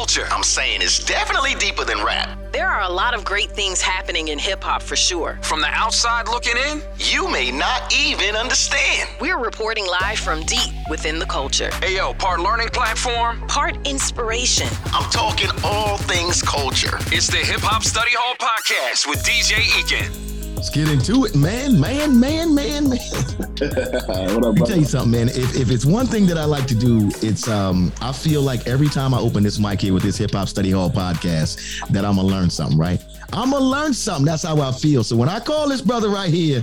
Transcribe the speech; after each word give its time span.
culture. 0.00 0.26
I'm 0.30 0.42
saying 0.42 0.80
it's 0.80 1.04
definitely 1.04 1.54
deeper 1.56 1.84
than 1.84 2.02
rap. 2.02 2.38
There 2.52 2.66
are 2.66 2.88
a 2.88 2.88
lot 2.88 3.12
of 3.12 3.22
great 3.22 3.50
things 3.50 3.82
happening 3.82 4.28
in 4.28 4.38
hip 4.38 4.64
hop 4.64 4.80
for 4.82 4.96
sure. 4.96 5.38
From 5.42 5.60
the 5.60 5.66
outside 5.66 6.26
looking 6.26 6.56
in, 6.56 6.80
You 6.96 7.28
may 7.30 7.50
not 7.50 7.94
even 7.94 8.34
understand. 8.34 9.10
We're 9.20 9.36
reporting 9.38 9.86
live 9.86 10.18
from 10.18 10.40
deep 10.44 10.72
within 10.88 11.18
the 11.18 11.26
culture. 11.26 11.68
Ayo, 11.82 12.18
part 12.18 12.40
learning 12.40 12.68
platform. 12.68 13.46
Part 13.46 13.76
inspiration. 13.86 14.68
I'm 14.86 15.10
talking 15.10 15.50
all 15.62 15.98
things 15.98 16.40
culture. 16.40 16.96
It's 17.12 17.26
the 17.26 17.36
Hip 17.50 17.60
Hop 17.60 17.82
Study 17.82 18.12
Hall 18.14 18.36
podcast 18.36 19.06
with 19.06 19.22
DJ 19.22 19.56
Eakin. 19.76 20.29
Let's 20.60 20.68
get 20.68 20.90
into 20.90 21.24
it, 21.24 21.34
man, 21.34 21.80
man, 21.80 22.20
man, 22.20 22.54
man, 22.54 22.90
man. 22.90 22.98
what 22.98 24.44
up, 24.44 24.44
Let 24.44 24.54
me 24.56 24.66
tell 24.66 24.76
you 24.76 24.84
something, 24.84 25.10
man. 25.10 25.28
If, 25.30 25.56
if 25.56 25.70
it's 25.70 25.86
one 25.86 26.06
thing 26.06 26.26
that 26.26 26.36
I 26.36 26.44
like 26.44 26.66
to 26.66 26.74
do, 26.74 27.10
it's 27.22 27.48
um 27.48 27.90
I 28.02 28.12
feel 28.12 28.42
like 28.42 28.66
every 28.66 28.88
time 28.88 29.14
I 29.14 29.20
open 29.20 29.42
this 29.42 29.58
mic 29.58 29.80
here 29.80 29.94
with 29.94 30.02
this 30.02 30.18
Hip 30.18 30.32
Hop 30.32 30.48
Study 30.48 30.70
Hall 30.70 30.90
podcast, 30.90 31.88
that 31.88 32.04
I'm 32.04 32.16
gonna 32.16 32.28
learn 32.28 32.50
something, 32.50 32.76
right? 32.76 33.02
I'm 33.32 33.52
gonna 33.52 33.64
learn 33.64 33.94
something. 33.94 34.26
That's 34.26 34.42
how 34.42 34.60
I 34.60 34.70
feel. 34.70 35.02
So 35.02 35.16
when 35.16 35.30
I 35.30 35.40
call 35.40 35.66
this 35.66 35.80
brother 35.80 36.10
right 36.10 36.28
here, 36.28 36.62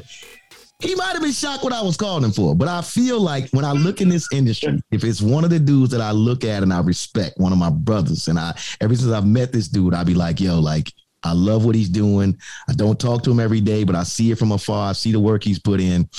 he 0.78 0.94
might 0.94 1.14
have 1.14 1.24
been 1.24 1.32
shocked 1.32 1.64
what 1.64 1.74
I 1.74 1.82
was 1.82 1.98
calling 1.98 2.24
him 2.24 2.32
for, 2.32 2.54
but 2.54 2.68
I 2.68 2.84
feel 2.84 3.20
like 3.20 3.50
when 3.50 3.66
I 3.66 3.72
look 3.72 4.00
in 4.00 4.10
this 4.10 4.28
industry, 4.32 4.80
if 4.92 5.04
it's 5.04 5.24
one 5.24 5.44
of 5.44 5.50
the 5.50 5.58
dudes 5.58 5.90
that 5.90 6.02
I 6.02 6.12
look 6.12 6.44
at 6.44 6.62
and 6.62 6.72
I 6.72 6.82
respect, 6.82 7.40
one 7.40 7.52
of 7.52 7.58
my 7.58 7.72
brothers, 7.72 8.28
and 8.28 8.38
I 8.38 8.56
ever 8.80 8.96
since 8.96 9.12
I've 9.12 9.26
met 9.26 9.52
this 9.52 9.68
dude, 9.68 9.96
I'll 9.96 10.06
be 10.06 10.14
like, 10.14 10.40
yo, 10.40 10.60
like 10.60 10.94
I 11.28 11.34
love 11.34 11.66
what 11.66 11.76
he's 11.76 11.90
doing. 11.90 12.38
I 12.70 12.74
don't 12.74 13.00
talk 13.00 13.24
to 13.24 13.32
him 13.32 13.40
every 13.40 13.62
day, 13.62 13.84
but 13.84 13.96
I 13.96 14.04
see 14.04 14.32
it 14.32 14.38
from 14.38 14.52
afar. 14.52 14.90
I 14.90 14.94
see 14.94 15.12
the 15.12 15.20
work 15.20 15.44
he's 15.44 15.60
put 15.60 15.80
in, 15.80 16.10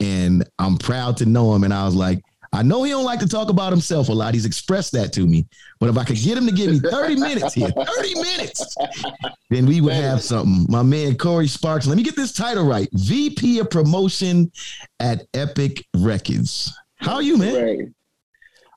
and 0.00 0.48
I'm 0.58 0.76
proud 0.76 1.16
to 1.18 1.26
know 1.26 1.54
him. 1.54 1.64
And 1.64 1.72
I 1.72 1.84
was 1.84 1.94
like, 1.94 2.22
I 2.52 2.62
know 2.62 2.84
he 2.84 2.90
don't 2.90 3.04
like 3.04 3.20
to 3.20 3.28
talk 3.28 3.50
about 3.50 3.70
himself 3.70 4.08
a 4.08 4.12
lot. 4.12 4.34
He's 4.34 4.46
expressed 4.46 4.92
that 4.92 5.12
to 5.14 5.26
me. 5.26 5.46
But 5.78 5.90
if 5.90 5.98
I 5.98 6.04
could 6.04 6.16
get 6.16 6.38
him 6.38 6.46
to 6.46 6.52
give 6.52 6.70
me 6.70 6.78
30 6.78 7.16
minutes 7.20 7.54
here, 7.54 7.68
30 7.68 8.14
minutes, 8.14 8.76
then 9.50 9.66
we 9.66 9.80
would 9.80 9.92
have 9.92 10.22
something. 10.22 10.66
My 10.68 10.82
man 10.82 11.16
Corey 11.16 11.48
Sparks. 11.48 11.86
Let 11.86 11.96
me 11.96 12.02
get 12.02 12.16
this 12.16 12.32
title 12.32 12.64
right. 12.64 12.88
VP 12.92 13.58
of 13.58 13.70
Promotion 13.70 14.50
at 15.00 15.26
Epic 15.34 15.84
Records. 15.94 16.74
How 16.96 17.16
are 17.16 17.22
you, 17.22 17.36
man? 17.36 17.62
Right. 17.62 17.88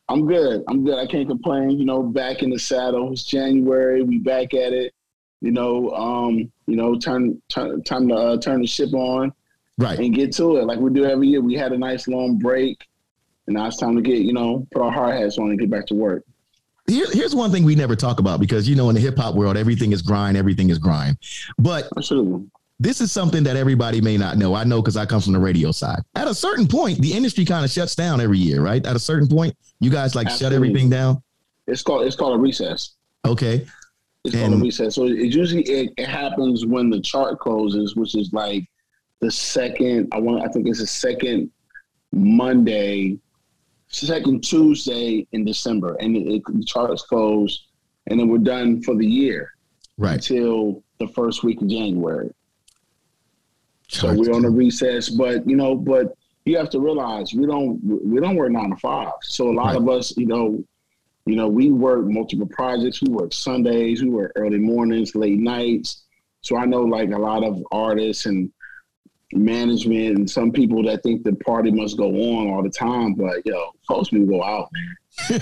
I'm 0.09 0.27
good. 0.27 0.63
I'm 0.67 0.83
good. 0.83 0.97
I 0.97 1.05
can't 1.05 1.27
complain. 1.27 1.71
You 1.71 1.85
know, 1.85 2.01
back 2.01 2.41
in 2.41 2.49
the 2.49 2.59
saddle. 2.59 3.11
It's 3.13 3.23
January. 3.23 4.01
We 4.01 4.17
back 4.17 4.53
at 4.53 4.73
it. 4.73 4.93
You 5.41 5.51
know, 5.51 5.91
um, 5.91 6.51
you 6.67 6.75
know, 6.75 6.97
turn, 6.97 7.41
turn 7.49 7.81
time 7.83 8.07
to 8.09 8.15
uh, 8.15 8.37
turn 8.37 8.61
the 8.61 8.67
ship 8.67 8.93
on 8.93 9.31
Right. 9.77 9.97
and 9.97 10.13
get 10.13 10.33
to 10.33 10.57
it 10.57 10.65
like 10.65 10.79
we 10.79 10.91
do 10.91 11.05
every 11.05 11.27
year. 11.27 11.39
We 11.41 11.53
had 11.55 11.71
a 11.71 11.77
nice 11.77 12.07
long 12.09 12.37
break, 12.37 12.85
and 13.47 13.55
now 13.55 13.67
it's 13.67 13.77
time 13.77 13.95
to 13.95 14.01
get 14.01 14.17
you 14.19 14.33
know 14.33 14.67
put 14.73 14.81
our 14.81 14.91
hard 14.91 15.15
hats 15.17 15.37
on 15.37 15.49
and 15.51 15.57
get 15.59 15.69
back 15.69 15.85
to 15.87 15.93
work. 15.95 16.25
Here, 16.87 17.05
here's 17.11 17.33
one 17.35 17.51
thing 17.51 17.63
we 17.63 17.75
never 17.75 17.95
talk 17.95 18.19
about 18.19 18.41
because 18.41 18.67
you 18.67 18.75
know 18.75 18.89
in 18.89 18.95
the 18.95 18.99
hip 19.01 19.17
hop 19.17 19.35
world 19.35 19.55
everything 19.55 19.93
is 19.93 20.01
grind, 20.01 20.35
everything 20.35 20.69
is 20.69 20.77
grind. 20.79 21.17
But 21.57 21.87
Absolutely. 21.95 22.47
this 22.77 22.99
is 22.99 23.09
something 23.11 23.41
that 23.43 23.55
everybody 23.55 24.01
may 24.01 24.17
not 24.17 24.37
know. 24.37 24.53
I 24.53 24.65
know 24.65 24.81
because 24.81 24.97
I 24.97 25.05
come 25.05 25.21
from 25.21 25.31
the 25.31 25.39
radio 25.39 25.71
side. 25.71 26.01
At 26.15 26.27
a 26.27 26.35
certain 26.35 26.67
point, 26.67 26.99
the 26.99 27.13
industry 27.13 27.45
kind 27.45 27.63
of 27.63 27.71
shuts 27.71 27.95
down 27.95 28.19
every 28.19 28.39
year, 28.39 28.61
right? 28.61 28.85
At 28.85 28.97
a 28.97 28.99
certain 28.99 29.29
point, 29.29 29.55
you 29.79 29.89
guys 29.89 30.13
like 30.13 30.29
shut 30.29 30.51
everything 30.51 30.89
down. 30.89 31.23
It's 31.67 31.83
called 31.83 32.05
it's 32.05 32.17
called 32.17 32.35
a 32.35 32.39
recess. 32.41 32.95
Okay. 33.25 33.65
It's 34.25 34.35
And- 34.35 34.53
a 34.53 34.57
recess. 34.57 34.95
So 34.95 35.05
it 35.05 35.33
usually 35.33 35.63
it, 35.63 35.93
it 35.97 36.07
happens 36.07 36.65
when 36.65 36.89
the 36.89 36.99
chart 36.99 37.39
closes, 37.39 37.95
which 37.95 38.15
is 38.15 38.33
like 38.33 38.67
the 39.21 39.31
second. 39.31 40.09
I 40.11 40.19
want. 40.19 40.43
I 40.43 40.49
think 40.51 40.67
it's 40.67 40.79
the 40.79 40.87
second 40.87 41.49
Monday, 42.11 43.17
second 43.87 44.43
Tuesday 44.43 45.25
in 45.31 45.45
December, 45.45 45.95
and 46.01 46.17
it, 46.17 46.27
it, 46.27 46.41
the 46.47 46.63
charts 46.63 47.03
close, 47.03 47.67
and 48.07 48.19
then 48.19 48.27
we're 48.27 48.39
done 48.39 48.81
for 48.83 48.95
the 48.95 49.05
year 49.07 49.51
Right. 49.97 50.15
until 50.15 50.83
the 50.99 51.07
first 51.09 51.43
week 51.43 51.61
of 51.61 51.69
January. 51.69 52.31
So 53.87 54.13
we're 54.13 54.33
on 54.33 54.43
a 54.45 54.49
recess, 54.49 55.09
but 55.09 55.47
you 55.47 55.55
know, 55.55 55.75
but 55.75 56.13
you 56.45 56.57
have 56.57 56.69
to 56.71 56.79
realize 56.81 57.33
we 57.33 57.45
don't 57.45 57.79
we 57.83 58.19
don't 58.19 58.35
work 58.35 58.51
nine 58.51 58.71
to 58.71 58.75
five. 58.75 59.13
So 59.23 59.49
a 59.49 59.53
lot 59.53 59.67
Right. 59.67 59.77
of 59.77 59.87
us, 59.87 60.15
you 60.17 60.25
know, 60.25 60.61
you 61.29 61.35
know, 61.35 61.47
we 61.47 61.69
work 61.69 62.05
multiple 62.05 62.47
projects. 62.47 63.01
We 63.01 63.09
work 63.09 63.33
Sundays, 63.33 64.01
we 64.01 64.09
work 64.09 64.31
early 64.35 64.57
mornings, 64.57 65.13
late 65.15 65.37
nights. 65.37 66.05
So 66.41 66.57
I 66.57 66.65
know 66.65 66.81
like 66.81 67.11
a 67.11 67.17
lot 67.17 67.43
of 67.43 67.61
artists 67.71 68.25
and 68.25 68.51
management 69.33 70.17
and 70.17 70.29
some 70.29 70.51
people 70.51 70.83
that 70.83 71.03
think 71.03 71.23
the 71.23 71.33
party 71.35 71.71
must 71.71 71.97
go 71.97 72.07
on 72.07 72.49
all 72.49 72.63
the 72.63 72.69
time, 72.69 73.13
but 73.13 73.45
yo, 73.45 73.73
folks 73.87 74.11
we 74.11 74.25
go 74.25 74.43
out, 74.43 74.69
man. 74.71 74.95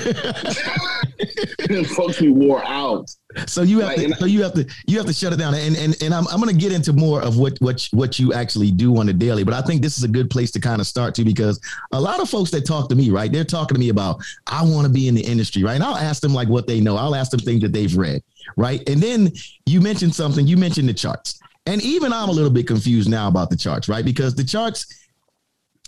folks 1.86 2.20
we 2.22 2.30
wore 2.30 2.64
out. 2.66 3.10
So 3.46 3.62
you 3.62 3.80
have 3.82 3.98
Like, 3.98 4.08
to, 4.08 4.16
so 4.16 4.26
you 4.26 4.42
have 4.44 4.54
to, 4.54 4.66
you 4.88 4.98
have 4.98 5.06
to 5.06 5.14
shut 5.14 5.34
it 5.34 5.38
down. 5.38 5.54
And 5.54 5.76
and 5.78 6.02
and 6.02 6.14
I'm, 6.14 6.28
I'm 6.30 6.42
going 6.42 6.54
to 6.54 6.60
get 6.60 6.72
into 6.72 6.94
more 6.94 7.22
of 7.22 7.38
what 7.38 7.58
what 7.60 7.88
what 7.92 8.18
you 8.18 8.34
actually 8.34 8.72
do 8.72 8.98
on 8.98 9.06
the 9.06 9.14
daily. 9.14 9.44
But 9.44 9.54
I 9.54 9.62
think 9.62 9.82
this 9.82 9.98
is 9.98 10.04
a 10.04 10.08
good 10.08 10.30
place 10.30 10.52
to 10.52 10.60
kind 10.60 10.82
of 10.82 10.88
start 10.88 11.14
to 11.16 11.24
because 11.24 11.60
a 11.92 12.00
lot 12.00 12.20
of 12.20 12.30
folks 12.30 12.52
that 12.52 12.66
talk 12.66 12.90
to 12.90 12.96
me, 12.96 13.10
right? 13.10 13.32
They're 13.32 13.44
talking 13.44 13.76
to 13.76 13.80
me 13.80 13.90
about 13.90 14.22
I 14.48 14.64
want 14.64 14.88
to 14.88 14.94
be 14.94 15.08
in 15.08 15.16
the 15.16 15.22
industry, 15.22 15.64
right? 15.64 15.76
And 15.76 15.84
I'll 15.84 15.98
ask 15.98 16.22
them 16.22 16.34
like 16.34 16.48
what 16.48 16.68
they 16.68 16.80
know. 16.80 16.96
I'll 16.96 17.16
ask 17.16 17.32
them 17.32 17.40
things 17.40 17.62
that 17.62 17.74
they've 17.74 17.96
read, 17.96 18.24
right? 18.56 18.88
And 18.90 19.02
then 19.02 19.32
you 19.66 19.82
mentioned 19.82 20.16
something. 20.16 20.48
You 20.48 20.58
mentioned 20.58 20.90
the 20.90 20.94
charts, 20.94 21.40
and 21.68 21.82
even 21.84 22.12
I'm 22.14 22.30
a 22.30 22.32
little 22.32 22.50
bit 22.50 22.66
confused 22.68 23.10
now 23.10 23.28
about 23.28 23.50
the 23.50 23.58
charts, 23.58 23.88
right? 23.88 24.04
Because 24.06 24.34
the 24.36 24.44
charts. 24.44 24.86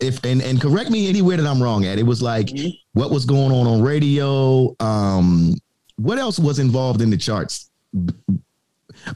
If 0.02 0.24
and, 0.24 0.42
and 0.42 0.62
correct 0.62 0.90
me 0.90 1.10
anywhere 1.10 1.36
that 1.36 1.46
I'm 1.46 1.62
wrong 1.62 1.84
at. 1.86 1.98
It 2.00 2.04
was 2.04 2.22
like 2.22 2.48
Mhm. 2.48 2.72
what 2.94 3.12
was 3.12 3.26
going 3.26 3.52
on 3.52 3.68
on 3.68 3.82
radio. 3.82 4.74
Um, 4.80 5.56
what 5.98 6.18
else 6.18 6.40
was 6.40 6.58
involved 6.60 7.02
in 7.02 7.10
the 7.10 7.18
charts? 7.18 7.70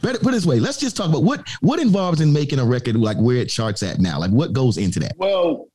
Better 0.01 0.18
put 0.19 0.29
it 0.29 0.31
this 0.31 0.46
way. 0.46 0.59
Let's 0.59 0.78
just 0.78 0.97
talk 0.97 1.07
about 1.09 1.24
what 1.24 1.47
what 1.62 1.79
involves 1.79 2.19
in 2.22 2.34
making 2.34 2.59
a 2.59 2.66
record 2.66 2.95
like 2.97 3.18
where 3.18 3.38
it 3.38 3.47
charts 3.50 3.81
at 3.84 4.00
now. 4.00 4.19
Like 4.19 4.31
what 4.31 4.51
goes 4.53 4.78
into 4.78 5.00
that? 5.00 5.13
Well, 5.18 5.68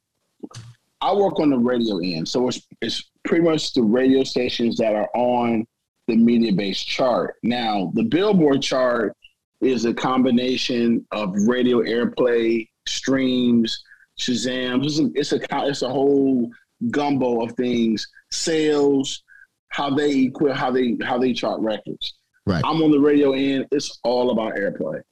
I 1.01 1.15
work 1.15 1.41
on 1.41 1.51
the 1.51 1.59
radio 1.59 1.99
end, 2.01 2.29
so 2.29 2.47
it's 2.49 2.61
it's 2.83 3.11
pretty 3.25 3.45
much 3.45 3.73
the 3.73 3.83
radio 3.83 4.25
stations 4.25 4.77
that 4.77 4.95
are 4.95 5.09
on 5.15 5.67
the 6.07 6.15
Mediabase 6.17 6.85
chart. 6.85 7.37
Now, 7.43 7.93
the 7.95 8.03
Billboard 8.03 8.63
chart 8.63 9.15
is 9.61 9.85
a 9.85 9.95
combination 9.95 11.05
of 11.13 11.35
radio 11.47 11.83
airplay, 11.83 12.69
streams, 12.87 13.83
Shazam. 14.19 14.85
It's 14.85 14.99
a 14.99 15.11
it's 15.15 15.33
a, 15.33 15.67
it's 15.67 15.83
a 15.83 15.89
whole 15.89 16.51
gumbo 16.91 17.43
of 17.43 17.53
things. 17.53 18.07
Sales, 18.31 19.23
how 19.69 19.95
they 19.95 20.23
equip, 20.23 20.57
how 20.57 20.71
they 20.71 20.97
how 21.03 21.19
they 21.19 21.33
chart 21.33 21.61
records. 21.61 22.15
Right. 22.47 22.63
I'm 22.65 22.83
on 22.83 22.91
the 22.91 23.01
radio 23.01 23.33
end. 23.33 23.67
It's 23.73 23.99
all 24.05 24.31
about 24.31 24.55
airplay. 24.55 25.03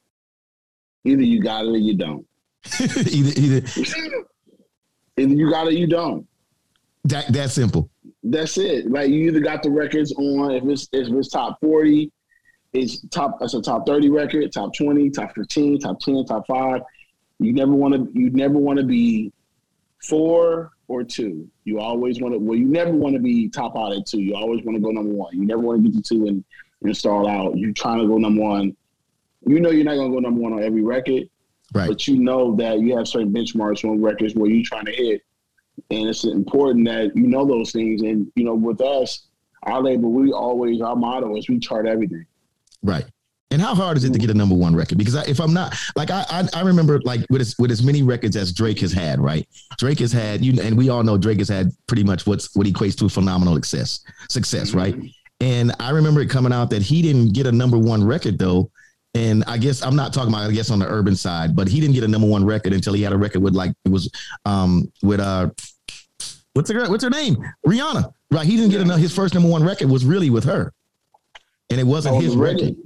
Either 1.04 1.22
you 1.22 1.42
got 1.42 1.66
it 1.66 1.68
or 1.68 1.76
you 1.76 1.96
don't. 1.96 2.26
either 2.80 3.40
either 3.40 3.66
Either 5.18 5.34
you 5.34 5.50
got 5.50 5.66
it, 5.66 5.70
or 5.70 5.72
you 5.72 5.86
don't. 5.86 6.26
that 7.04 7.32
that 7.32 7.50
simple. 7.50 7.90
That's 8.22 8.58
it. 8.58 8.90
Like 8.90 9.10
you 9.10 9.28
either 9.28 9.40
got 9.40 9.62
the 9.62 9.70
records 9.70 10.12
on 10.12 10.50
if 10.52 10.64
it's 10.64 10.88
if 10.92 11.08
it's 11.08 11.28
top 11.28 11.58
forty, 11.60 12.10
it's 12.76 13.00
top 13.08 13.38
it's 13.40 13.54
a 13.54 13.62
top 13.62 13.86
thirty 13.86 14.10
record, 14.10 14.52
top 14.52 14.74
twenty, 14.74 15.10
top 15.10 15.34
fifteen, 15.34 15.78
top 15.78 15.98
ten, 16.00 16.24
top 16.24 16.46
five. 16.46 16.82
You 17.38 17.52
never 17.52 17.72
want 17.72 17.94
to 17.94 18.10
you 18.18 18.30
never 18.30 18.58
want 18.58 18.78
to 18.78 18.84
be 18.84 19.32
four 20.02 20.72
or 20.88 21.02
two. 21.04 21.48
You 21.64 21.80
always 21.80 22.20
want 22.20 22.34
to 22.34 22.38
well, 22.38 22.56
you 22.56 22.66
never 22.66 22.92
want 22.92 23.14
to 23.14 23.20
be 23.20 23.48
top 23.48 23.76
out 23.76 23.92
at 23.92 24.06
two. 24.06 24.20
You 24.20 24.34
always 24.34 24.64
want 24.64 24.76
to 24.76 24.82
go 24.82 24.90
number 24.90 25.12
one. 25.12 25.34
You 25.36 25.44
never 25.44 25.60
want 25.60 25.82
to 25.84 25.90
get 25.90 26.04
to 26.04 26.14
two 26.14 26.26
and, 26.26 26.44
and 26.82 26.96
start 26.96 27.26
out. 27.26 27.56
You're 27.56 27.72
trying 27.72 28.00
to 28.00 28.06
go 28.06 28.18
number 28.18 28.42
one. 28.42 28.76
You 29.46 29.60
know 29.60 29.70
you're 29.70 29.84
not 29.84 29.96
gonna 29.96 30.10
go 30.10 30.18
number 30.18 30.40
one 30.40 30.52
on 30.54 30.62
every 30.62 30.82
record, 30.82 31.28
Right. 31.72 31.88
but 31.88 32.06
you 32.08 32.18
know 32.18 32.56
that 32.56 32.80
you 32.80 32.96
have 32.96 33.06
certain 33.06 33.32
benchmarks 33.32 33.84
on 33.88 34.02
records 34.02 34.34
where 34.34 34.50
you're 34.50 34.64
trying 34.64 34.86
to 34.86 34.92
hit. 34.92 35.22
And 35.90 36.08
it's 36.08 36.24
important 36.24 36.86
that 36.86 37.14
you 37.14 37.26
know 37.26 37.46
those 37.46 37.70
things. 37.70 38.02
And 38.02 38.30
you 38.34 38.44
know, 38.44 38.54
with 38.54 38.80
us, 38.80 39.26
our 39.64 39.82
label, 39.82 40.10
we 40.10 40.32
always 40.32 40.80
our 40.80 40.96
motto 40.96 41.36
is 41.36 41.48
we 41.48 41.58
chart 41.58 41.86
everything. 41.86 42.24
Right. 42.82 43.04
And 43.52 43.62
how 43.62 43.74
hard 43.76 43.96
is 43.96 44.04
it 44.04 44.12
to 44.12 44.18
get 44.18 44.28
a 44.30 44.34
number 44.34 44.56
one 44.56 44.74
record? 44.74 44.98
Because 44.98 45.14
I, 45.14 45.24
if 45.24 45.40
I'm 45.40 45.54
not 45.54 45.76
like 45.94 46.10
I, 46.10 46.24
I 46.28 46.48
I 46.52 46.62
remember 46.62 47.00
like 47.04 47.20
with 47.30 47.40
as 47.40 47.54
with 47.58 47.70
as 47.70 47.82
many 47.82 48.02
records 48.02 48.34
as 48.36 48.52
Drake 48.52 48.80
has 48.80 48.92
had, 48.92 49.20
right? 49.20 49.46
Drake 49.78 50.00
has 50.00 50.10
had 50.10 50.44
you 50.44 50.60
and 50.60 50.76
we 50.76 50.88
all 50.88 51.04
know 51.04 51.16
Drake 51.16 51.38
has 51.38 51.48
had 51.48 51.70
pretty 51.86 52.02
much 52.02 52.26
what's 52.26 52.54
what 52.56 52.66
equates 52.66 52.98
to 52.98 53.08
phenomenal 53.08 53.54
success, 53.54 54.00
success, 54.28 54.74
right? 54.74 54.96
And 55.40 55.72
I 55.78 55.90
remember 55.90 56.20
it 56.20 56.30
coming 56.30 56.52
out 56.52 56.70
that 56.70 56.82
he 56.82 57.02
didn't 57.02 57.34
get 57.34 57.46
a 57.46 57.52
number 57.52 57.78
one 57.78 58.02
record 58.02 58.38
though. 58.38 58.70
And 59.14 59.44
I 59.46 59.58
guess 59.58 59.82
I'm 59.82 59.96
not 59.96 60.12
talking 60.12 60.30
about 60.30 60.50
I 60.50 60.52
guess 60.52 60.70
on 60.70 60.80
the 60.80 60.88
urban 60.88 61.14
side, 61.14 61.54
but 61.54 61.68
he 61.68 61.80
didn't 61.80 61.94
get 61.94 62.04
a 62.04 62.08
number 62.08 62.26
one 62.26 62.44
record 62.44 62.72
until 62.72 62.94
he 62.94 63.02
had 63.02 63.12
a 63.12 63.16
record 63.16 63.42
with 63.42 63.54
like 63.54 63.72
it 63.84 63.90
was 63.90 64.10
um 64.44 64.92
with 65.02 65.20
uh 65.20 65.48
what's 66.54 66.70
her 66.70 66.90
what's 66.90 67.04
her 67.04 67.10
name 67.10 67.36
Rihanna, 67.66 68.12
right? 68.32 68.46
He 68.46 68.56
didn't 68.56 68.70
get 68.70 68.80
a, 68.80 68.98
his 68.98 69.14
first 69.14 69.34
number 69.34 69.48
one 69.48 69.62
record 69.62 69.88
was 69.88 70.04
really 70.04 70.30
with 70.30 70.44
her, 70.44 70.72
and 71.70 71.80
it 71.80 71.84
wasn't 71.86 72.16
on 72.16 72.22
his 72.22 72.36
radio, 72.36 72.66
record. 72.66 72.76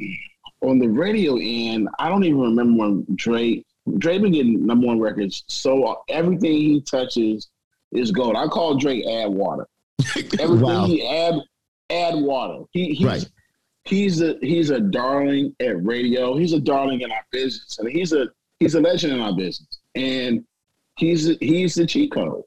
on 0.62 0.78
the 0.78 0.88
radio 0.88 1.36
end, 1.40 1.88
I 1.98 2.08
don't 2.08 2.24
even 2.24 2.40
remember 2.40 2.78
when 2.78 3.06
Drake 3.14 3.64
Drake 3.98 4.22
been 4.22 4.32
getting 4.32 4.66
number 4.66 4.86
one 4.86 5.00
records. 5.00 5.44
So 5.48 6.02
everything 6.08 6.52
he 6.52 6.80
touches 6.82 7.48
is 7.92 8.10
gold. 8.12 8.36
I 8.36 8.46
call 8.46 8.76
Drake 8.76 9.04
add 9.06 9.30
water. 9.30 9.66
Everything 10.38 10.60
Wow. 10.62 10.86
he 10.86 11.06
add 11.06 11.34
add 11.90 12.14
water. 12.16 12.64
He 12.72 12.94
he's, 12.94 13.06
Right. 13.06 13.30
he's 13.84 14.20
a 14.22 14.36
he's 14.42 14.70
a 14.70 14.80
darling 14.80 15.54
at 15.60 15.82
radio. 15.84 16.36
He's 16.36 16.52
a 16.52 16.60
darling 16.60 17.00
in 17.00 17.10
our 17.10 17.24
business, 17.32 17.78
and 17.78 17.88
he's 17.90 18.12
a 18.12 18.26
he's 18.60 18.74
a 18.74 18.80
legend 18.80 19.12
in 19.14 19.20
our 19.20 19.34
business. 19.34 19.68
And 19.94 20.44
he's 20.96 21.26
he's 21.40 21.74
the 21.74 21.86
cheat 21.86 22.12
code. 22.12 22.42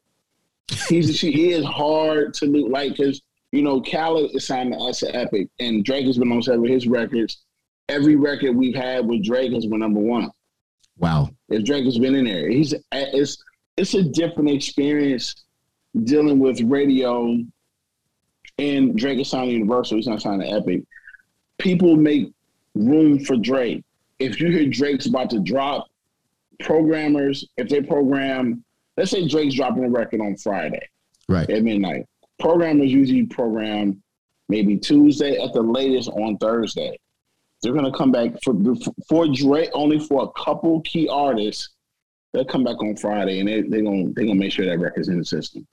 He's 0.88 1.08
the 1.08 1.14
cheat. 1.14 1.36
He 1.36 1.52
is 1.52 1.66
hard 1.66 2.34
to 2.36 2.46
look 2.46 2.72
like 2.72 2.96
because 2.96 3.22
you 3.54 3.62
know 3.62 3.80
Khaled 3.82 4.32
is 4.36 4.48
signed 4.48 4.74
to 4.74 4.80
us 4.80 5.04
at 5.04 5.14
Epic, 5.16 5.48
and 5.60 5.86
Drake 5.86 6.08
has 6.08 6.18
been 6.18 6.32
on 6.32 6.42
several 6.42 6.66
of 6.66 6.72
his 6.72 6.88
records. 6.88 7.44
Every 7.88 8.16
record 8.16 8.56
we've 8.56 8.76
had 8.76 9.06
with 9.06 9.24
Drake 9.24 9.54
has 9.54 9.66
been 9.68 9.80
number 9.80 10.00
one. 10.00 10.32
Wow. 10.98 11.30
If 11.50 11.64
Drake 11.64 11.86
has 11.86 12.00
been 12.00 12.16
in 12.16 12.26
there, 12.26 12.50
he's 12.50 12.74
it's 12.92 13.44
it's 13.78 13.94
a 13.94 14.04
different 14.04 14.50
experience 14.50 15.36
dealing 16.04 16.40
with 16.40 16.62
radio. 16.62 17.38
And 18.58 18.96
Drake 18.98 19.20
is 19.20 19.30
signed 19.30 19.50
to 19.50 19.54
Universal. 19.54 19.98
He's 19.98 20.08
not 20.08 20.22
signed 20.22 20.42
to 20.42 20.48
Epic. 20.48 20.84
People 21.60 21.96
make 21.96 22.32
room 22.76 23.20
for 23.24 23.36
Drake. 23.38 23.84
If 24.20 24.40
you 24.40 24.50
hear 24.52 24.68
Drake's 24.70 25.06
about 25.08 25.30
to 25.32 25.40
drop, 25.40 25.88
programmers, 26.60 27.46
if 27.58 27.68
they 27.70 27.82
program, 27.82 28.64
let's 28.98 29.12
say 29.12 29.28
Drake's 29.28 29.56
dropping 29.56 29.84
a 29.86 29.90
record 29.90 30.22
on 30.22 30.38
Friday 30.38 30.88
Right. 31.28 31.50
at 31.50 31.64
midnight, 31.64 32.06
programmers 32.40 32.92
usually 32.92 33.26
program 33.26 34.02
maybe 34.50 34.78
Tuesday 34.78 35.42
at 35.42 35.54
the 35.54 35.62
latest 35.62 36.10
on 36.10 36.38
Thursday. 36.38 36.98
They're 37.62 37.74
gonna 37.74 37.94
come 37.94 38.12
back 38.12 38.32
for 38.44 38.54
for 39.08 39.28
Drake 39.28 39.70
only 39.74 40.00
for 40.00 40.24
a 40.24 40.44
couple 40.44 40.82
key 40.82 41.08
artists. 41.08 41.70
They'll 42.34 42.46
come 42.46 42.64
back 42.64 42.82
on 42.82 42.96
Friday 42.98 43.40
and 43.40 43.48
they 43.48 43.62
they 43.62 43.82
gonna 43.82 44.10
they 44.16 44.26
gonna 44.26 44.36
make 44.36 44.52
sure 44.52 44.66
that 44.66 44.80
record's 44.80 45.08
in 45.08 45.18
the 45.18 45.26
system. 45.26 45.66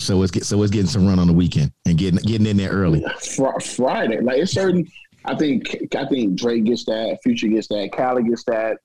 So 0.00 0.22
it's 0.22 0.32
get, 0.32 0.44
so 0.44 0.60
it's 0.62 0.72
getting 0.72 0.88
some 0.88 1.06
run 1.06 1.18
on 1.18 1.26
the 1.26 1.32
weekend 1.32 1.72
and 1.86 1.96
getting 1.96 2.18
getting 2.20 2.46
in 2.46 2.56
there 2.56 2.70
early. 2.70 3.04
Fr- 3.20 3.60
Friday, 3.60 4.20
like 4.20 4.38
it's 4.38 4.52
certain. 4.52 4.90
I 5.24 5.36
think 5.36 5.94
I 5.94 6.06
think 6.06 6.34
Drake 6.34 6.64
gets 6.64 6.84
that, 6.86 7.18
Future 7.22 7.48
gets 7.48 7.68
that, 7.68 7.90
Cali 7.92 8.22
gets 8.22 8.42
that, 8.44 8.78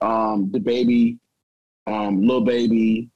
um, 0.00 0.50
the 0.50 0.58
baby, 0.58 1.18
um, 1.86 2.26
Lil 2.26 2.40
Baby. 2.40 3.10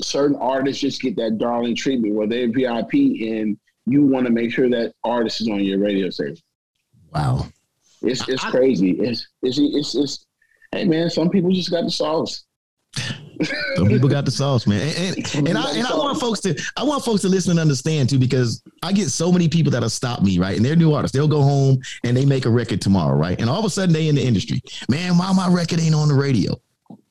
Certain 0.00 0.36
artists 0.36 0.80
just 0.80 1.02
get 1.02 1.16
that 1.16 1.38
darling 1.38 1.76
treatment 1.76 2.14
where 2.14 2.26
they're 2.26 2.50
VIP 2.50 2.94
and 2.94 3.58
you 3.86 4.06
want 4.06 4.26
to 4.26 4.32
make 4.32 4.52
sure 4.52 4.70
that 4.70 4.94
artist 5.04 5.40
is 5.40 5.48
on 5.48 5.60
your 5.60 5.78
radio 5.78 6.08
station. 6.10 6.42
Wow. 7.12 7.46
It's 8.02 8.26
it's 8.28 8.44
crazy. 8.44 8.92
It's 8.92 9.28
it's 9.42 9.58
it's 9.58 9.94
it's. 9.94 10.26
Hey 10.72 10.86
man, 10.86 11.10
some 11.10 11.28
people 11.28 11.52
just 11.52 11.70
got 11.70 11.84
the 11.84 11.90
sauce. 11.90 12.44
Some 13.76 13.88
people 13.88 14.08
got 14.08 14.24
the 14.24 14.30
sauce, 14.30 14.66
man. 14.66 14.80
And, 14.96 15.34
and, 15.34 15.48
and 15.48 15.58
I 15.58 15.70
and 15.72 15.86
I 15.86 15.96
want 15.96 16.18
folks 16.20 16.40
to 16.40 16.60
I 16.76 16.84
want 16.84 17.04
folks 17.04 17.22
to 17.22 17.28
listen 17.28 17.52
and 17.52 17.60
understand 17.60 18.08
too, 18.08 18.18
because 18.18 18.62
I 18.82 18.92
get 18.92 19.08
so 19.08 19.32
many 19.32 19.48
people 19.48 19.72
that'll 19.72 19.90
stop 19.90 20.22
me, 20.22 20.38
right? 20.38 20.56
And 20.56 20.64
they're 20.64 20.76
new 20.76 20.92
artists. 20.92 21.16
They'll 21.16 21.28
go 21.28 21.42
home 21.42 21.80
and 22.04 22.16
they 22.16 22.24
make 22.24 22.46
a 22.46 22.50
record 22.50 22.80
tomorrow, 22.80 23.16
right? 23.16 23.40
And 23.40 23.50
all 23.50 23.58
of 23.58 23.64
a 23.64 23.70
sudden 23.70 23.92
they 23.92 24.08
in 24.08 24.14
the 24.14 24.24
industry. 24.24 24.60
Man, 24.88 25.18
why 25.18 25.32
my 25.32 25.48
record 25.48 25.80
ain't 25.80 25.94
on 25.94 26.08
the 26.08 26.14
radio? 26.14 26.60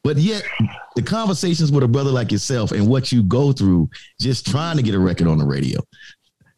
But 0.03 0.17
yet 0.17 0.43
the 0.95 1.01
conversations 1.01 1.71
with 1.71 1.83
a 1.83 1.87
brother 1.87 2.11
like 2.11 2.31
yourself 2.31 2.71
and 2.71 2.87
what 2.87 3.11
you 3.11 3.21
go 3.23 3.51
through 3.51 3.89
just 4.19 4.47
trying 4.47 4.77
to 4.77 4.83
get 4.83 4.95
a 4.95 4.99
record 4.99 5.27
on 5.27 5.37
the 5.37 5.45
radio. 5.45 5.79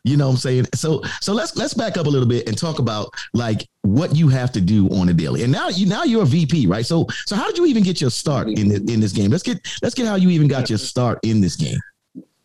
You 0.05 0.17
know 0.17 0.27
what 0.27 0.33
I'm 0.33 0.37
saying? 0.37 0.65
So 0.75 1.01
so 1.21 1.33
let's 1.33 1.55
let's 1.55 1.73
back 1.73 1.97
up 1.97 2.07
a 2.07 2.09
little 2.09 2.27
bit 2.27 2.47
and 2.47 2.57
talk 2.57 2.79
about 2.79 3.09
like 3.33 3.67
what 3.83 4.15
you 4.15 4.27
have 4.27 4.51
to 4.53 4.61
do 4.61 4.87
on 4.89 5.07
a 5.07 5.13
daily. 5.13 5.43
And 5.43 5.51
now 5.51 5.69
you 5.69 5.85
now 5.85 6.03
you're 6.03 6.23
a 6.23 6.25
VP, 6.25 6.67
right? 6.67 6.85
So 6.85 7.07
so 7.25 7.35
how 7.35 7.47
did 7.47 7.57
you 7.57 7.65
even 7.65 7.83
get 7.83 8.01
your 8.01 8.09
start 8.09 8.47
in 8.49 8.67
the, 8.67 8.75
in 8.91 8.99
this 8.99 9.13
game? 9.13 9.31
Let's 9.31 9.43
get 9.43 9.65
let's 9.81 9.95
get 9.95 10.05
how 10.05 10.15
you 10.15 10.29
even 10.29 10.47
got 10.49 10.69
your 10.69 10.77
start 10.77 11.19
in 11.23 11.39
this 11.39 11.55
game. 11.55 11.79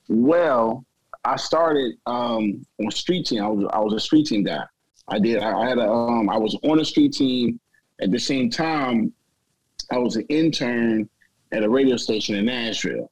Well, 0.08 0.84
I 1.24 1.36
started 1.36 1.96
um, 2.06 2.64
on 2.80 2.90
street 2.92 3.26
team. 3.26 3.42
I 3.42 3.48
was 3.48 3.68
I 3.72 3.80
was 3.80 3.92
a 3.92 4.00
street 4.00 4.26
team 4.26 4.44
guy. 4.44 4.62
I 5.08 5.18
did. 5.18 5.42
I, 5.42 5.68
had 5.68 5.78
a. 5.78 5.90
Um, 5.90 6.28
I 6.28 6.36
was 6.36 6.56
on 6.62 6.78
a 6.80 6.84
street 6.84 7.12
team. 7.12 7.58
At 8.00 8.12
the 8.12 8.18
same 8.18 8.48
time, 8.48 9.12
I 9.90 9.98
was 9.98 10.16
an 10.16 10.26
intern 10.28 11.08
at 11.52 11.62
a 11.62 11.68
radio 11.68 11.96
station 11.96 12.34
in 12.36 12.46
Nashville, 12.46 13.10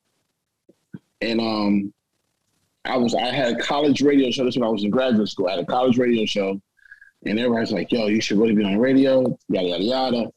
and 1.21 1.41
um, 1.41 1.93
I 2.85 2.97
was. 2.97 3.15
I 3.15 3.27
had 3.27 3.55
a 3.55 3.59
college 3.63 4.03
radio 4.03 4.31
show. 4.31 4.45
This 4.45 4.57
when 4.57 4.67
I 4.67 4.71
was 4.71 4.85
in 4.85 4.91
graduate 4.91 5.29
school. 5.29 5.49
I 5.49 5.53
had 5.53 5.61
a 5.61 5.67
college 5.67 5.99
radio 5.99 6.27
show, 6.27 6.61
and 7.25 7.39
everybody's 7.39 7.73
like, 7.73 7.91
"Yo, 7.93 8.07
you 8.07 8.21
should 8.21 8.39
really 8.39 8.55
be 8.55 8.65
on 8.65 8.79
radio." 8.79 9.39
Yada 9.49 9.69
yada 9.69 9.85
yada. 9.85 10.33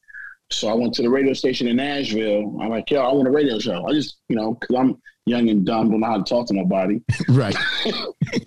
So 0.51 0.67
I 0.67 0.73
went 0.73 0.93
to 0.95 1.03
the 1.03 1.09
radio 1.09 1.33
station 1.33 1.67
in 1.67 1.75
Nashville. 1.75 2.57
I'm 2.61 2.69
like, 2.69 2.89
"Yo, 2.89 3.01
I 3.01 3.13
want 3.13 3.27
a 3.27 3.31
radio 3.31 3.59
show." 3.59 3.85
I 3.85 3.91
just, 3.93 4.17
you 4.29 4.35
know, 4.35 4.53
because 4.53 4.75
I'm 4.75 5.01
young 5.29 5.47
and 5.49 5.65
dumb, 5.65 5.91
don't 5.91 5.99
know 5.99 6.07
how 6.07 6.17
to 6.17 6.23
talk 6.23 6.47
to 6.47 6.53
nobody. 6.53 6.99
Right. 7.29 7.55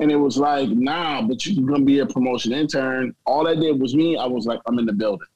and 0.01 0.11
it 0.11 0.17
was 0.17 0.37
like, 0.37 0.69
nah, 0.69 1.23
but 1.23 1.47
you're 1.47 1.65
gonna 1.65 1.85
be 1.85 2.01
a 2.01 2.07
promotion 2.07 2.53
intern. 2.53 3.15
All 3.25 3.45
that 3.45 3.61
did 3.61 3.81
was 3.81 3.95
me. 3.95 4.17
I 4.17 4.27
was 4.27 4.47
like, 4.47 4.61
I'm 4.67 4.79
in 4.79 4.87
the 4.87 4.93
building. 4.93 5.27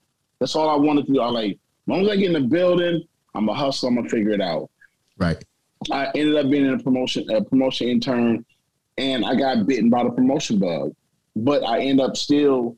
That's 0.41 0.55
all 0.57 0.69
I 0.69 0.77
wanted 0.77 1.07
to 1.07 1.13
do. 1.13 1.21
I 1.21 1.29
like, 1.29 1.59
as 1.87 1.93
long 1.93 2.03
as 2.03 2.09
I 2.09 2.17
get 2.17 2.27
in 2.27 2.33
the 2.33 2.41
building, 2.41 3.07
I'm 3.35 3.49
a 3.49 3.55
hustle. 3.55 3.89
I'm 3.89 3.97
gonna 3.97 4.09
figure 4.09 4.31
it 4.31 4.41
out. 4.41 4.71
Right. 5.19 5.43
I 5.91 6.07
ended 6.17 6.37
up 6.37 6.51
being 6.51 6.67
in 6.67 6.75
a 6.75 6.83
promotion, 6.83 7.31
a 7.31 7.45
promotion 7.45 7.89
intern, 7.89 8.45
and 8.99 9.25
I 9.25 9.37
got 9.37 9.67
bitten 9.67 9.89
by 9.89 10.03
the 10.03 10.11
promotion 10.11 10.59
bug. 10.59 10.95
But 11.37 11.63
I 11.63 11.81
end 11.81 12.01
up 12.01 12.17
still 12.17 12.77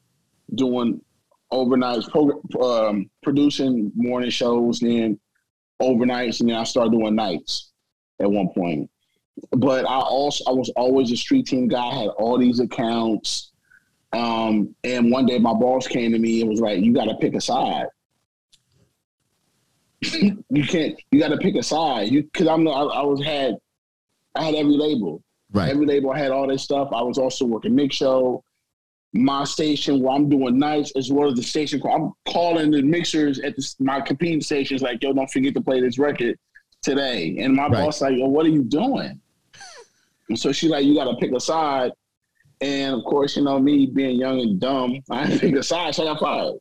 doing 0.55 1.01
overnights, 1.53 2.11
program, 2.11 2.41
um, 2.61 3.11
producing 3.23 3.93
morning 3.95 4.31
shows, 4.31 4.81
then 4.81 5.19
overnights, 5.81 6.41
and 6.41 6.51
then 6.51 6.57
I 6.57 6.65
started 6.65 6.93
doing 6.93 7.15
nights 7.15 7.71
at 8.21 8.31
one 8.31 8.49
point. 8.51 8.91
But 9.53 9.87
I 9.87 10.01
also 10.01 10.45
I 10.51 10.53
was 10.53 10.71
always 10.77 11.11
a 11.13 11.17
street 11.17 11.47
team 11.47 11.69
guy. 11.69 11.83
I 11.83 11.95
had 11.95 12.09
all 12.09 12.37
these 12.37 12.61
accounts. 12.61 13.53
Um, 14.13 14.75
and 14.85 15.11
one 15.11 15.27
day 15.27 15.39
my 15.39 15.53
boss 15.55 15.87
came 15.87 16.13
to 16.13 16.19
me 16.19 16.41
and 16.41 16.51
was 16.51 16.61
like, 16.61 16.83
"You 16.83 16.93
got 16.93 17.05
to 17.05 17.15
pick 17.17 17.35
a 17.35 17.41
side. 17.41 17.87
You 20.00 20.65
can't. 20.67 20.99
You 21.11 21.19
got 21.21 21.29
to 21.29 21.39
pick 21.39 21.55
a 21.56 21.62
side. 21.62 22.11
You 22.11 22.23
because 22.23 22.47
I'm 22.49 22.67
I, 22.69 22.71
I 22.73 23.03
was 23.03 23.23
had 23.25 23.56
I 24.35 24.45
had 24.45 24.55
every 24.55 24.77
label. 24.77 25.23
Right. 25.53 25.71
Every 25.71 25.87
label 25.87 26.11
I 26.12 26.19
had 26.19 26.31
all 26.31 26.47
this 26.47 26.62
stuff. 26.62 26.89
I 26.95 27.03
was 27.03 27.19
also 27.19 27.45
working 27.45 27.75
mix 27.75 27.97
show. 27.97 28.43
My 29.15 29.45
station 29.45 30.03
where 30.03 30.15
I'm 30.15 30.29
doing 30.29 30.59
nights 30.59 30.93
as 30.95 31.11
well 31.11 31.29
as 31.31 31.35
the 31.35 31.43
station. 31.43 31.81
I'm 31.91 32.12
calling 32.29 32.71
the 32.71 32.83
mixers 32.83 33.39
at 33.41 33.56
the, 33.56 33.75
my 33.81 34.00
competing 34.03 34.43
stations 34.43 34.83
like, 34.83 35.03
yo, 35.03 35.15
don't 35.15 35.31
forget 35.31 35.55
to 35.55 35.62
play 35.62 35.81
this 35.81 35.99
record 35.99 36.37
today. 36.83 37.39
And 37.41 37.55
my 37.55 37.65
Right. 37.69 37.85
boss 37.85 38.03
like, 38.03 38.19
yo, 38.19 38.27
what 38.27 38.45
are 38.45 38.50
you 38.50 38.62
doing? 38.65 39.19
And 40.29 40.39
so 40.39 40.53
she 40.53 40.69
like, 40.69 40.85
you 40.85 40.95
got 40.95 41.05
to 41.11 41.17
pick 41.17 41.33
a 41.33 41.41
side. 41.41 41.91
And 42.61 42.97
of 42.97 43.05
course, 43.05 43.35
you 43.37 43.43
know 43.45 43.59
me 43.59 43.87
being 43.87 44.19
young 44.19 44.41
and 44.41 44.61
dumb, 44.61 45.00
I 45.11 45.27
didn't 45.27 45.41
pick 45.41 45.55
a 45.56 45.62
side, 45.62 45.95
so 45.95 46.03
I 46.03 46.12
got 46.12 46.21
fired. 46.21 46.55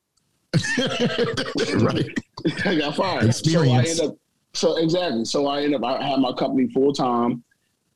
right. 1.81 2.17
I 2.65 2.75
got 2.75 2.95
fired. 2.95 3.25
Experience. 3.25 3.97
So 3.97 4.03
I 4.03 4.05
end 4.05 4.11
up. 4.11 4.17
So 4.53 4.77
exactly. 4.77 5.25
So 5.25 5.47
I 5.47 5.61
ended 5.61 5.83
up. 5.83 6.01
I 6.01 6.03
had 6.03 6.19
my 6.19 6.33
company 6.33 6.69
full 6.73 6.93
time. 6.93 7.43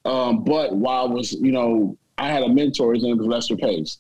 Um, 0.06 0.44
but 0.44 0.76
while 0.76 1.06
I 1.06 1.14
was, 1.14 1.34
you 1.34 1.52
know, 1.52 1.98
I 2.18 2.30
had 2.30 2.44
a 2.44 2.50
mentor. 2.50 2.94
His 2.94 3.04
name 3.04 3.18
was 3.18 3.28
Lester 3.28 3.56
Pace. 3.56 4.00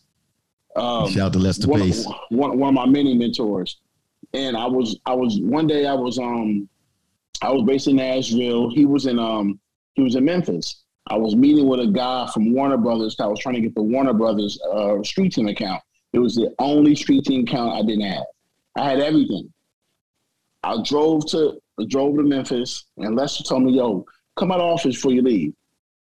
Um, 0.76 1.10
Shout 1.10 1.28
out 1.28 1.34
to 1.34 1.40
Lester 1.40 1.68
one, 1.68 1.82
Pace. 1.82 2.06
One, 2.30 2.58
one 2.58 2.70
of 2.70 2.76
my 2.76 2.86
many 2.86 3.14
mentors. 3.14 3.80
And 4.34 4.56
I 4.56 4.66
was, 4.66 4.98
I 5.06 5.14
was 5.14 5.40
one 5.42 5.68
day 5.68 5.86
I 5.86 5.94
was, 5.94 6.18
um, 6.18 6.70
I 7.42 7.52
was 7.52 7.64
based 7.64 7.88
in 7.88 7.98
Nashville. 7.98 8.70
He 8.70 8.86
was 8.86 9.06
in, 9.06 9.20
um, 9.20 9.60
he 9.94 10.04
was 10.04 10.16
in 10.16 10.24
Memphis. 10.24 10.84
I 11.08 11.18
was 11.18 11.36
meeting 11.36 11.68
with 11.68 11.80
a 11.82 11.88
guy 11.88 12.30
from 12.34 12.54
Warner 12.54 12.78
Brothers. 12.78 13.16
I 13.20 13.26
was 13.26 13.40
trying 13.40 13.56
to 13.56 13.62
get 13.62 13.76
the 13.76 13.82
Warner 13.82 14.14
Brothers 14.14 14.60
uh, 14.72 15.04
street 15.04 15.34
team 15.34 15.48
account. 15.48 15.82
It 16.14 16.20
was 16.20 16.36
the 16.36 16.54
only 16.60 16.96
street 16.96 17.26
team 17.26 17.42
account 17.42 17.74
I 17.74 17.82
didn't 17.82 18.06
have. 18.06 18.24
I 18.76 18.90
had 18.90 19.00
everything. 19.00 19.52
I 20.64 20.78
drove 20.84 21.26
to 21.32 21.60
drove 21.88 22.18
to 22.18 22.24
Memphis, 22.24 22.86
and 22.98 23.16
Lester 23.16 23.44
told 23.44 23.64
me, 23.64 23.74
"Yo, 23.74 24.06
come 24.36 24.52
out 24.52 24.60
of 24.60 24.68
office 24.68 24.96
before 24.96 25.12
you 25.12 25.22
leave." 25.22 25.54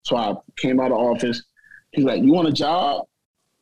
So 0.04 0.18
I 0.18 0.36
came 0.58 0.80
out 0.80 0.92
of 0.92 0.98
office. 0.98 1.44
He's 1.92 2.06
like, 2.06 2.22
"You 2.22 2.34
want 2.34 2.48
a 2.48 2.52
job?" 2.52 3.06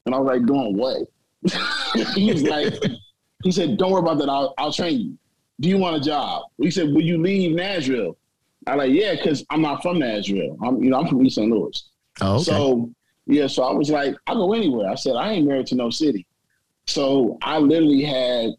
And 0.06 0.16
I 0.16 0.20
was 0.20 0.28
like, 0.28 0.46
"Doing 0.46 0.78
what?" 0.78 1.08
he 2.16 2.32
was 2.32 2.44
like, 2.44 2.74
"He 3.44 3.52
said, 3.52 3.78
don't 3.78 3.92
worry 3.92 4.02
about 4.02 4.18
that. 4.20 4.30
I'll, 4.30 4.54
I'll 4.58 4.74
train 4.74 5.00
you. 5.00 5.18
Do 5.60 5.70
you 5.70 5.78
want 5.78 5.98
a 5.98 6.02
job?" 6.02 6.44
He 6.58 6.72
said, 6.72 6.90
"Will 6.90 7.02
you 7.02 7.22
leave 7.22 7.56
Nashville?" 7.56 8.18
I 8.68 8.76
like, 8.76 8.92
"Yeah, 8.92 9.16
because 9.16 9.46
I'm 9.50 9.62
not 9.62 9.82
from 9.84 10.00
Nashville. 10.00 10.58
I'm, 10.64 10.84
you 10.84 10.90
know, 10.90 11.00
I'm 11.00 11.08
from 11.08 11.26
East 11.26 11.36
St. 11.36 11.50
Louis." 11.50 11.90
Oh, 12.22 12.36
okay. 12.36 12.44
So 12.44 12.92
yeah, 13.30 13.46
so 13.46 13.64
I 13.64 13.72
was 13.72 13.92
like, 13.92 14.16
I'll 14.26 14.48
go 14.48 14.54
anywhere. 14.54 14.90
I 14.90 14.96
said, 14.96 15.16
I 15.16 15.34
ain't 15.34 15.48
married 15.48 15.68
to 15.68 15.76
no 15.76 15.92
city. 15.92 16.26
So 16.88 17.38
I 17.44 17.60
literally 17.60 18.02
had 18.02 18.52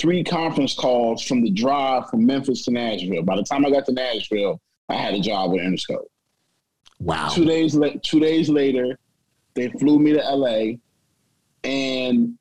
three 0.00 0.22
conference 0.22 0.74
calls 0.74 1.22
from 1.22 1.42
the 1.42 1.50
drive 1.50 2.08
from 2.10 2.24
Memphis 2.24 2.64
to 2.64 2.70
Nashville. 2.70 3.22
By 3.22 3.36
the 3.36 3.42
time 3.42 3.66
I 3.66 3.70
got 3.70 3.86
to 3.86 3.92
Nashville, 3.92 4.60
I 4.88 4.94
had 4.94 5.14
a 5.14 5.20
job 5.20 5.52
with 5.52 5.60
Interscope. 5.60 6.06
wow. 7.00 7.28
Two 7.28 7.44
days 7.44 7.74
la- 7.74 7.94
two 8.02 8.20
days 8.20 8.48
later, 8.48 8.98
they 9.54 9.68
flew 9.70 9.98
me 9.98 10.12
to 10.12 10.20
LA 10.20 10.76
and 11.64 12.38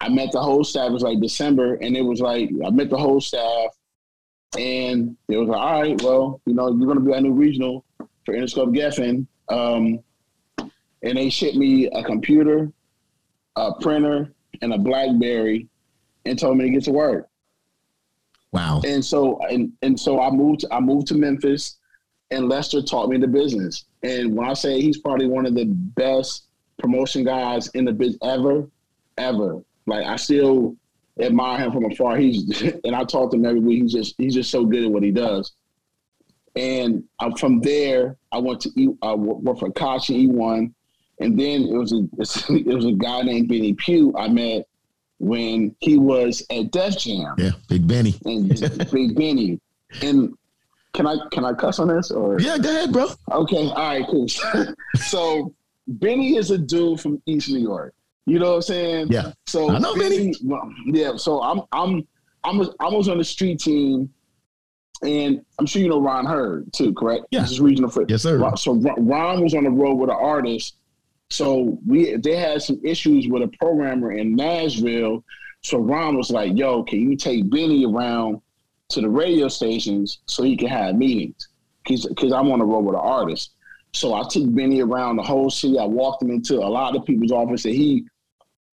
I 0.00 0.08
met 0.08 0.32
the 0.32 0.40
whole 0.40 0.64
staff. 0.64 0.90
It 0.90 0.92
was 0.92 1.02
like 1.02 1.20
December, 1.20 1.74
and 1.74 1.96
it 1.96 2.02
was 2.02 2.20
like 2.20 2.50
I 2.64 2.70
met 2.70 2.90
the 2.90 2.98
whole 2.98 3.20
staff, 3.20 3.70
and 4.56 5.16
it 5.28 5.36
was 5.36 5.48
like, 5.48 5.60
all 5.60 5.80
right, 5.80 6.02
well, 6.02 6.40
you 6.46 6.54
know, 6.54 6.68
you're 6.68 6.86
gonna 6.86 7.00
be 7.00 7.12
our 7.12 7.20
new 7.20 7.32
regional 7.32 7.84
for 8.24 8.34
Interscope 8.34 8.76
Geffen. 8.76 9.26
Um, 9.48 10.00
and 11.02 11.16
they 11.16 11.30
shipped 11.30 11.56
me 11.56 11.86
a 11.86 12.02
computer, 12.02 12.70
a 13.56 13.72
printer, 13.80 14.32
and 14.62 14.72
a 14.72 14.78
BlackBerry, 14.78 15.68
and 16.24 16.38
told 16.38 16.56
me 16.56 16.64
to 16.64 16.70
get 16.70 16.84
to 16.84 16.92
work. 16.92 17.28
Wow. 18.52 18.80
And 18.84 19.04
so 19.04 19.38
and 19.50 19.72
and 19.82 19.98
so 19.98 20.20
I 20.20 20.30
moved 20.30 20.64
I 20.70 20.80
moved 20.80 21.06
to 21.08 21.14
Memphis 21.14 21.76
and 22.30 22.48
Lester 22.48 22.82
taught 22.82 23.08
me 23.08 23.18
the 23.18 23.28
business. 23.28 23.84
And 24.02 24.34
when 24.34 24.48
I 24.48 24.54
say 24.54 24.80
he's 24.80 24.98
probably 24.98 25.26
one 25.26 25.46
of 25.46 25.54
the 25.54 25.66
best 25.66 26.46
promotion 26.78 27.24
guys 27.24 27.68
in 27.68 27.84
the 27.84 27.92
biz 27.92 28.16
ever, 28.22 28.68
ever. 29.16 29.62
Like 29.86 30.06
I 30.06 30.16
still 30.16 30.76
admire 31.20 31.58
him 31.58 31.72
from 31.72 31.90
afar. 31.90 32.16
He's 32.16 32.62
and 32.84 32.94
I 32.94 33.04
talk 33.04 33.30
to 33.30 33.36
him 33.36 33.44
every 33.44 33.60
week. 33.60 33.82
He's 33.82 33.92
just 33.92 34.14
he's 34.18 34.34
just 34.34 34.50
so 34.50 34.64
good 34.64 34.84
at 34.84 34.90
what 34.90 35.02
he 35.02 35.10
does. 35.10 35.52
And 36.56 37.04
uh, 37.20 37.34
from 37.36 37.60
there, 37.60 38.16
I 38.32 38.38
went 38.38 38.60
to 38.62 38.70
E, 38.76 38.88
worked 38.88 39.60
for 39.60 39.70
Koch 39.70 40.08
and 40.08 40.30
E1, 40.30 40.72
and 41.20 41.38
then 41.38 41.62
it 41.62 41.76
was 41.76 41.92
a 41.92 42.02
it 42.52 42.74
was 42.74 42.86
a 42.86 42.92
guy 42.92 43.22
named 43.22 43.48
Benny 43.48 43.74
Pugh 43.74 44.14
I 44.16 44.28
met 44.28 44.66
when 45.18 45.74
he 45.80 45.98
was 45.98 46.44
at 46.50 46.70
Def 46.70 46.98
Jam. 46.98 47.34
Yeah, 47.38 47.50
Big 47.68 47.86
Benny. 47.86 48.14
And 48.24 48.48
Big 48.90 49.16
Benny. 49.16 49.60
And 50.02 50.34
can 50.94 51.06
I 51.06 51.16
can 51.32 51.44
I 51.44 51.52
cuss 51.52 51.78
on 51.78 51.88
this 51.88 52.10
or 52.10 52.40
Yeah, 52.40 52.58
go 52.58 52.70
ahead, 52.70 52.92
bro. 52.92 53.08
Okay, 53.30 53.68
all 53.68 53.74
right, 53.74 54.06
cool. 54.06 54.26
so 55.08 55.54
Benny 55.86 56.36
is 56.36 56.50
a 56.50 56.58
dude 56.58 57.00
from 57.00 57.22
East 57.26 57.50
New 57.50 57.60
York. 57.60 57.94
You 58.26 58.38
know 58.38 58.50
what 58.50 58.56
I'm 58.56 58.62
saying? 58.62 59.06
Yeah. 59.10 59.32
So 59.46 59.70
I 59.70 59.78
know 59.78 59.94
Benny. 59.94 60.34
well, 60.44 60.70
yeah. 60.86 61.16
So 61.16 61.42
I'm 61.42 61.62
I'm 61.72 62.06
I'm 62.44 62.60
a, 62.60 62.70
I 62.80 62.88
was 62.88 63.08
on 63.08 63.18
the 63.18 63.24
street 63.24 63.58
team, 63.58 64.12
and 65.02 65.44
I'm 65.58 65.66
sure 65.66 65.82
you 65.82 65.88
know 65.88 66.00
Ron 66.00 66.26
Hurd 66.26 66.72
too, 66.72 66.92
correct? 66.94 67.24
Yeah. 67.30 67.40
This 67.40 67.52
is 67.52 67.60
regional 67.60 67.90
foot. 67.90 68.10
Yes, 68.10 68.22
sir. 68.22 68.38
So 68.56 68.74
Ron 68.74 69.42
was 69.42 69.54
on 69.54 69.64
the 69.64 69.70
road 69.70 69.94
with 69.94 70.10
an 70.10 70.16
artist. 70.16 70.76
So 71.30 71.78
we 71.86 72.16
they 72.16 72.36
had 72.36 72.62
some 72.62 72.80
issues 72.84 73.28
with 73.28 73.42
a 73.42 73.48
programmer 73.58 74.12
in 74.12 74.34
Nashville. 74.34 75.24
So 75.62 75.78
Ron 75.78 76.16
was 76.16 76.30
like, 76.30 76.56
"Yo, 76.56 76.82
can 76.84 77.00
you 77.00 77.16
take 77.16 77.50
Benny 77.50 77.84
around 77.84 78.40
to 78.90 79.00
the 79.00 79.08
radio 79.08 79.48
stations 79.48 80.20
so 80.26 80.42
he 80.42 80.56
can 80.56 80.68
have 80.68 80.96
meetings?" 80.96 81.48
Because 81.86 82.32
I'm 82.32 82.50
on 82.50 82.58
the 82.58 82.64
road 82.64 82.84
with 82.84 82.94
an 82.94 83.02
artist. 83.02 83.52
So 83.92 84.14
I 84.14 84.26
took 84.28 84.54
Benny 84.54 84.80
around 84.80 85.16
the 85.16 85.22
whole 85.22 85.50
city. 85.50 85.78
I 85.78 85.84
walked 85.84 86.22
him 86.22 86.30
into 86.30 86.56
a 86.56 86.68
lot 86.68 86.94
of 86.94 87.04
people's 87.04 87.32
office 87.32 87.62
that 87.62 87.74
he 87.74 88.04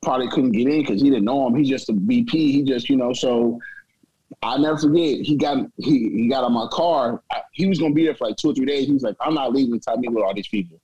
probably 0.02 0.30
couldn't 0.30 0.52
get 0.52 0.68
in 0.68 0.82
because 0.82 1.02
he 1.02 1.10
didn't 1.10 1.26
know 1.26 1.48
him. 1.48 1.56
He's 1.56 1.70
just 1.70 1.90
a 1.90 1.94
VP. 1.94 2.52
He 2.52 2.64
just, 2.64 2.90
you 2.90 2.98
know, 2.98 3.14
so 3.14 3.60
I 4.42 4.58
never 4.58 4.78
forget. 4.78 5.22
He 5.22 5.36
got 5.36 5.66
he 5.78 6.10
he 6.10 6.28
got 6.30 6.44
on 6.44 6.54
my 6.54 6.68
car. 6.72 7.22
I, 7.32 7.42
he 7.52 7.68
was 7.68 7.80
gonna 7.80 7.94
be 7.94 8.06
there 8.06 8.16
for 8.16 8.28
like 8.28 8.38
two 8.38 8.52
or 8.52 8.54
three 8.54 8.66
days. 8.66 8.88
He 8.88 8.94
was 8.94 9.04
like, 9.04 9.16
"I'm 9.20 9.34
not 9.34 9.54
leaving 9.54 9.74
until 9.74 9.94
I 9.94 9.98
meet 9.98 10.12
with 10.12 10.24
all 10.24 10.34
these 10.34 10.48
people." 10.48 10.80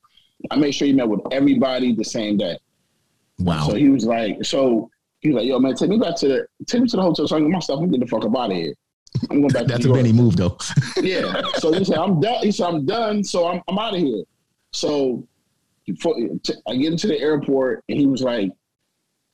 I 0.50 0.56
made 0.56 0.72
sure 0.72 0.88
he 0.88 0.94
met 0.94 1.08
with 1.08 1.22
everybody 1.32 1.94
the 1.94 2.04
same 2.04 2.38
day. 2.38 2.58
Wow. 3.40 3.68
So 3.68 3.76
he 3.76 3.90
was 3.90 4.06
like, 4.06 4.44
so 4.44 4.90
he 5.20 5.30
was 5.30 5.38
like, 5.38 5.46
"Yo, 5.48 5.60
man, 5.60 5.76
take 5.76 5.90
me 5.90 5.98
back 5.98 6.16
to 6.18 6.28
the 6.28 6.48
take 6.66 6.82
me 6.82 6.88
to 6.90 6.96
the 6.98 7.02
hotel 7.02 7.28
so 7.28 7.36
I 7.36 7.40
can 7.40 7.48
get 7.48 7.54
my 7.54 7.60
stuff. 7.60 7.80
I'm 7.80 7.86
getting 7.86 8.02
the 8.02 8.08
fuck 8.08 8.26
up 8.26 8.36
out 8.36 8.52
of 8.52 8.58
here. 8.58 8.74
I'm 9.30 9.42
going 9.42 9.54
back." 9.54 9.66
That's 9.68 9.86
a 9.86 9.94
Benny 9.94 10.12
move, 10.14 10.36
though. 10.36 10.58
Yeah. 11.02 11.42
So 11.56 11.72
he 11.72 11.84
said, 11.84 11.98
"I'm 11.98 12.20
done." 12.20 12.44
He 12.44 12.52
said, 12.52 12.68
"I'm 12.68 12.86
done." 12.86 13.24
So 13.24 13.48
I'm 13.48 13.62
I'm 13.68 13.78
out 13.78 13.94
of 13.94 14.00
here. 14.00 14.24
So 14.74 15.28
before, 15.86 16.16
I 16.68 16.76
get 16.76 16.92
into 16.92 17.08
the 17.08 17.20
airport, 17.20 17.84
and 17.90 18.00
he 18.00 18.08
was 18.08 18.22
like, 18.22 18.52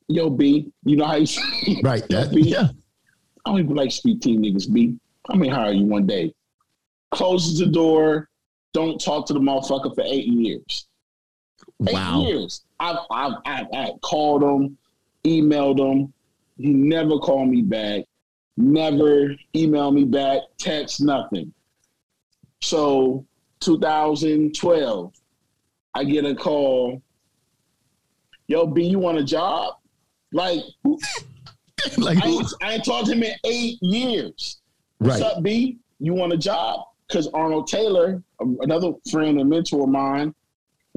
"Yo, 0.08 0.30
B, 0.30 0.70
you 0.84 0.96
know 0.96 1.06
how 1.06 1.16
you 1.16 1.26
say 1.26 1.42
right. 1.82 2.06
That, 2.08 2.32
B? 2.34 2.42
yeah. 2.42 2.68
I 3.46 3.50
don't 3.50 3.60
even 3.60 3.76
like 3.76 3.90
street 3.90 4.20
team 4.20 4.42
niggas, 4.42 4.70
B. 4.70 4.98
I 5.30 5.36
may 5.36 5.48
hire 5.48 5.72
you 5.72 5.84
one 5.84 6.06
day." 6.06 6.32
Closes 7.10 7.58
the 7.58 7.66
door. 7.66 8.28
Don't 8.74 9.00
talk 9.02 9.26
to 9.26 9.32
the 9.32 9.40
motherfucker 9.40 9.94
for 9.94 10.02
eight 10.04 10.26
years. 10.26 10.87
Eight 11.86 11.94
Wow. 11.94 12.22
years. 12.22 12.64
I've, 12.80 12.96
I've, 13.10 13.32
I've, 13.44 13.66
I've 13.72 14.00
called 14.00 14.42
him, 14.42 14.76
emailed 15.24 15.78
him. 15.78 16.12
He 16.56 16.72
never 16.72 17.18
called 17.18 17.48
me 17.48 17.62
back. 17.62 18.04
Never 18.56 19.36
emailed 19.54 19.94
me 19.94 20.04
back. 20.04 20.40
Text 20.58 21.00
nothing. 21.00 21.52
So 22.60 23.24
2012, 23.60 25.12
I 25.94 26.04
get 26.04 26.24
a 26.24 26.34
call. 26.34 27.00
Yo, 28.48 28.66
B, 28.66 28.84
you 28.84 28.98
want 28.98 29.18
a 29.18 29.24
job? 29.24 29.74
Like, 30.32 30.60
like, 31.98 32.18
I 32.24 32.28
ain't, 32.28 32.52
I 32.62 32.72
ain't 32.74 32.84
talked 32.84 33.06
to 33.06 33.12
him 33.12 33.22
in 33.22 33.34
eight 33.44 33.78
years. 33.82 34.60
right. 35.00 35.20
What's 35.20 35.22
up, 35.36 35.42
B? 35.42 35.78
You 36.00 36.14
want 36.14 36.32
a 36.32 36.36
job? 36.38 36.80
Because 37.06 37.28
Arnold 37.28 37.68
Taylor, 37.68 38.22
another 38.40 38.92
friend 39.10 39.40
and 39.40 39.48
mentor 39.48 39.84
of 39.84 39.88
mine, 39.88 40.34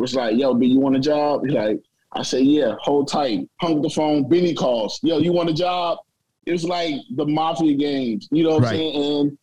was 0.02 0.16
like, 0.16 0.38
"Yo, 0.38 0.54
B, 0.54 0.68
you 0.68 0.80
want 0.80 0.96
a 0.96 1.00
job?" 1.00 1.44
He's 1.46 1.54
like, 1.54 1.80
"I 2.12 2.24
said, 2.24 2.44
yeah, 2.46 2.76
hold 2.82 3.08
tight." 3.08 3.48
Hung 3.62 3.78
up 3.78 3.84
the 3.84 3.90
phone. 3.90 4.28
Benny 4.28 4.54
calls, 4.54 5.00
"Yo, 5.04 5.20
you 5.20 5.32
want 5.34 5.50
a 5.50 5.54
job?" 5.54 6.00
It 6.46 6.52
was 6.52 6.64
like 6.66 6.96
the 7.16 7.26
mafia 7.26 7.76
games, 7.76 8.28
you 8.32 8.44
know 8.44 8.56
what 8.56 8.64
Right. 8.64 8.72
I'm 8.74 8.78
saying? 8.78 8.96
And 9.20 9.38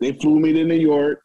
they 0.00 0.12
flew 0.12 0.38
me 0.38 0.52
to 0.52 0.64
New 0.64 0.74
York, 0.76 1.24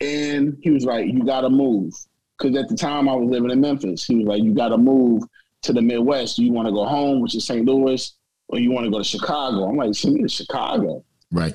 and 0.00 0.56
he 0.62 0.70
was 0.70 0.84
like, 0.84 1.06
"You 1.12 1.24
got 1.24 1.40
to 1.42 1.50
move," 1.50 1.92
because 2.38 2.56
at 2.56 2.68
the 2.68 2.76
time 2.76 3.08
I 3.08 3.14
was 3.16 3.28
living 3.28 3.50
in 3.50 3.60
Memphis. 3.60 4.04
He 4.04 4.16
was 4.16 4.26
like, 4.26 4.42
"You 4.42 4.54
got 4.54 4.68
to 4.68 4.78
move 4.78 5.24
to 5.62 5.72
the 5.72 5.82
Midwest. 5.82 6.36
Do 6.36 6.44
you 6.44 6.52
want 6.52 6.66
to 6.68 6.72
go 6.72 6.84
home, 6.84 7.20
which 7.20 7.34
is 7.34 7.44
St. 7.44 7.64
Louis, 7.66 8.14
or 8.48 8.58
you 8.58 8.70
want 8.70 8.84
to 8.84 8.90
go 8.90 8.98
to 8.98 9.04
Chicago?" 9.04 9.64
I'm 9.64 9.76
like, 9.76 9.94
"Send 9.94 10.14
me 10.14 10.22
to 10.22 10.28
Chicago." 10.28 11.04
Right. 11.32 11.54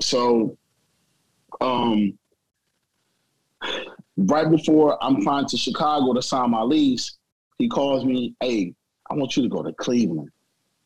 So, 0.00 0.56
um, 1.60 2.18
right 4.16 4.50
before 4.50 5.02
I'm 5.02 5.22
flying 5.22 5.46
to 5.46 5.56
Chicago 5.56 6.12
to 6.12 6.22
sign 6.22 6.50
my 6.50 6.62
lease, 6.62 7.16
he 7.58 7.68
calls 7.68 8.04
me, 8.04 8.34
"Hey, 8.40 8.74
I 9.10 9.14
want 9.14 9.36
you 9.36 9.42
to 9.42 9.48
go 9.48 9.62
to 9.62 9.72
Cleveland." 9.74 10.30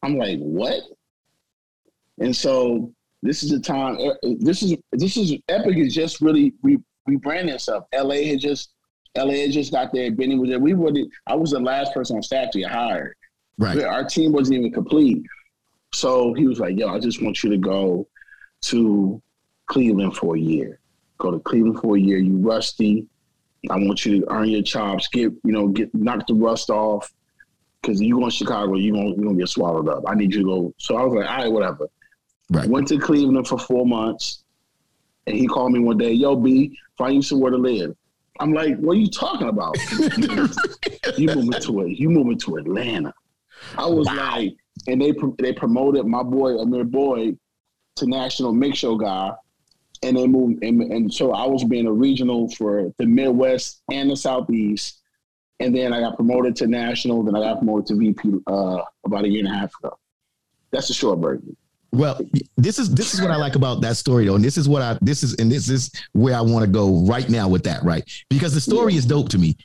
I'm 0.03 0.17
like, 0.19 0.39
"What?" 0.39 0.81
And 2.19 2.35
so 2.35 2.93
this 3.23 3.43
is 3.43 3.51
the 3.51 3.61
time. 3.61 3.99
This 4.41 4.63
is 4.63 4.77
this 4.93 5.17
is 5.17 5.35
Epic 5.49 5.77
is 5.77 5.95
just 5.95 6.21
really 6.21 6.53
re- 6.63 6.79
rebranding 7.09 7.55
itself. 7.55 7.85
LA 7.95 8.27
had 8.27 8.41
just 8.41 8.73
LA 9.17 9.35
had 9.43 9.53
just 9.53 9.73
got 9.73 9.93
there. 9.93 10.11
Benny 10.11 10.39
was 10.39 10.51
there. 10.51 10.59
We 10.59 10.75
were. 10.75 10.93
the- 10.93 11.09
I 11.27 11.35
was 11.35 11.51
the 11.51 11.61
last 11.61 11.93
person 11.95 12.17
on 12.17 12.23
staff 12.23 12.51
to 12.53 12.61
get 12.61 12.71
hired. 12.71 13.15
Right. 13.59 13.83
Our 13.83 14.05
team 14.05 14.33
wasn't 14.33 14.59
even 14.59 14.73
complete. 14.73 15.23
So 15.93 16.35
he 16.35 16.47
was 16.47 16.61
like, 16.61 16.79
yo, 16.79 16.89
I 16.89 17.01
just 17.01 17.23
want 17.23 17.43
you 17.43 17.51
to 17.51 17.57
go 17.57 18.07
to 18.63 19.21
Cleveland 19.67 20.17
for 20.17 20.37
a 20.37 20.39
year. 20.41 20.79
Go 21.19 21.31
to 21.33 21.41
Cleveland 21.41 21.81
for 21.81 21.97
a 21.97 22.01
year. 22.01 22.19
You 22.19 22.37
rusty. 22.37 23.07
I 23.71 23.77
want 23.77 24.05
you 24.05 24.21
to 24.21 24.33
earn 24.33 24.49
your 24.49 24.63
chops. 24.63 25.09
Get, 25.09 25.33
you 25.45 25.53
know, 25.53 25.69
get 25.69 25.95
knock 25.95 26.27
the 26.27 26.35
rust 26.35 26.71
off. 26.71 27.13
Cause 27.85 28.01
you 28.01 28.19
go 28.19 28.25
in 28.25 28.31
Chicago, 28.31 28.75
you 28.75 28.93
gonna 28.93 29.11
you 29.11 29.23
gonna 29.23 29.39
get 29.39 29.49
swallowed 29.49 29.89
up. 29.89 30.03
I 30.07 30.15
need 30.15 30.35
you 30.35 30.41
to 30.41 30.47
go. 30.47 30.75
So 30.79 30.97
I 30.97 31.05
was 31.05 31.15
like, 31.15 31.31
all 31.31 31.37
right, 31.39 31.53
whatever. 31.53 31.89
Right. 32.51 32.69
Went 32.69 32.89
to 32.89 32.99
Cleveland 32.99 33.47
for 33.47 33.59
four 33.59 33.87
months. 33.87 34.43
And 35.27 35.37
he 35.37 35.47
called 35.47 35.73
me 35.73 35.79
one 35.79 35.99
day, 35.99 36.13
yo, 36.13 36.35
B, 36.35 36.77
find 36.97 37.15
you 37.15 37.23
somewhere 37.23 37.51
to 37.51 37.57
live. 37.57 37.95
I'm 38.41 38.53
like, 38.53 38.77
what 38.79 38.93
are 38.93 39.01
you 39.01 39.11
talking 39.11 39.49
about? 39.49 39.77
you 41.19 41.27
moving 41.27 41.61
to 41.61 41.81
it. 41.83 41.99
You 41.99 42.11
moving 42.11 42.39
to 42.39 42.57
Atlanta. 42.57 43.13
I 43.77 43.87
was 43.87 44.07
like, 44.07 44.57
and 44.87 45.01
they 45.01 45.13
they 45.39 45.53
promoted 45.53 46.07
my 46.07 46.23
boy 46.23 46.59
Amir 46.59 46.85
Boyd 46.85 47.39
to 47.97 48.07
national 48.07 48.53
mix 48.53 48.79
show 48.79 48.97
guy, 48.97 49.33
and 50.03 50.17
they 50.17 50.27
moved, 50.27 50.63
and, 50.63 50.81
and 50.83 51.13
so 51.13 51.33
I 51.33 51.47
was 51.47 51.65
being 51.65 51.87
a 51.87 51.93
regional 51.93 52.49
for 52.51 52.93
the 52.99 53.07
Midwest 53.07 53.83
and 53.91 54.11
the 54.11 54.17
Southeast, 54.17 55.01
and 55.61 55.75
then 55.75 55.93
I 55.93 56.01
got 56.01 56.17
promoted 56.17 56.57
to 56.57 56.67
national. 56.67 57.23
Then 57.23 57.35
I 57.37 57.41
got 57.41 57.59
promoted 57.59 57.87
to 57.87 57.97
VP 57.97 58.29
uh, 58.47 58.83
about 59.05 59.25
a 59.25 59.29
year 59.29 59.45
and 59.45 59.49
a 59.55 59.59
half 59.59 59.73
ago. 59.83 59.99
That's 60.71 60.91
a 60.91 60.95
short 60.95 61.19
version. 61.19 61.57
Well, 61.91 62.21
this 62.57 62.79
is 62.79 62.95
this 62.95 63.15
is 63.15 63.23
what 63.23 63.31
I 63.31 63.37
like 63.37 63.55
about 63.57 63.81
that 63.81 63.97
story 63.97 64.27
though, 64.27 64.35
and 64.35 64.45
this 64.45 64.59
is 64.59 64.69
what 64.69 64.83
I 64.83 64.99
this 65.01 65.23
is 65.23 65.35
and 65.37 65.51
this 65.51 65.71
is 65.71 65.91
where 66.13 66.35
I 66.37 66.43
want 66.43 66.65
to 66.65 66.71
go 66.71 67.01
right 67.07 67.29
now 67.31 67.49
with 67.49 67.63
that, 67.65 67.83
right? 67.83 68.05
Because 68.29 68.53
the 68.53 68.61
story 68.61 68.95
is 68.95 69.07
dope 69.07 69.31
to 69.31 69.39
me, 69.39 69.57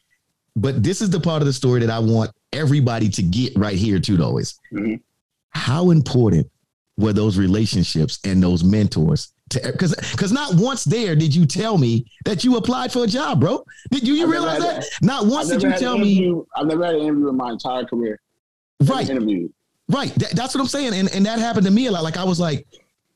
but 0.56 0.82
this 0.84 1.02
is 1.02 1.10
the 1.10 1.20
part 1.20 1.42
of 1.42 1.48
the 1.48 1.54
story 1.54 1.82
that 1.82 1.90
I 1.90 2.00
want 2.00 2.32
everybody 2.54 3.10
to 3.10 3.22
get 3.22 3.52
right 3.58 3.76
here 3.76 4.00
too. 4.00 4.16
Though 4.16 4.38
is 4.38 4.58
Mhm. 4.72 5.02
how 5.50 5.90
important 5.90 6.50
were 6.98 7.12
those 7.12 7.38
relationships 7.38 8.20
and 8.24 8.42
those 8.42 8.64
mentors 8.64 9.28
to 9.28 9.33
because 9.50 9.94
because 10.12 10.32
not 10.32 10.56
once 10.56 10.84
there 10.84 11.16
did 11.16 11.36
you 11.36 11.46
tell 11.46 11.78
me 11.78 12.06
that 12.26 12.44
you 12.44 12.58
applied 12.58 12.92
for 12.92 13.04
a 13.04 13.08
job, 13.08 13.40
bro. 13.40 13.64
Did 13.92 14.08
you 14.08 14.14
you 14.16 14.28
realize 14.32 14.60
that? 14.62 14.86
Not 15.02 15.26
once 15.28 15.50
did 15.50 15.62
you 15.62 15.74
tell 15.78 15.98
me 15.98 16.34
I've 16.56 16.66
never 16.66 16.84
had 16.86 16.96
an 16.96 17.02
interview 17.02 17.30
in 17.30 17.38
my 17.38 17.52
entire 17.52 17.86
career. 17.86 18.20
right. 18.82 19.08
Interview. 19.10 19.50
Right. 19.90 20.14
That- 20.16 20.32
that's 20.36 20.56
what 20.56 20.62
I'm 20.62 20.68
saying. 20.68 20.94
And 20.94 21.14
and 21.14 21.26
that 21.26 21.40
happened 21.40 21.66
to 21.66 21.72
me 21.72 21.86
a 21.88 21.92
lot. 21.92 22.04
Like 22.04 22.18
I 22.18 22.24
was 22.24 22.40
like, 22.40 22.66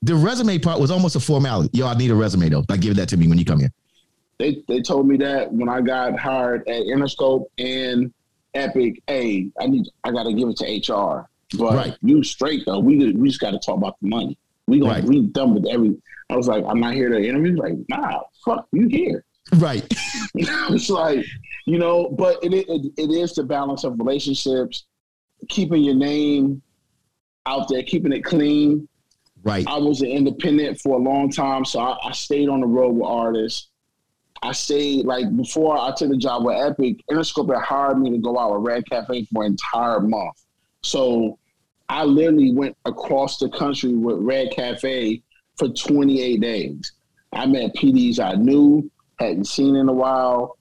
the 0.02 0.14
resume 0.14 0.58
part 0.58 0.78
was 0.80 0.90
almost 0.90 1.16
a 1.16 1.20
formality. 1.20 1.70
Yo, 1.76 1.86
I 1.86 1.94
need 1.94 2.10
a 2.10 2.14
resume 2.14 2.48
though. 2.50 2.64
Like 2.68 2.80
give 2.82 2.94
that 2.96 3.08
to 3.08 3.16
me 3.16 3.26
when 3.26 3.38
you 3.38 3.44
come 3.44 3.58
here. 3.60 3.72
They 4.38 4.62
they 4.68 4.80
told 4.80 5.08
me 5.08 5.16
that 5.16 5.52
when 5.52 5.68
I 5.68 5.80
got 5.80 6.18
hired 6.20 6.68
at 6.68 6.82
Interscope 6.82 7.46
and 7.58 8.12
Epic. 8.54 9.02
Hey, 9.08 9.48
I 9.60 9.66
need 9.66 9.86
I 10.04 10.12
got 10.12 10.24
to 10.24 10.32
give 10.34 10.48
it 10.48 10.56
to 10.58 10.92
HR. 10.92 11.28
But 11.58 11.74
Right. 11.74 11.96
you 12.02 12.22
straight 12.22 12.64
though. 12.66 12.78
We 12.78 13.12
we 13.14 13.28
just 13.28 13.40
got 13.40 13.50
to 13.52 13.58
talk 13.58 13.76
about 13.78 13.96
the 14.00 14.08
money. 14.08 14.38
We 14.68 14.80
gonna 14.80 14.94
Right. 14.94 15.04
we 15.04 15.26
done 15.26 15.54
with 15.54 15.66
every. 15.66 15.96
I 16.30 16.36
was 16.36 16.46
like, 16.46 16.64
I'm 16.68 16.78
not 16.78 16.94
here 16.94 17.08
to 17.08 17.16
interview. 17.16 17.56
Like, 17.56 17.74
nah, 17.88 18.20
fuck, 18.44 18.68
you 18.72 18.86
here. 18.88 19.24
Right. 19.56 19.86
it's 20.34 20.90
like 20.90 21.24
you 21.66 21.78
know, 21.78 22.08
but 22.10 22.42
it, 22.44 22.52
it 22.54 22.92
it 22.96 23.10
is 23.10 23.34
the 23.34 23.44
balance 23.44 23.84
of 23.84 23.98
relationships, 23.98 24.86
keeping 25.48 25.82
your 25.82 25.94
name 25.94 26.62
out 27.48 27.68
there 27.68 27.82
keeping 27.82 28.12
it 28.12 28.24
clean. 28.24 28.88
Right. 29.42 29.66
I 29.66 29.78
was 29.78 30.00
an 30.02 30.08
independent 30.08 30.80
for 30.80 30.96
a 30.96 31.02
long 31.02 31.30
time, 31.30 31.64
so 31.64 31.80
I, 31.80 31.96
I 32.04 32.12
stayed 32.12 32.48
on 32.48 32.60
the 32.60 32.66
road 32.66 32.90
with 32.90 33.06
artists. 33.06 33.70
I 34.42 34.52
stayed 34.52 35.04
like 35.04 35.34
before 35.36 35.78
I 35.78 35.92
took 35.96 36.10
the 36.10 36.16
job 36.16 36.44
with 36.44 36.56
Epic, 36.56 37.00
Interscope 37.10 37.52
had 37.52 37.64
hired 37.64 37.98
me 37.98 38.10
to 38.10 38.18
go 38.18 38.38
out 38.38 38.52
with 38.52 38.66
Red 38.66 38.88
Cafe 38.88 39.26
for 39.32 39.44
an 39.44 39.52
entire 39.52 40.00
month. 40.00 40.36
So 40.82 41.38
I 41.88 42.04
literally 42.04 42.52
went 42.52 42.76
across 42.84 43.38
the 43.38 43.48
country 43.48 43.94
with 43.94 44.18
Red 44.18 44.50
Cafe 44.50 45.22
for 45.56 45.68
28 45.68 46.40
days. 46.40 46.92
I 47.32 47.46
met 47.46 47.74
PDs 47.74 48.18
I 48.18 48.34
knew, 48.34 48.90
hadn't 49.18 49.46
seen 49.46 49.76
in 49.76 49.88
a 49.88 49.92
while, 49.92 50.58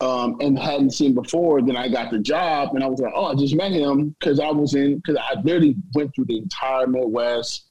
um, 0.00 0.36
and 0.40 0.58
hadn't 0.58 0.92
seen 0.92 1.14
before. 1.14 1.60
Then 1.62 1.76
I 1.76 1.88
got 1.88 2.10
the 2.10 2.18
job, 2.18 2.74
and 2.74 2.84
I 2.84 2.86
was 2.86 3.00
like, 3.00 3.12
oh, 3.14 3.26
I 3.26 3.34
just 3.34 3.54
met 3.54 3.72
him 3.72 4.14
because 4.18 4.40
I 4.40 4.50
was 4.50 4.74
in 4.74 4.96
because 4.96 5.16
I 5.16 5.40
literally 5.40 5.76
went 5.94 6.14
through 6.14 6.26
the 6.26 6.38
entire 6.38 6.86
Midwest, 6.86 7.66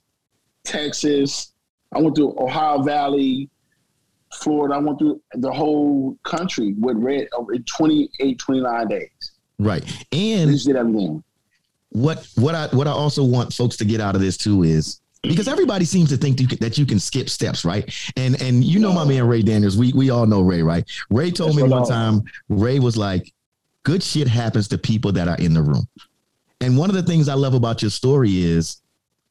Texas. 0.63 1.54
I 1.94 2.01
went 2.01 2.16
through 2.16 2.36
Ohio 2.38 2.82
Valley, 2.82 3.50
Florida. 4.34 4.75
I 4.75 4.80
went 4.80 5.00
through 5.00 5.22
the 5.36 5.51
whole 5.51 6.18
country 6.24 6.74
with 6.77 6.98
Red 6.98 7.30
in 7.54 7.63
28, 7.63 8.38
29 8.38 8.88
days. 8.88 9.10
Right. 9.60 9.84
We 10.12 10.34
And 10.34 10.51
just 10.51 10.68
did 10.68 10.75
everything. 10.75 11.24
What 11.98 12.27
what 12.36 12.56
I 12.56 12.68
what 12.68 12.88
I 12.88 12.92
also 12.92 13.24
want 13.24 13.54
folks 13.54 13.75
to 13.77 13.86
get 13.86 14.00
out 14.00 14.16
of 14.16 14.22
this 14.22 14.38
too 14.38 14.63
is 14.63 15.01
because 15.24 15.48
everybody 15.48 15.86
seems 15.86 16.10
to 16.10 16.18
think 16.18 16.39
you 16.39 16.48
that 16.58 16.77
you 16.77 16.86
can 16.86 17.00
skip 17.00 17.30
steps, 17.30 17.66
right? 17.66 17.92
And 18.16 18.42
and 18.42 18.63
you 18.63 18.80
know 18.80 18.94
my 18.94 19.04
man 19.04 19.27
Ray 19.27 19.42
Daniels. 19.42 19.77
We 19.77 19.92
we 19.94 20.10
all 20.10 20.25
know 20.25 20.42
Ray, 20.42 20.62
right? 20.62 20.86
Ray 21.10 21.32
told 21.32 21.51
That's 21.51 21.63
me 21.63 21.70
one 21.70 21.88
time. 21.88 22.24
Ray 22.50 22.80
was 22.80 22.98
like, 22.98 23.34
"Good 23.84 24.04
shit 24.04 24.27
happens 24.27 24.68
to 24.70 24.77
people 24.77 25.12
that 25.13 25.27
are 25.27 25.38
in 25.38 25.54
the 25.54 25.62
room." 25.62 25.88
And 26.62 26.77
one 26.77 26.89
of 26.89 26.96
the 26.96 27.04
things 27.04 27.30
I 27.30 27.34
love 27.34 27.54
about 27.54 27.82
your 27.82 27.92
story 27.92 28.42
is 28.42 28.82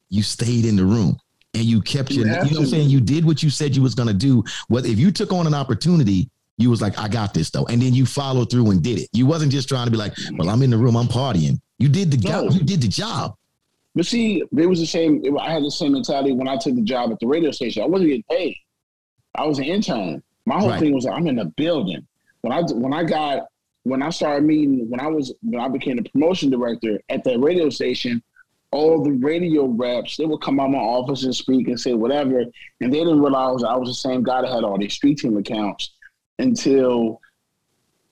you 0.09 0.23
stayed 0.23 0.65
in 0.65 0.75
the 0.75 0.85
room 0.85 1.17
and 1.53 1.63
you 1.63 1.81
kept 1.81 2.11
You 2.11 2.17
your. 2.19 2.27
You 2.27 2.33
have 2.33 2.51
know 2.51 2.59
what 2.59 2.65
I'm 2.65 2.69
saying? 2.69 2.89
You 2.89 3.01
did 3.01 3.25
what 3.25 3.41
you 3.41 3.49
said 3.49 3.75
you 3.75 3.81
was 3.81 3.95
gonna 3.95 4.13
do. 4.13 4.43
Whether 4.67 4.89
if 4.89 4.99
you 4.99 5.11
took 5.11 5.31
on 5.31 5.47
an 5.47 5.53
opportunity. 5.53 6.29
You 6.59 6.71
was 6.71 6.81
like, 6.81 6.97
I 6.97 7.07
got 7.07 7.35
this 7.35 7.51
though, 7.51 7.67
and 7.67 7.79
then 7.79 7.93
you 7.93 8.07
followed 8.07 8.49
through 8.49 8.71
and 8.71 8.81
did 8.81 8.97
it. 8.97 9.09
You 9.13 9.27
wasn't 9.27 9.51
just 9.51 9.69
trying 9.69 9.85
to 9.85 9.91
be 9.91 9.97
like, 9.97 10.13
well, 10.39 10.49
I'm 10.49 10.63
in 10.63 10.71
the 10.71 10.77
room, 10.77 10.95
I'm 10.97 11.05
partying. 11.05 11.61
You 11.79 11.89
did 11.89 12.11
the 12.11 12.17
job. 12.17 12.45
No. 12.45 12.51
You 12.51 12.63
did 12.63 12.81
the 12.81 12.87
job. 12.87 13.35
But 13.95 14.05
see, 14.05 14.43
it 14.55 14.65
was 14.65 14.79
the 14.79 14.85
same. 14.85 15.23
it- 15.25 15.33
I 15.39 15.51
had 15.51 15.63
the 15.63 15.71
same 15.71 15.93
mentality 15.93 16.31
when 16.33 16.47
I 16.47 16.57
took 16.57 16.75
the 16.75 16.81
job 16.81 17.11
at 17.11 17.19
the 17.19 17.27
radio 17.27 17.51
station. 17.51 17.83
I 17.83 17.87
wasn't 17.87 18.09
getting 18.09 18.23
paid. 18.29 18.55
I 19.35 19.45
was 19.45 19.59
an 19.59 19.65
intern. 19.65 20.21
My 20.45 20.59
whole 20.59 20.69
Right. 20.69 20.79
thing 20.79 20.93
was 20.93 21.05
like, 21.05 21.15
I'm 21.15 21.27
in 21.27 21.35
the 21.35 21.45
building. 21.45 22.05
When 22.41 22.53
I 22.53 22.61
when 22.73 22.93
I 22.93 23.03
got 23.03 23.47
when 23.83 24.01
I 24.03 24.09
started 24.09 24.43
meeting 24.45 24.89
when 24.89 24.99
I 24.99 25.07
was 25.07 25.33
when 25.41 25.59
I 25.61 25.67
became 25.67 25.97
the 25.97 26.03
promotion 26.09 26.49
director 26.49 27.01
at 27.09 27.23
the 27.23 27.37
radio 27.39 27.69
station, 27.69 28.21
all 28.71 29.03
the 29.03 29.11
radio 29.11 29.65
reps 29.65 30.17
they 30.17 30.25
would 30.25 30.41
come 30.41 30.59
out 30.59 30.71
my 30.71 30.77
office 30.77 31.23
and 31.23 31.35
speak 31.35 31.67
and 31.67 31.79
say 31.79 31.93
whatever, 31.93 32.39
and 32.81 32.93
they 32.93 32.99
didn't 32.99 33.19
realize 33.21 33.63
I 33.63 33.75
was 33.75 33.89
the 33.89 33.95
same 33.95 34.23
guy 34.23 34.41
that 34.41 34.51
had 34.51 34.63
all 34.63 34.77
these 34.77 34.93
street 34.93 35.19
team 35.19 35.37
accounts 35.37 35.91
until 36.39 37.19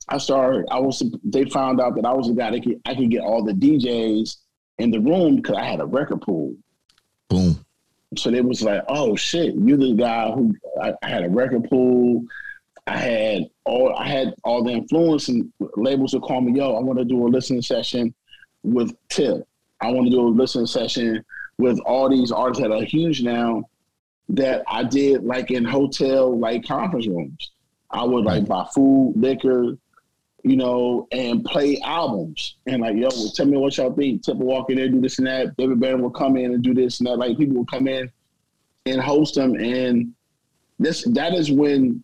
I 0.07 0.17
started. 0.17 0.65
I 0.71 0.79
was 0.79 1.01
they 1.23 1.45
found 1.45 1.81
out 1.81 1.95
that 1.95 2.05
I 2.05 2.13
was 2.13 2.27
the 2.27 2.33
guy 2.33 2.51
that 2.51 2.63
could, 2.63 2.79
I 2.85 2.95
could 2.95 3.09
get 3.09 3.21
all 3.21 3.43
the 3.43 3.53
DJs 3.53 4.37
in 4.77 4.91
the 4.91 4.99
room 4.99 5.37
because 5.37 5.57
I 5.57 5.65
had 5.65 5.79
a 5.79 5.85
record 5.85 6.21
pool. 6.21 6.55
Boom. 7.29 7.65
So 8.17 8.29
they 8.29 8.41
was 8.41 8.61
like, 8.61 8.83
"Oh 8.87 9.15
shit, 9.15 9.55
you're 9.55 9.77
the 9.77 9.93
guy 9.93 10.31
who 10.31 10.55
I, 10.81 10.93
I 11.01 11.09
had 11.09 11.23
a 11.23 11.29
record 11.29 11.69
pool. 11.69 12.25
I 12.87 12.97
had 12.97 13.49
all 13.63 13.95
I 13.95 14.07
had 14.07 14.35
all 14.43 14.63
the 14.63 14.71
influence 14.71 15.27
and 15.27 15.51
labels 15.75 16.13
would 16.13 16.23
call 16.23 16.41
me, 16.41 16.57
yo, 16.57 16.75
I 16.75 16.81
want 16.81 16.99
to 16.99 17.05
do 17.05 17.25
a 17.25 17.27
listening 17.27 17.63
session 17.63 18.13
with 18.63 18.95
Tip. 19.09 19.47
I 19.81 19.91
want 19.91 20.05
to 20.05 20.11
do 20.11 20.21
a 20.21 20.29
listening 20.29 20.67
session 20.67 21.25
with 21.57 21.79
all 21.79 22.09
these 22.09 22.31
artists 22.31 22.61
that 22.61 22.71
are 22.71 22.83
huge 22.83 23.23
now 23.23 23.63
that 24.29 24.63
I 24.67 24.83
did 24.83 25.23
like 25.23 25.51
in 25.51 25.65
hotel 25.65 26.37
like 26.37 26.67
conference 26.67 27.07
rooms. 27.07 27.51
I 27.89 28.03
would 28.03 28.25
like 28.25 28.47
buy 28.47 28.67
food, 28.73 29.13
liquor, 29.15 29.77
you 30.45 30.55
know, 30.55 31.07
and 31.11 31.43
play 31.43 31.81
albums. 31.83 32.57
And 32.67 32.83
like, 32.83 32.95
yo, 32.95 33.09
well, 33.09 33.31
tell 33.35 33.47
me 33.47 33.57
what 33.57 33.75
y'all 33.77 33.91
think. 33.91 34.23
Tip 34.23 34.37
will 34.37 34.45
walk 34.45 34.69
in 34.69 34.75
there, 34.75 34.87
do 34.87 35.01
this 35.01 35.17
and 35.17 35.25
that. 35.25 35.57
David 35.57 35.79
Banner 35.79 35.97
will 35.97 36.11
come 36.11 36.37
in 36.37 36.53
and 36.53 36.63
do 36.63 36.75
this 36.75 36.99
and 36.99 37.07
that. 37.07 37.17
Like 37.17 37.35
people 37.35 37.57
will 37.57 37.65
come 37.65 37.87
in 37.87 38.11
and 38.85 39.01
host 39.01 39.33
them. 39.33 39.55
And 39.55 40.13
this 40.77 41.03
that 41.13 41.33
is 41.33 41.51
when 41.51 42.03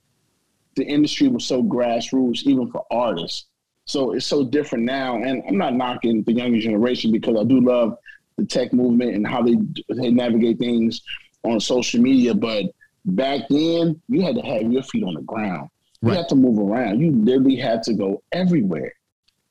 the 0.75 0.84
industry 0.84 1.27
was 1.27 1.45
so 1.45 1.62
grassroots, 1.62 2.41
even 2.43 2.71
for 2.71 2.84
artists. 2.89 3.45
So 3.86 4.13
it's 4.13 4.25
so 4.25 4.43
different 4.43 4.86
now. 4.86 5.21
And 5.21 5.43
I'm 5.47 5.58
not 5.58 5.75
knocking 5.75 6.23
the 6.23 6.34
younger 6.34 6.60
generation 6.60 7.12
because 7.12 7.38
I 7.39 7.43
do 7.43 7.62
love 7.62 7.95
the 8.38 8.45
tech 8.47 8.73
movement 8.73 9.13
and 9.13 9.27
how 9.27 9.43
they 9.43 9.56
they 9.89 10.10
navigate 10.10 10.58
things 10.58 11.04
on 11.43 11.60
social 11.60 12.01
media. 12.01 12.34
But 12.34 12.65
back 13.06 13.41
then, 13.51 14.01
you 14.08 14.23
had 14.23 14.34
to 14.34 14.41
have 14.41 14.71
your 14.71 14.82
feet 14.82 15.04
on 15.04 15.13
the 15.13 15.21
ground. 15.21 15.69
You 16.02 16.10
Right. 16.10 16.18
had 16.18 16.30
to 16.30 16.36
move 16.36 16.58
around. 16.58 17.00
You 17.00 17.12
literally 17.12 17.58
had 17.58 17.84
to 17.84 17.94
go 17.94 18.24
everywhere, 18.32 18.94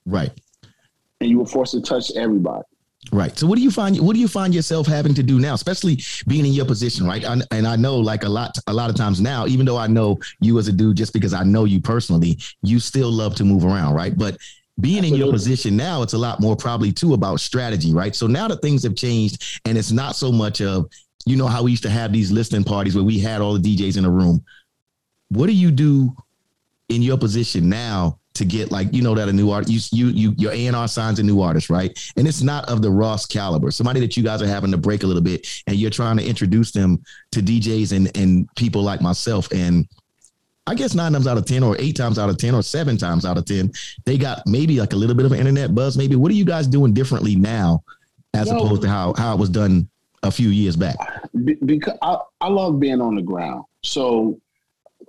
Right. 0.04 0.32
and 1.20 1.30
you 1.30 1.38
were 1.38 1.46
forced 1.46 1.72
to 1.72 1.80
touch 1.80 2.10
everybody. 2.16 2.64
Right. 3.12 3.36
So 3.38 3.46
what 3.46 3.56
do 3.56 3.62
you 3.62 3.70
find 3.70 3.98
what 4.00 4.14
do 4.14 4.20
you 4.20 4.28
find 4.28 4.54
yourself 4.54 4.86
having 4.86 5.14
to 5.14 5.22
do 5.22 5.38
now, 5.40 5.54
especially 5.54 6.02
being 6.26 6.44
in 6.44 6.52
your 6.52 6.66
position, 6.66 7.06
right? 7.06 7.24
And, 7.24 7.44
and 7.50 7.66
I 7.66 7.76
know 7.76 7.96
like 7.98 8.24
a 8.24 8.28
lot 8.28 8.58
a 8.66 8.72
lot 8.72 8.90
of 8.90 8.96
times 8.96 9.20
now, 9.20 9.46
even 9.46 9.64
though 9.64 9.78
I 9.78 9.86
know 9.86 10.18
you 10.40 10.58
as 10.58 10.68
a 10.68 10.72
dude 10.72 10.96
just 10.96 11.12
because 11.14 11.32
I 11.32 11.42
know 11.44 11.64
you 11.64 11.80
personally, 11.80 12.38
you 12.62 12.78
still 12.78 13.10
love 13.10 13.34
to 13.36 13.44
move 13.44 13.64
around, 13.64 13.94
right? 13.94 14.16
But 14.16 14.36
being 14.80 15.04
in 15.04 15.14
your 15.14 15.30
position 15.32 15.76
now, 15.76 16.02
it's 16.02 16.12
a 16.14 16.18
lot 16.18 16.40
more 16.40 16.56
probably 16.56 16.92
too 16.92 17.14
about 17.14 17.40
strategy, 17.40 17.92
right? 17.94 18.14
So 18.14 18.26
now 18.26 18.48
that 18.48 18.60
things 18.60 18.82
have 18.82 18.96
changed 18.96 19.60
and 19.64 19.78
it's 19.78 19.92
not 19.92 20.14
so 20.16 20.30
much 20.30 20.60
of, 20.60 20.90
you 21.26 21.36
know, 21.36 21.46
how 21.46 21.62
we 21.62 21.70
used 21.70 21.82
to 21.84 21.90
have 21.90 22.12
these 22.12 22.30
listening 22.30 22.64
parties 22.64 22.94
where 22.94 23.04
we 23.04 23.18
had 23.18 23.40
all 23.40 23.56
the 23.58 23.76
DJs 23.76 23.96
in 23.96 24.04
a 24.04 24.10
room. 24.10 24.44
What 25.30 25.46
do 25.46 25.52
you 25.52 25.70
do 25.70 26.14
in 26.90 27.02
your 27.02 27.16
position 27.16 27.68
now 27.68 28.18
to 28.34 28.44
get 28.44 28.70
like 28.70 28.88
you 28.92 29.02
know 29.02 29.14
that 29.14 29.28
a 29.28 29.32
new 29.32 29.50
art 29.50 29.68
you 29.68 29.80
you 29.92 30.06
you 30.08 30.34
your 30.38 30.52
A 30.52 30.66
and 30.66 30.76
R 30.76 30.88
signs 30.88 31.18
a 31.18 31.22
new 31.22 31.40
artist 31.40 31.68
right? 31.70 31.96
And 32.16 32.28
it's 32.28 32.42
not 32.42 32.68
of 32.68 32.80
the 32.82 32.90
Ross 32.90 33.26
caliber. 33.26 33.70
Somebody 33.70 34.00
that 34.00 34.16
you 34.16 34.22
guys 34.22 34.40
are 34.40 34.46
having 34.46 34.70
to 34.70 34.78
break 34.78 35.02
a 35.02 35.06
little 35.06 35.22
bit 35.22 35.46
and 35.66 35.76
you're 35.76 35.90
trying 35.90 36.16
to 36.18 36.26
introduce 36.26 36.72
them 36.72 37.02
to 37.32 37.40
DJs 37.40 37.94
and 37.96 38.16
and 38.16 38.48
people 38.56 38.82
like 38.82 39.00
myself. 39.00 39.50
And 39.52 39.86
I 40.66 40.74
guess 40.74 40.94
nine 40.94 41.12
times 41.12 41.26
out 41.26 41.38
of 41.38 41.44
ten 41.44 41.62
or 41.62 41.76
eight 41.78 41.96
times 41.96 42.18
out 42.18 42.30
of 42.30 42.38
ten 42.38 42.54
or 42.54 42.62
seven 42.62 42.96
times 42.96 43.24
out 43.24 43.36
of 43.36 43.44
ten 43.44 43.72
they 44.04 44.16
got 44.16 44.46
maybe 44.46 44.78
like 44.80 44.92
a 44.92 44.96
little 44.96 45.16
bit 45.16 45.26
of 45.26 45.32
an 45.32 45.38
internet 45.38 45.74
buzz 45.74 45.96
maybe. 45.96 46.16
What 46.16 46.30
are 46.30 46.36
you 46.36 46.44
guys 46.44 46.66
doing 46.66 46.94
differently 46.94 47.36
now 47.36 47.82
as 48.34 48.48
Yo. 48.48 48.56
opposed 48.56 48.82
to 48.82 48.88
how 48.88 49.12
how 49.14 49.34
it 49.34 49.38
was 49.38 49.50
done 49.50 49.88
a 50.22 50.30
few 50.30 50.50
years 50.50 50.76
back? 50.76 50.96
Because 51.64 51.98
I, 52.02 52.18
I 52.40 52.48
love 52.48 52.78
being 52.78 53.00
on 53.00 53.16
the 53.16 53.22
ground. 53.22 53.64
So 53.82 54.40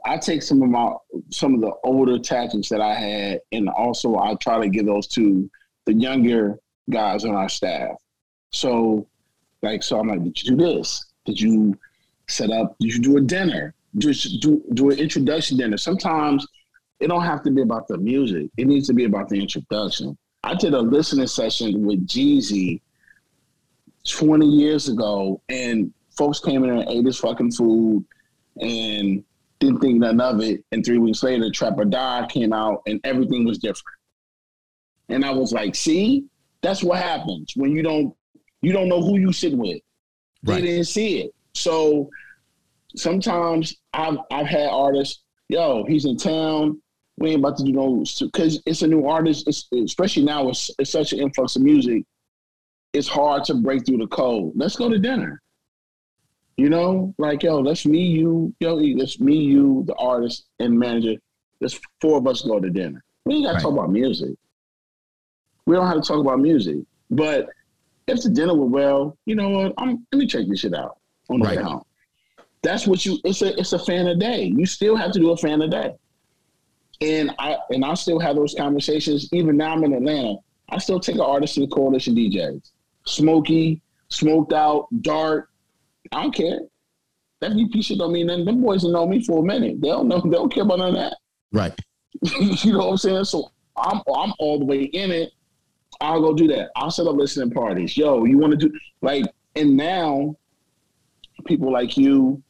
I 0.06 0.18
take 0.18 0.42
some 0.42 0.62
of 0.62 0.70
my 0.70 0.94
some 1.30 1.54
of 1.56 1.62
the 1.62 1.74
older 1.84 2.18
tactics 2.20 2.70
that 2.70 2.82
I 2.82 2.94
had, 2.94 3.42
and 3.52 3.70
also 3.70 4.18
I 4.18 4.36
try 4.36 4.60
to 4.60 4.70
give 4.70 4.86
those 4.86 5.08
to 5.10 5.50
the 5.86 5.94
younger 5.94 6.60
guys 6.90 7.26
on 7.26 7.36
our 7.36 7.50
staff. 7.50 7.92
So, 8.52 9.08
like, 9.62 9.84
so 9.84 10.00
I'm 10.00 10.08
like, 10.08 10.24
did 10.24 10.44
you 10.44 10.56
do 10.56 10.64
this? 10.64 11.06
Did 11.26 11.40
you 11.40 11.78
set 12.28 12.50
up? 12.52 12.76
Did 12.80 12.94
you 12.96 13.02
do 13.02 13.18
a 13.18 13.22
dinner? 13.22 13.74
Just 13.98 14.42
do 14.42 14.64
do 14.74 14.90
an 14.90 15.00
introduction 15.00 15.58
dinner. 15.58 15.78
Sometimes 15.78 16.48
it 17.00 17.08
don't 17.08 17.24
have 17.24 17.44
to 17.44 17.52
be 17.52 17.62
about 17.62 17.88
the 17.88 17.98
music. 17.98 18.50
It 18.58 18.68
needs 18.68 18.88
to 18.88 18.94
be 18.94 19.06
about 19.06 19.30
the 19.30 19.40
introduction. 19.40 20.18
I 20.44 20.56
did 20.56 20.74
a 20.74 20.80
listening 20.80 21.28
session 21.28 21.86
with 21.86 22.08
Jeezy 22.08 22.82
20 24.08 24.46
years 24.48 24.90
ago, 24.90 25.42
and 25.50 25.94
folks 26.18 26.40
came 26.40 26.64
in 26.64 26.72
and 26.72 26.90
ate 26.90 27.06
his 27.06 27.20
fucking 27.20 27.52
food 27.52 28.06
and 28.60 29.24
didn't 29.62 29.80
think 29.80 30.00
nothing 30.00 30.20
of 30.20 30.42
it. 30.42 30.64
And 30.74 30.84
three 30.86 30.98
weeks 30.98 31.24
later, 31.24 31.50
Trap 31.50 31.78
or 31.78 31.86
Die 31.86 32.28
came 32.30 32.52
out, 32.52 32.82
and 32.88 33.00
everything 33.06 33.46
was 33.46 33.60
different. 33.60 33.98
And 35.08 35.24
I 35.24 35.32
was 35.32 35.54
like, 35.54 35.76
see, 35.76 36.26
that's 36.62 36.84
what 36.84 37.02
happens 37.02 37.54
when 37.56 37.72
you 37.72 37.82
don't 37.84 38.14
you 38.62 38.72
don't 38.74 38.90
know 38.90 39.02
who 39.02 39.18
you 39.18 39.32
sit 39.32 39.54
with. 39.58 39.80
They 40.44 40.54
Right. 40.54 40.62
didn't 40.62 40.86
see 40.86 41.22
it. 41.22 41.32
So 41.54 42.10
sometimes 42.96 43.76
I've 43.94 44.18
I've 44.32 44.48
had 44.48 44.70
artists, 44.70 45.24
yo, 45.50 45.86
he's 45.88 46.06
in 46.06 46.18
town. 46.18 46.82
We 47.18 47.32
ain't 47.32 47.40
about 47.40 47.58
to 47.58 47.64
do 47.64 47.72
no 47.74 48.04
because 48.20 48.62
it's 48.66 48.82
a 48.82 48.88
new 48.88 49.06
artist. 49.06 49.48
It's, 49.48 49.68
especially 49.72 50.24
now, 50.24 50.50
it's, 50.50 50.72
it's 50.80 50.92
such 50.92 51.14
an 51.14 51.20
influx 51.20 51.56
of 51.56 51.62
music. 51.62 52.04
It's 52.94 53.08
hard 53.08 53.44
to 53.46 53.54
break 53.56 53.86
through 53.86 53.98
the 54.00 54.08
code. 54.08 54.54
Let's 54.56 54.76
go 54.76 54.90
to 54.90 54.98
dinner. 54.98 55.42
You 56.62 56.70
know, 56.70 57.12
like 57.18 57.42
yo, 57.42 57.58
let's 57.58 57.88
me, 57.88 58.04
you, 58.04 58.54
yo, 58.60 58.76
let's 58.76 59.20
me, 59.20 59.36
you, 59.36 59.84
the 59.88 59.96
artist 59.96 60.46
and 60.60 60.78
manager. 60.78 61.16
Let's 61.60 61.80
four 62.00 62.20
of 62.20 62.28
us 62.28 62.44
go 62.44 62.60
to 62.60 62.70
dinner. 62.70 63.04
We 63.26 63.34
ain't 63.34 63.46
got 63.46 63.54
to 63.54 63.56
Right. 63.56 63.64
talk 63.64 63.74
about 63.74 63.92
music. 63.92 64.36
We 65.66 65.76
don't 65.76 65.88
have 65.88 66.00
to 66.00 66.08
talk 66.08 66.20
about 66.20 66.40
music. 66.40 66.78
But 67.10 67.50
if 68.06 68.22
the 68.22 68.30
dinner 68.30 68.54
went 68.54 68.70
well, 68.70 69.18
you 69.26 69.34
know 69.34 69.50
what? 69.50 69.74
I'm 69.80 70.06
let 70.12 70.20
me 70.20 70.28
check 70.28 70.46
this 70.48 70.60
shit 70.60 70.76
out 70.76 70.98
on 71.32 71.40
the 71.40 71.48
Right. 71.48 71.58
way 71.58 71.64
home. 71.64 71.82
That's 72.62 72.86
what 72.86 73.08
you. 73.08 73.18
It's 73.24 73.42
a 73.42 73.60
it's 73.60 73.74
a 73.74 73.80
fan 73.80 74.06
a 74.06 74.16
day. 74.16 74.44
You 74.56 74.68
still 74.68 74.96
have 74.96 75.12
to 75.14 75.20
do 75.20 75.32
a 75.32 75.38
fan 75.38 75.64
a 75.64 75.68
day. 75.68 75.96
And 77.02 77.32
I 77.40 77.58
and 77.72 77.84
I 77.84 77.96
still 77.96 78.20
have 78.20 78.36
those 78.36 78.54
conversations. 78.54 79.28
Even 79.34 79.58
now 79.58 79.72
I'm 79.74 79.84
in 79.84 79.94
Atlanta. 79.94 80.36
I 80.70 80.78
still 80.78 81.00
take 81.00 81.16
an 81.16 81.22
artist 81.22 81.56
to 81.56 81.62
the 81.62 81.68
coalition 81.70 82.14
DJs. 82.14 82.70
Smokey, 83.08 83.82
smoked 84.10 84.54
out, 84.54 84.86
dark. 85.02 85.48
I 86.12 86.24
don't 86.24 86.36
care. 86.36 86.60
That 87.42 87.54
VP 87.54 87.82
shit 87.82 87.98
don't 87.98 88.12
mean 88.12 88.28
nothing. 88.28 88.46
Them 88.46 88.62
boys 88.62 88.84
will 88.84 88.92
know 88.92 89.08
me 89.08 89.24
for 89.24 89.40
a 89.40 89.46
minute. 89.46 89.82
They 89.82 89.88
don't 89.88 90.08
know. 90.08 90.22
They 90.22 90.30
don't 90.30 90.54
care 90.54 90.64
about 90.64 90.80
none 90.80 90.90
of 90.90 90.96
that. 90.96 91.18
Right. 91.52 91.78
you 92.22 92.74
know 92.74 92.80
what 92.80 92.92
I'm 92.92 92.98
saying? 92.98 93.24
So 93.26 93.52
I'm 93.78 94.02
I'm 94.16 94.34
all 94.40 94.60
the 94.60 94.66
way 94.66 94.84
in 94.84 95.12
it. 95.12 95.32
I'll 96.00 96.22
go 96.22 96.34
do 96.34 96.48
that. 96.48 96.70
I'll 96.76 96.92
set 96.92 97.08
up 97.08 97.16
listening 97.16 97.52
parties. 97.52 97.98
Yo, 97.98 98.26
you 98.26 98.38
want 98.38 98.52
to 98.52 98.58
do 98.58 98.80
like 99.02 99.26
and 99.56 99.76
now 99.76 100.36
people 101.46 101.72
like 101.72 101.98
you, 101.98 102.42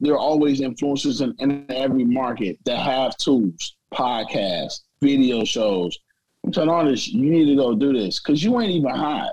there 0.00 0.14
are 0.14 0.18
always 0.18 0.60
influencers 0.60 1.20
in, 1.20 1.34
in 1.38 1.66
every 1.70 2.04
market 2.04 2.58
that 2.64 2.78
have 2.78 3.16
tools, 3.16 3.76
podcasts, 3.92 4.80
video 5.00 5.44
shows. 5.44 5.98
I'm 6.44 6.52
telling 6.52 6.70
honest, 6.70 7.08
you 7.08 7.30
need 7.30 7.46
to 7.46 7.56
go 7.56 7.74
do 7.74 7.92
this 7.92 8.20
because 8.20 8.42
you 8.42 8.60
ain't 8.60 8.72
even 8.72 8.90
hot. 8.90 9.32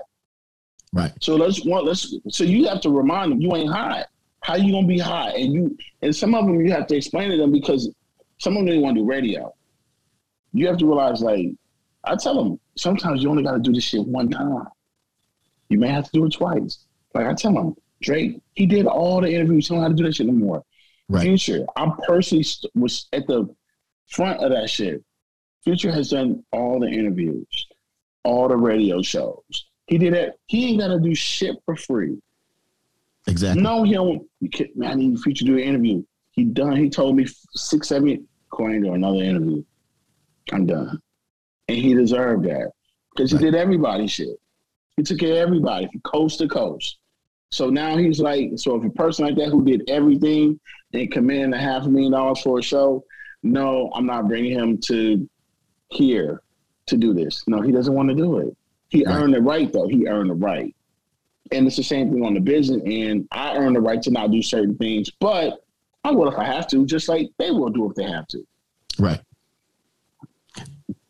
Right. 0.93 1.11
So 1.21 1.35
let's 1.35 1.63
want 1.65 1.85
let's 1.85 2.15
so 2.29 2.43
you 2.43 2.67
have 2.67 2.81
to 2.81 2.89
remind 2.89 3.31
them 3.31 3.41
you 3.41 3.55
ain't 3.55 3.71
hot. 3.71 4.07
How 4.41 4.55
you 4.55 4.71
gonna 4.71 4.87
be 4.87 4.99
hot? 4.99 5.35
And 5.35 5.53
you 5.53 5.77
and 6.01 6.15
some 6.15 6.33
of 6.33 6.45
them 6.45 6.65
you 6.65 6.71
have 6.71 6.87
to 6.87 6.95
explain 6.95 7.29
to 7.29 7.37
them 7.37 7.51
because 7.51 7.93
some 8.39 8.57
of 8.57 8.65
them 8.65 8.73
they 8.73 8.79
want 8.79 8.95
to 8.95 9.01
do 9.01 9.07
radio. 9.07 9.53
You 10.53 10.67
have 10.67 10.77
to 10.77 10.85
realize 10.85 11.21
like 11.21 11.49
I 12.03 12.15
tell 12.15 12.35
them 12.35 12.59
sometimes 12.75 13.21
you 13.21 13.29
only 13.29 13.43
got 13.43 13.53
to 13.53 13.59
do 13.59 13.73
this 13.73 13.83
shit 13.83 14.05
one 14.05 14.29
time. 14.29 14.67
You 15.69 15.77
may 15.77 15.89
have 15.89 16.05
to 16.05 16.11
do 16.11 16.25
it 16.25 16.33
twice. 16.33 16.85
Like 17.13 17.27
I 17.27 17.33
tell 17.33 17.53
them, 17.53 17.75
Drake, 18.01 18.41
he 18.55 18.65
did 18.65 18.85
all 18.85 19.21
the 19.21 19.31
interviews. 19.31 19.67
He 19.67 19.75
don't 19.75 19.83
have 19.83 19.91
to 19.91 19.97
do 19.97 20.03
that 20.03 20.15
shit 20.15 20.27
no 20.27 20.33
more. 20.33 20.63
Right. 21.09 21.23
Future, 21.23 21.65
I 21.75 21.91
personally 22.07 22.43
st- 22.43 22.71
was 22.75 23.07
at 23.13 23.27
the 23.27 23.53
front 24.07 24.43
of 24.43 24.51
that 24.51 24.69
shit. 24.69 25.03
Future 25.63 25.91
has 25.91 26.09
done 26.09 26.43
all 26.51 26.79
the 26.79 26.87
interviews, 26.87 27.67
all 28.23 28.47
the 28.47 28.55
radio 28.55 29.01
shows. 29.01 29.65
He 29.89 29.97
did 29.97 30.13
it. 30.13 30.39
He 30.45 30.67
ain't 30.69 30.81
to 30.81 30.99
do 30.99 31.15
shit 31.15 31.55
for 31.65 31.75
free. 31.75 32.21
Exactly. 33.27 33.61
No, 33.61 33.83
he 33.83 33.93
don't. 33.93 34.21
You 34.39 34.49
can't, 34.49 34.75
man, 34.77 34.91
I 34.91 34.93
need 34.93 35.19
Future 35.19 35.45
to 35.45 35.51
do 35.51 35.57
an 35.57 35.63
interview. 35.63 36.03
He 36.31 36.43
done. 36.45 36.75
He 36.77 36.89
told 36.89 37.15
me 37.15 37.25
six, 37.55 37.87
seven. 37.89 38.27
Coin 38.51 38.81
do 38.83 38.93
another 38.93 39.23
interview. 39.23 39.63
I'm 40.51 40.65
done, 40.67 40.99
and 41.67 41.77
he 41.77 41.93
deserved 41.95 42.45
that 42.45 42.71
because 43.15 43.31
he 43.31 43.37
Right. 43.37 43.45
did 43.45 43.55
everybody 43.55 44.07
shit. 44.07 44.39
He 44.95 45.03
took 45.03 45.19
care 45.19 45.31
of 45.31 45.37
everybody 45.37 45.87
from 45.87 46.01
coast 46.01 46.37
to 46.39 46.47
coast. 46.47 46.97
So 47.51 47.69
now 47.71 47.97
he's 47.97 48.19
like, 48.19 48.51
so 48.57 48.75
if 48.75 48.83
a 48.85 48.89
person 48.91 49.25
like 49.25 49.35
that 49.37 49.49
who 49.49 49.63
did 49.65 49.89
everything 49.89 50.59
and 50.93 51.11
commanded 51.11 51.59
a 51.59 51.61
half 51.61 51.85
a 51.85 51.89
million 51.89 52.11
dollars 52.11 52.41
for 52.41 52.59
a 52.59 52.61
show, 52.61 53.03
no, 53.41 53.91
I'm 53.95 54.05
not 54.05 54.27
bringing 54.27 54.51
him 54.51 54.77
to 54.85 55.27
here 55.91 56.41
to 56.87 56.97
do 56.97 57.13
this. 57.13 57.43
No, 57.47 57.61
he 57.61 57.71
doesn't 57.71 57.93
want 57.93 58.09
to 58.09 58.15
do 58.15 58.37
it. 58.39 58.55
He 58.89 59.03
Right. 59.05 59.15
earned 59.15 59.33
the 59.33 59.41
right 59.41 59.71
though. 59.71 59.87
He 59.87 60.07
earned 60.07 60.29
the 60.29 60.35
right. 60.35 60.75
And 61.51 61.65
it's 61.65 61.77
the 61.77 61.83
same 61.83 62.11
thing 62.11 62.25
on 62.25 62.33
the 62.35 62.39
business 62.39 62.81
end. 62.85 63.27
I 63.31 63.55
earn 63.55 63.73
the 63.73 63.81
right 63.81 64.01
to 64.03 64.11
not 64.11 64.31
do 64.31 64.41
certain 64.41 64.75
things, 64.77 65.09
but 65.19 65.63
I 66.03 66.11
will 66.11 66.27
if 66.31 66.37
I 66.37 66.43
have 66.45 66.67
to, 66.69 66.85
just 66.85 67.09
like 67.09 67.29
they 67.37 67.51
will 67.51 67.69
do 67.69 67.89
if 67.89 67.95
they 67.95 68.03
have 68.03 68.27
to. 68.27 68.43
Right. 68.99 69.19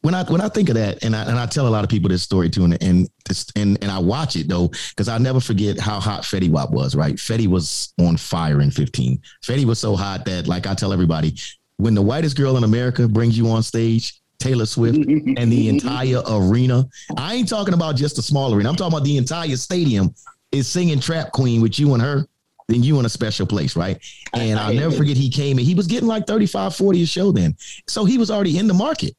When 0.01 0.15
I 0.15 0.23
when 0.23 0.39
I 0.39 0.47
think 0.47 0.69
of 0.69 0.75
that, 0.75 1.03
and 1.03 1.13
I 1.13 1.23
and 1.25 1.37
I 1.37 1.45
tell 1.45 1.67
a 1.67 1.69
lot 1.69 1.83
of 1.83 1.89
people 1.89 2.07
this 2.09 2.23
story 2.23 2.49
too, 2.49 2.63
and 2.63 2.81
and 2.81 3.09
and, 3.57 3.77
and 3.81 3.91
I 3.91 3.99
watch 3.99 4.37
it 4.37 4.47
though, 4.47 4.69
because 4.69 5.09
I'll 5.09 5.19
never 5.19 5.41
forget 5.41 5.77
how 5.77 5.99
hot 5.99 6.21
Fetty 6.21 6.49
Wap 6.49 6.71
was. 6.71 6.95
Right, 6.95 7.15
Fetty 7.15 7.47
was 7.47 7.93
on 7.99 8.15
fire 8.15 8.61
in 8.61 8.71
15. 8.71 9.21
Fetty 9.43 9.65
was 9.65 9.77
so 9.77 9.97
hot 9.97 10.23
that, 10.25 10.47
like 10.47 10.67
I 10.67 10.73
tell 10.73 10.93
everybody, 10.93 11.35
when 11.77 11.95
the 11.95 12.01
whitest 12.01 12.37
girl 12.37 12.55
in 12.55 12.63
America 12.63 13.09
brings 13.09 13.37
you 13.37 13.49
on 13.49 13.61
stage, 13.61 14.18
Taylor 14.39 14.65
Swift, 14.65 14.97
and 14.97 15.51
the 15.51 15.69
entire 15.69 16.21
arena. 16.27 16.85
I 17.17 17.35
ain't 17.35 17.49
talking 17.49 17.73
about 17.73 17.95
just 17.95 18.17
a 18.17 18.21
small 18.21 18.53
arena. 18.53 18.69
I'm 18.69 18.75
talking 18.75 18.93
about 18.93 19.05
the 19.05 19.17
entire 19.17 19.55
stadium 19.57 20.13
is 20.51 20.67
singing 20.67 20.99
Trap 20.99 21.31
Queen 21.31 21.61
with 21.61 21.77
you 21.77 21.93
and 21.93 22.01
her. 22.01 22.25
Then 22.67 22.83
you 22.83 22.99
in 22.99 23.05
a 23.05 23.09
special 23.09 23.47
place, 23.47 23.75
right? 23.75 23.97
And 24.33 24.59
I'll 24.59 24.73
never 24.73 24.95
forget 24.95 25.17
he 25.17 25.29
came 25.29 25.57
and 25.57 25.65
He 25.65 25.73
was 25.73 25.87
getting 25.87 26.07
like 26.07 26.27
35, 26.27 26.75
40 26.75 27.01
a 27.01 27.05
show 27.05 27.31
then. 27.31 27.55
So 27.87 28.05
he 28.05 28.17
was 28.19 28.29
already 28.29 28.59
in 28.59 28.67
the 28.67 28.75
market. 28.75 29.15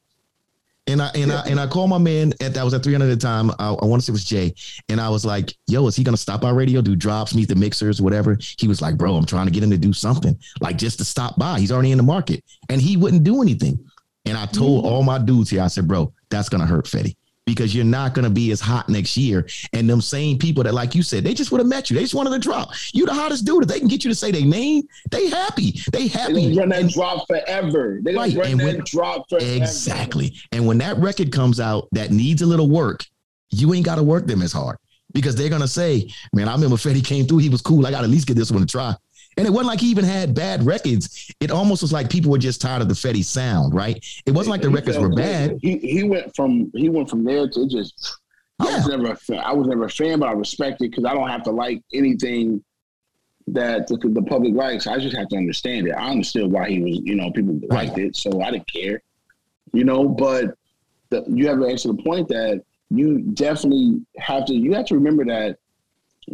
And 0.87 1.01
I 1.01 1.11
and 1.13 1.31
I 1.31 1.41
and 1.41 1.59
I 1.59 1.67
called 1.67 1.91
my 1.91 1.99
man 1.99 2.33
at 2.41 2.55
that 2.55 2.63
was 2.63 2.73
at 2.73 2.81
300 2.81 3.05
at 3.05 3.09
the 3.09 3.15
time. 3.15 3.51
I, 3.59 3.69
I 3.73 3.85
want 3.85 4.01
to 4.01 4.05
say 4.05 4.11
it 4.11 4.13
was 4.13 4.23
Jay. 4.23 4.53
And 4.89 4.99
I 4.99 5.09
was 5.09 5.23
like, 5.23 5.53
yo, 5.67 5.85
is 5.85 5.95
he 5.95 6.03
gonna 6.03 6.17
stop 6.17 6.43
our 6.43 6.55
radio, 6.55 6.81
do 6.81 6.95
drops, 6.95 7.35
meet 7.35 7.49
the 7.49 7.55
mixers, 7.55 8.01
whatever? 8.01 8.37
He 8.57 8.67
was 8.67 8.81
like, 8.81 8.97
bro, 8.97 9.15
I'm 9.15 9.25
trying 9.25 9.45
to 9.45 9.51
get 9.51 9.61
him 9.61 9.69
to 9.69 9.77
do 9.77 9.93
something, 9.93 10.35
like 10.59 10.77
just 10.77 10.97
to 10.97 11.05
stop 11.05 11.37
by. 11.37 11.59
He's 11.59 11.71
already 11.71 11.91
in 11.91 11.97
the 11.97 12.03
market. 12.03 12.43
And 12.69 12.81
he 12.81 12.97
wouldn't 12.97 13.23
do 13.23 13.41
anything. 13.43 13.77
And 14.25 14.37
I 14.37 14.45
told 14.45 14.83
mm. 14.83 14.87
all 14.87 15.03
my 15.03 15.17
dudes 15.17 15.49
here, 15.49 15.61
I 15.61 15.67
said, 15.67 15.87
bro, 15.87 16.13
that's 16.29 16.49
gonna 16.49 16.65
hurt 16.65 16.85
Fetty. 16.85 17.15
Because 17.47 17.73
you're 17.75 17.83
not 17.83 18.13
gonna 18.13 18.29
be 18.29 18.51
as 18.51 18.61
hot 18.61 18.87
next 18.87 19.17
year. 19.17 19.47
And 19.73 19.89
them 19.89 19.99
same 19.99 20.37
people 20.37 20.63
that, 20.63 20.73
like 20.75 20.93
you 20.93 21.01
said, 21.01 21.23
they 21.23 21.33
just 21.33 21.51
would 21.51 21.59
have 21.59 21.67
met 21.67 21.89
you. 21.89 21.95
They 21.95 22.03
just 22.03 22.13
wanted 22.13 22.29
to 22.29 22.39
drop. 22.39 22.69
You 22.93 23.05
the 23.05 23.13
hottest 23.13 23.45
dude. 23.45 23.63
If 23.63 23.69
they 23.69 23.79
can 23.79 23.87
get 23.87 24.03
you 24.03 24.11
to 24.11 24.15
say 24.15 24.31
their 24.31 24.45
name, 24.45 24.83
they 25.09 25.27
happy. 25.27 25.81
They 25.91 26.07
happy. 26.07 26.53
gonna 26.53 26.55
run 26.55 26.69
that 26.69 26.81
And- 26.81 26.89
drop 26.91 27.27
forever. 27.27 27.99
Gonna 28.05 28.17
Right, 28.17 28.35
run 28.35 28.51
and 28.51 28.59
that 28.59 28.65
when- 28.65 28.83
drop 28.85 29.27
forever. 29.27 29.45
Exactly. 29.55 30.35
And 30.51 30.67
when 30.67 30.77
that 30.77 30.97
record 30.99 31.31
comes 31.31 31.59
out 31.59 31.87
that 31.93 32.11
needs 32.11 32.43
a 32.43 32.45
little 32.45 32.69
work, 32.69 33.05
you 33.49 33.73
ain't 33.73 33.85
got 33.85 33.95
to 33.95 34.03
work 34.03 34.27
them 34.27 34.41
as 34.43 34.53
hard 34.53 34.77
because 35.11 35.35
they're 35.35 35.49
gonna 35.49 35.67
say, 35.67 36.09
"Man, 36.33 36.47
I 36.47 36.53
remember 36.53 36.77
Fetty 36.77 37.03
came 37.03 37.25
through. 37.25 37.39
He 37.39 37.49
was 37.49 37.61
cool. 37.61 37.85
I 37.85 37.91
got 37.91 37.99
to 37.99 38.05
at 38.05 38.09
least 38.11 38.27
get 38.27 38.37
this 38.37 38.51
one 38.51 38.61
to 38.61 38.67
try." 38.67 38.95
And 39.37 39.47
it 39.47 39.49
wasn't 39.49 39.67
like 39.67 39.79
he 39.79 39.87
even 39.87 40.03
had 40.03 40.35
bad 40.35 40.63
records. 40.65 41.31
It 41.39 41.51
almost 41.51 41.81
was 41.81 41.93
like 41.93 42.09
people 42.09 42.31
were 42.31 42.37
just 42.37 42.59
tired 42.61 42.81
of 42.81 42.89
the 42.89 42.93
Fetty 42.93 43.23
sound, 43.23 43.73
right? 43.73 44.03
It 44.25 44.31
wasn't 44.31 44.51
like 44.51 44.61
the 44.61 44.69
He 44.69 44.75
records 44.75 44.97
were 44.97 45.09
bad. 45.09 45.57
He 45.61 45.77
he 45.77 46.03
went 46.03 46.35
from 46.35 46.69
he 46.75 46.89
went 46.89 47.09
from 47.09 47.23
there 47.23 47.47
to 47.47 47.67
just. 47.67 48.17
I 48.59 48.65
was 48.65 48.87
Yeah. 48.87 48.95
never 48.97 49.11
a 49.13 49.15
fan. 49.15 49.39
I 49.39 49.53
was 49.53 49.67
never 49.67 49.85
a 49.85 49.89
fan, 49.89 50.19
but 50.19 50.29
I 50.29 50.33
respect 50.33 50.81
it 50.81 50.91
because 50.91 51.05
I 51.05 51.13
don't 51.13 51.29
have 51.29 51.43
to 51.43 51.51
like 51.51 51.81
anything 51.93 52.63
that 53.47 53.87
the, 53.87 53.97
the 53.97 54.21
public 54.21 54.53
likes. 54.53 54.85
I 54.85 54.99
just 54.99 55.15
have 55.15 55.29
to 55.29 55.37
understand 55.37 55.87
it. 55.87 55.93
I 55.93 56.11
understood 56.11 56.51
why 56.51 56.69
he 56.69 56.79
was, 56.81 56.99
you 57.03 57.15
know, 57.15 57.31
people 57.31 57.59
liked 57.69 57.97
it, 57.97 58.15
so 58.15 58.41
I 58.41 58.51
didn't 58.51 58.71
care, 58.71 59.01
you 59.73 59.83
know. 59.83 60.07
But 60.07 60.53
the, 61.09 61.23
you 61.27 61.47
have 61.47 61.59
to 61.59 61.65
answer 61.65 61.87
the 61.87 62.03
point 62.03 62.27
that 62.27 62.63
you 62.91 63.21
definitely 63.33 64.01
have 64.19 64.45
to. 64.45 64.53
You 64.53 64.73
have 64.73 64.85
to 64.87 64.95
remember 64.95 65.25
that 65.25 65.57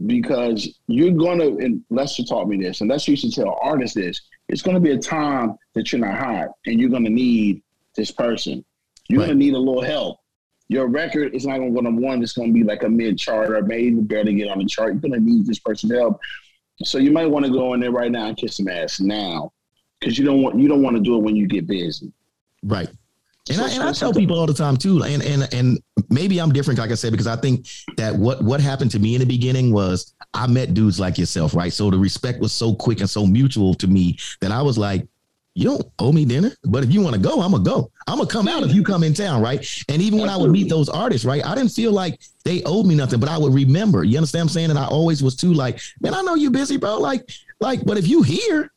because 0.05 0.79
you're 0.87 1.11
gonna. 1.11 1.47
And 1.57 1.83
Lester 1.89 2.23
taught 2.23 2.47
me 2.47 2.57
this, 2.57 2.81
and 2.81 2.89
Lester 2.89 3.11
used 3.11 3.23
to 3.23 3.31
tell 3.31 3.57
artists 3.61 3.95
this. 3.95 4.21
It's 4.49 4.61
gonna 4.61 4.79
be 4.79 4.91
a 4.91 4.97
time 4.97 5.55
that 5.75 5.91
you're 5.91 6.01
not 6.01 6.17
hot, 6.17 6.49
and 6.65 6.79
you're 6.79 6.89
gonna 6.89 7.09
need 7.09 7.61
this 7.95 8.11
person. 8.11 8.63
You're 9.09 9.21
Right. 9.21 9.27
gonna 9.27 9.39
need 9.39 9.53
a 9.53 9.59
little 9.59 9.81
help. 9.81 10.17
Your 10.69 10.87
record 10.87 11.33
is 11.33 11.45
not 11.45 11.57
gonna 11.59 11.71
go 11.71 11.79
number 11.79 12.01
one. 12.01 12.21
It's 12.21 12.33
gonna 12.33 12.51
be 12.51 12.63
like 12.63 12.83
a 12.83 12.89
mid 12.89 13.17
chart 13.17 13.51
or 13.51 13.61
maybe 13.61 13.95
barely 14.01 14.35
get 14.35 14.49
on 14.49 14.59
the 14.59 14.65
chart. 14.65 14.93
You're 14.93 15.01
gonna 15.01 15.19
need 15.19 15.45
this 15.45 15.59
person's 15.59 15.93
help. 15.93 16.19
So 16.83 16.97
you 16.97 17.11
might 17.11 17.25
want 17.25 17.45
to 17.45 17.51
go 17.51 17.73
in 17.73 17.79
there 17.79 17.91
right 17.91 18.11
now 18.11 18.27
and 18.27 18.37
kiss 18.37 18.57
some 18.57 18.67
ass 18.67 18.99
now, 18.99 19.51
because 19.99 20.17
you 20.19 20.25
don't 20.25 20.41
want 20.43 20.59
you 20.59 20.67
don't 20.67 20.83
want 20.83 20.95
to 20.95 21.01
do 21.01 21.15
it 21.15 21.23
when 21.23 21.35
you 21.35 21.47
get 21.47 21.67
busy. 21.67 22.11
Right. 22.63 22.89
And, 23.49 23.61
I, 23.61 23.69
and 23.71 23.83
I 23.83 23.91
tell 23.93 24.13
people 24.13 24.37
all 24.37 24.45
the 24.45 24.53
time 24.53 24.77
too, 24.77 25.03
and 25.03 25.23
and 25.23 25.51
and 25.53 25.79
maybe 26.09 26.39
I'm 26.39 26.51
different, 26.51 26.79
like 26.79 26.91
I 26.91 26.95
said, 26.95 27.11
because 27.11 27.27
I 27.27 27.35
think 27.35 27.67
that 27.97 28.15
what 28.15 28.43
what 28.43 28.59
happened 28.59 28.91
to 28.91 28.99
me 28.99 29.15
in 29.15 29.19
the 29.19 29.25
beginning 29.25 29.71
was 29.71 30.13
I 30.33 30.47
met 30.47 30.73
dudes 30.73 30.99
like 30.99 31.17
yourself, 31.17 31.55
right? 31.55 31.71
So 31.71 31.89
the 31.89 31.97
respect 31.97 32.39
was 32.39 32.51
so 32.51 32.73
quick 32.73 32.99
and 32.99 33.09
so 33.09 33.25
mutual 33.25 33.73
to 33.75 33.87
me 33.87 34.17
that 34.41 34.51
I 34.51 34.61
was 34.61 34.77
like, 34.77 35.07
you 35.57 35.63
don't 35.63 35.83
owe 35.97 36.11
me 36.11 36.23
dinner, 36.23 36.51
but 36.65 36.83
if 36.83 36.91
you 36.91 37.01
want 37.01 37.15
to 37.15 37.21
go, 37.21 37.41
I'm 37.41 37.51
gonna 37.51 37.63
go. 37.63 37.91
I'm 38.05 38.17
gonna 38.17 38.29
come 38.29 38.47
out 38.47 38.63
if 38.63 38.73
you 38.73 38.83
come 38.83 39.03
in 39.03 39.15
town, 39.15 39.41
right? 39.41 39.67
And 39.89 40.01
even 40.01 40.19
when 40.19 40.29
I 40.29 40.37
would 40.37 40.51
meet 40.51 40.69
those 40.69 40.87
artists, 40.87 41.25
right, 41.25 41.43
I 41.43 41.55
didn't 41.55 41.71
feel 41.71 41.91
like 41.91 42.21
they 42.45 42.61
owed 42.63 42.85
me 42.85 42.93
nothing, 42.93 43.19
but 43.19 43.27
I 43.27 43.39
would 43.39 43.53
remember. 43.53 44.03
You 44.03 44.17
understand 44.17 44.43
what 44.43 44.51
I'm 44.51 44.53
saying? 44.53 44.69
And 44.69 44.79
I 44.79 44.85
always 44.85 45.23
was 45.23 45.35
too 45.35 45.53
like, 45.53 45.81
man, 45.99 46.13
I 46.13 46.21
know 46.21 46.35
you're 46.35 46.51
busy, 46.51 46.77
bro. 46.77 46.97
Like, 46.99 47.27
like, 47.59 47.83
but 47.85 47.97
if 47.97 48.07
you 48.07 48.21
here, 48.21 48.71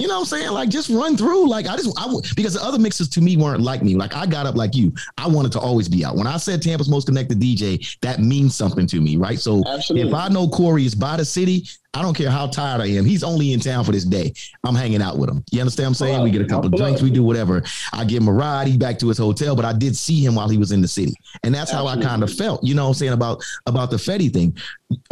you 0.00 0.08
know 0.08 0.14
what 0.14 0.20
I'm 0.20 0.26
saying? 0.26 0.50
Like 0.50 0.70
just 0.70 0.88
run 0.88 1.16
through. 1.16 1.48
Like 1.48 1.68
I 1.68 1.76
just 1.76 1.96
I 1.98 2.02
w- 2.06 2.20
because 2.34 2.54
the 2.54 2.62
other 2.62 2.80
mixes 2.80 3.08
to 3.10 3.20
me 3.20 3.36
weren't 3.36 3.60
like 3.60 3.82
me. 3.82 3.94
Like 3.94 4.16
I 4.16 4.26
got 4.26 4.44
up 4.44 4.56
like 4.56 4.74
you. 4.74 4.92
I 5.18 5.28
wanted 5.28 5.52
to 5.52 5.60
always 5.60 5.88
be 5.88 6.04
out. 6.04 6.16
When 6.16 6.26
I 6.26 6.36
said 6.36 6.60
Tampa's 6.62 6.88
most 6.88 7.06
connected 7.06 7.38
DJ, 7.38 7.96
that 8.00 8.18
means 8.18 8.56
something 8.56 8.88
to 8.88 9.00
me, 9.00 9.16
right? 9.16 9.38
So 9.38 9.62
Absolutely. 9.68 10.08
if 10.08 10.14
I 10.14 10.28
know 10.28 10.48
Corey 10.48 10.84
is 10.84 10.96
by 10.96 11.16
the 11.16 11.24
city, 11.24 11.68
I 11.94 12.02
don't 12.02 12.14
care 12.14 12.28
how 12.28 12.48
tired 12.48 12.80
I 12.80 12.86
am. 12.86 13.04
He's 13.04 13.22
only 13.22 13.52
in 13.52 13.60
town 13.60 13.84
for 13.84 13.92
this 13.92 14.04
day. 14.04 14.32
I'm 14.64 14.74
hanging 14.74 15.00
out 15.00 15.16
with 15.16 15.30
him. 15.30 15.44
You 15.52 15.60
understand 15.60 15.84
what 15.84 15.88
I'm 15.90 15.94
saying? 15.94 16.22
We 16.24 16.32
get 16.32 16.42
a 16.42 16.46
couple 16.46 16.66
of 16.66 16.74
drinks, 16.74 17.00
we 17.00 17.10
do 17.10 17.22
whatever. 17.22 17.62
I 17.92 18.04
give 18.04 18.20
him 18.20 18.28
a 18.28 18.32
ride, 18.32 18.66
he's 18.66 18.76
back 18.76 18.98
to 18.98 19.08
his 19.08 19.18
hotel, 19.18 19.54
but 19.54 19.64
I 19.64 19.72
did 19.72 19.96
see 19.96 20.24
him 20.24 20.34
while 20.34 20.48
he 20.48 20.58
was 20.58 20.72
in 20.72 20.80
the 20.80 20.88
city. 20.88 21.14
And 21.44 21.54
that's 21.54 21.70
how 21.70 21.86
I 21.86 22.00
kind 22.02 22.24
of 22.24 22.32
felt, 22.32 22.64
you 22.64 22.74
know 22.74 22.82
what 22.82 22.88
I'm 22.88 22.94
saying, 22.94 23.12
about 23.12 23.44
about 23.66 23.90
the 23.92 23.96
Fetty 23.96 24.32
thing. 24.32 24.56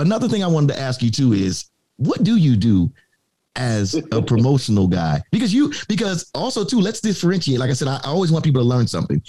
Another 0.01 0.29
thing 0.29 0.43
I 0.43 0.49
wanted 0.49 0.75
to 0.75 0.81
ask 0.81 1.03
you 1.03 1.11
too 1.13 1.33
is 1.35 1.71
what 1.99 2.25
do 2.25 2.35
you 2.35 2.57
do 2.57 2.93
as 3.57 3.95
a 4.13 4.23
promotional 4.23 4.89
guy. 4.89 5.23
Because 5.31 5.53
you 5.53 5.73
because 5.89 6.31
also 6.35 6.65
too 6.65 6.81
let's 6.81 7.01
differentiate. 7.01 7.59
Like 7.59 7.71
i 7.71 7.75
said 7.75 7.89
i 7.89 8.01
always 8.05 8.33
want 8.33 8.45
people 8.45 8.63
to 8.63 8.69
learn 8.69 8.87
something. 8.87 9.23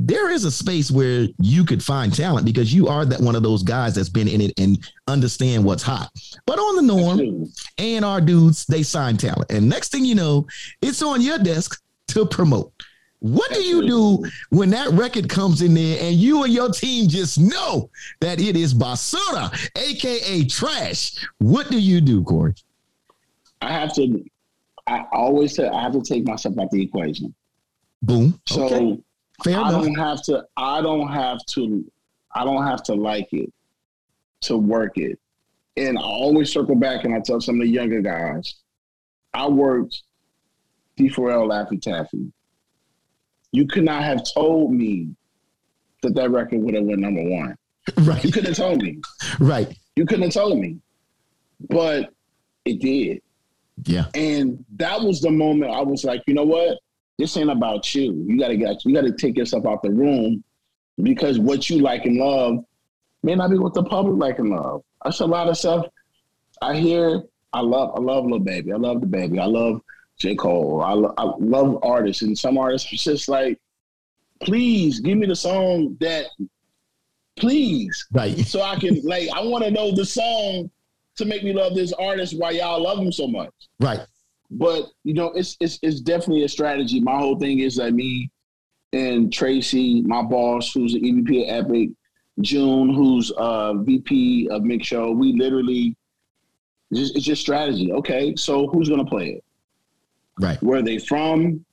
There 0.00 0.30
is 0.30 0.44
a 0.44 0.50
space 0.50 0.90
where 0.92 1.26
you 1.40 1.64
could 1.64 1.82
find 1.82 2.14
talent 2.14 2.46
because 2.46 2.72
you 2.72 2.86
are 2.86 3.04
that 3.04 3.20
one 3.20 3.34
of 3.34 3.42
those 3.42 3.64
guys 3.64 3.96
that's 3.96 4.08
been 4.08 4.28
in 4.28 4.40
it 4.40 4.52
and 4.58 4.78
understand 5.08 5.64
what's 5.64 5.82
hot. 5.82 6.10
But 6.46 6.58
on 6.58 6.76
the 6.76 6.82
norm 6.82 7.52
a&r 7.78 8.20
dudes 8.20 8.64
they 8.66 8.82
sign 8.82 9.16
talent. 9.16 9.50
And 9.50 9.68
next 9.68 9.90
thing 9.90 10.04
you 10.04 10.14
know 10.14 10.46
it's 10.82 11.02
on 11.02 11.20
your 11.20 11.38
desk 11.38 11.80
to 12.08 12.26
promote. 12.26 12.72
What 13.20 13.52
do 13.52 13.60
you 13.60 13.86
do 13.86 14.24
when 14.50 14.70
that 14.70 14.90
record 14.90 15.28
comes 15.28 15.60
in 15.60 15.74
there 15.74 15.98
and 16.00 16.14
you 16.14 16.44
and 16.44 16.52
your 16.52 16.70
team 16.70 17.08
just 17.08 17.38
know 17.38 17.90
that 18.20 18.40
it 18.40 18.56
is 18.56 18.72
basura, 18.72 19.50
aka 19.74 20.44
trash? 20.44 21.16
What 21.38 21.68
do 21.68 21.80
you 21.80 22.00
do, 22.00 22.22
Corey? 22.22 22.54
I 23.60 23.72
have 23.72 23.94
to. 23.94 24.24
I 24.86 25.04
always 25.12 25.54
say 25.54 25.68
I 25.68 25.82
have 25.82 25.92
to 25.92 26.00
take 26.02 26.26
myself 26.26 26.58
out 26.58 26.70
the 26.70 26.82
equation. 26.82 27.34
Boom. 28.02 28.40
So 28.46 28.64
okay. 28.64 28.98
Fair 29.44 29.56
I 29.58 29.68
enough. 29.68 29.84
don't 29.84 29.94
have 29.94 30.22
to. 30.24 30.44
I 30.56 30.80
don't 30.80 31.08
have 31.08 31.38
to. 31.50 31.84
I 32.34 32.44
don't 32.44 32.66
have 32.66 32.82
to 32.84 32.94
like 32.94 33.28
it 33.32 33.52
to 34.42 34.56
work 34.56 34.96
it. 34.98 35.18
And 35.76 35.98
I 35.98 36.02
always 36.02 36.52
circle 36.52 36.74
back 36.74 37.04
and 37.04 37.14
I 37.14 37.20
tell 37.20 37.40
some 37.40 37.56
of 37.56 37.62
the 37.62 37.72
younger 37.72 38.00
guys, 38.00 38.54
I 39.34 39.46
worked 39.46 40.02
D4L 40.98 41.48
Laffy 41.48 41.80
Taffy. 41.80 42.32
You 43.52 43.66
could 43.66 43.84
not 43.84 44.02
have 44.02 44.22
told 44.34 44.72
me 44.72 45.08
that 46.02 46.14
that 46.14 46.30
record 46.30 46.60
would 46.60 46.74
have 46.74 46.84
went 46.84 47.00
number 47.00 47.22
one. 47.22 47.56
Right. 47.96 48.22
You 48.22 48.30
couldn't 48.30 48.48
have 48.48 48.56
told 48.56 48.82
me. 48.82 49.00
Right. 49.40 49.74
You 49.96 50.04
couldn't 50.04 50.24
have 50.24 50.34
told 50.34 50.58
me. 50.58 50.78
But 51.70 52.10
it 52.66 52.80
did. 52.80 53.22
Yeah. 53.84 54.06
And 54.14 54.64
that 54.76 55.00
was 55.00 55.20
the 55.20 55.30
moment 55.30 55.72
I 55.72 55.82
was 55.82 56.04
like, 56.04 56.22
you 56.26 56.34
know 56.34 56.44
what? 56.44 56.78
This 57.18 57.36
ain't 57.36 57.50
about 57.50 57.94
you. 57.94 58.12
You 58.26 58.38
gotta 58.38 58.56
get 58.56 58.84
you 58.84 58.94
gotta 58.94 59.12
take 59.12 59.36
yourself 59.36 59.66
out 59.66 59.82
the 59.82 59.90
room 59.90 60.42
because 61.02 61.38
what 61.38 61.68
you 61.70 61.80
like 61.80 62.04
and 62.06 62.16
love 62.16 62.64
may 63.22 63.34
not 63.34 63.50
be 63.50 63.58
what 63.58 63.74
the 63.74 63.82
public 63.82 64.18
like 64.18 64.38
and 64.38 64.50
love. 64.50 64.82
That's 65.04 65.20
a 65.20 65.26
lot 65.26 65.48
of 65.48 65.56
stuff 65.56 65.86
I 66.62 66.76
hear. 66.76 67.22
I 67.52 67.60
love 67.60 67.92
I 67.96 68.00
love 68.00 68.26
Lil 68.26 68.38
Baby. 68.40 68.72
I 68.72 68.76
love 68.76 69.00
the 69.00 69.06
baby. 69.06 69.38
I 69.40 69.46
love 69.46 69.80
J. 70.18 70.34
Cole. 70.34 70.82
I, 70.82 70.92
lo- 70.92 71.14
I 71.16 71.24
love 71.38 71.78
artists. 71.82 72.22
And 72.22 72.36
some 72.38 72.58
artists 72.58 72.92
it's 72.92 73.04
just 73.04 73.28
like, 73.28 73.58
please 74.42 75.00
give 75.00 75.18
me 75.18 75.26
the 75.26 75.36
song 75.36 75.96
that 76.00 76.26
please 77.36 78.06
Right. 78.12 78.36
so 78.46 78.62
I 78.62 78.76
can 78.78 79.00
like 79.04 79.28
I 79.34 79.42
want 79.42 79.64
to 79.64 79.70
know 79.70 79.92
the 79.94 80.04
song 80.04 80.70
to 81.18 81.24
make 81.24 81.44
me 81.44 81.52
love 81.52 81.74
this 81.74 81.92
artist 81.92 82.38
why 82.38 82.50
y'all 82.50 82.82
love 82.82 82.98
him 82.98 83.12
so 83.12 83.26
much. 83.26 83.52
Right. 83.80 84.00
But 84.50 84.86
you 85.04 85.14
know, 85.14 85.32
it's 85.32 85.56
it's 85.60 85.78
it's 85.82 86.00
definitely 86.00 86.44
a 86.44 86.48
strategy. 86.48 87.00
My 87.00 87.18
whole 87.18 87.38
thing 87.38 87.58
is 87.58 87.76
that 87.76 87.92
me 87.92 88.30
and 88.92 89.32
Tracy, 89.32 90.02
my 90.02 90.22
boss, 90.22 90.72
who's 90.72 90.94
the 90.94 91.00
EVP 91.00 91.48
at 91.48 91.64
Epic, 91.64 91.90
June, 92.40 92.94
who's 92.94 93.30
uh 93.32 93.74
VP 93.74 94.48
of 94.50 94.62
Mix 94.62 94.86
Show, 94.86 95.10
we 95.10 95.34
literally 95.34 95.94
just 96.94 97.14
it's 97.14 97.26
just 97.26 97.42
strategy. 97.42 97.92
Okay, 97.92 98.34
so 98.36 98.68
who's 98.68 98.88
gonna 98.88 99.04
play 99.04 99.30
it? 99.30 99.44
Right. 100.40 100.62
Where 100.62 100.78
are 100.78 100.82
they 100.82 100.98
from? 100.98 101.64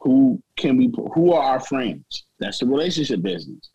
Who 0.00 0.40
can 0.56 0.76
we? 0.76 0.92
Who 1.14 1.32
are 1.32 1.42
our 1.42 1.60
friends? 1.60 2.26
That's 2.38 2.58
the 2.58 2.66
relationship 2.66 3.22
business. 3.22 3.70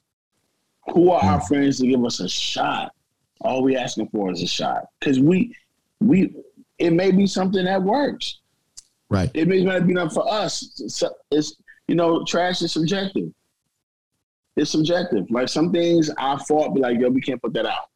Who 0.93 1.11
are 1.11 1.21
our 1.21 1.41
friends 1.41 1.79
to 1.79 1.87
give 1.87 2.05
us 2.05 2.21
a 2.21 2.29
shot? 2.29 2.93
All 3.41 3.63
we 3.63 3.75
asking 3.75 4.09
for 4.09 4.31
is 4.31 4.41
a 4.41 4.47
shot 4.47 4.85
because 4.99 5.19
we 5.19 5.55
we 5.99 6.33
it 6.79 6.91
may 6.91 7.11
be 7.11 7.27
something 7.27 7.65
that 7.65 7.81
works. 7.81 8.39
Right. 9.09 9.31
It 9.33 9.47
may 9.47 9.63
not 9.63 9.87
be 9.87 9.93
enough 9.93 10.13
for 10.13 10.31
us. 10.31 10.79
It's, 10.79 11.03
it's 11.31 11.55
you 11.87 11.95
know, 11.95 12.23
trash 12.25 12.61
is 12.61 12.73
subjective. 12.73 13.31
It's 14.55 14.71
subjective. 14.71 15.29
Like 15.29 15.49
some 15.49 15.71
things 15.71 16.09
I 16.17 16.37
fought, 16.47 16.73
be 16.73 16.81
like, 16.81 16.99
yo, 16.99 17.09
we 17.09 17.21
can't 17.21 17.41
put 17.41 17.53
that 17.53 17.65
out. 17.65 17.89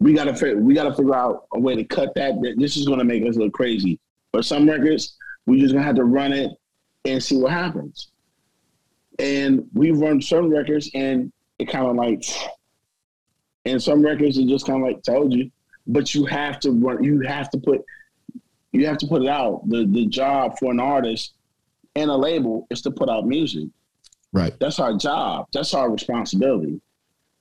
We 0.00 0.14
gotta 0.14 0.34
figure. 0.34 0.58
We 0.58 0.74
gotta 0.74 0.94
figure 0.94 1.14
out 1.14 1.46
a 1.52 1.60
way 1.60 1.74
to 1.74 1.84
cut 1.84 2.14
that. 2.14 2.40
that 2.40 2.54
This 2.56 2.76
is 2.76 2.86
gonna 2.86 3.04
make 3.04 3.26
us 3.28 3.36
look 3.36 3.52
crazy. 3.52 3.98
But 4.32 4.44
some 4.44 4.68
records, 4.68 5.16
we 5.46 5.60
just 5.60 5.74
gonna 5.74 5.84
have 5.84 5.96
to 5.96 6.04
run 6.04 6.32
it 6.32 6.50
and 7.04 7.22
see 7.22 7.36
what 7.36 7.52
happens. 7.52 8.10
And 9.18 9.66
we 9.74 9.90
run 9.90 10.22
certain 10.22 10.50
records, 10.50 10.90
and 10.94 11.32
it 11.58 11.68
kind 11.68 11.86
of 11.86 11.96
like, 11.96 12.24
and 13.68 13.82
some 13.82 14.02
records 14.02 14.38
are 14.38 14.46
just 14.46 14.66
kind 14.66 14.82
of 14.82 14.88
like 14.88 15.02
told 15.02 15.32
you. 15.32 15.50
But 15.86 16.14
you 16.14 16.26
have 16.26 16.60
to 16.60 16.72
run. 16.72 17.02
You 17.02 17.20
have 17.20 17.50
to 17.50 17.58
put. 17.58 17.84
You 18.72 18.86
have 18.86 18.98
to 18.98 19.06
put 19.06 19.22
it 19.22 19.28
out. 19.28 19.62
The 19.68 19.86
the 19.86 20.06
job 20.06 20.58
for 20.58 20.70
an 20.70 20.80
artist 20.80 21.34
and 21.94 22.10
a 22.10 22.16
label 22.16 22.66
is 22.70 22.82
to 22.82 22.90
put 22.90 23.08
out 23.08 23.26
music. 23.26 23.68
Right. 24.32 24.54
That's 24.60 24.78
our 24.78 24.96
job. 24.96 25.46
That's 25.52 25.74
our 25.74 25.90
responsibility. 25.90 26.80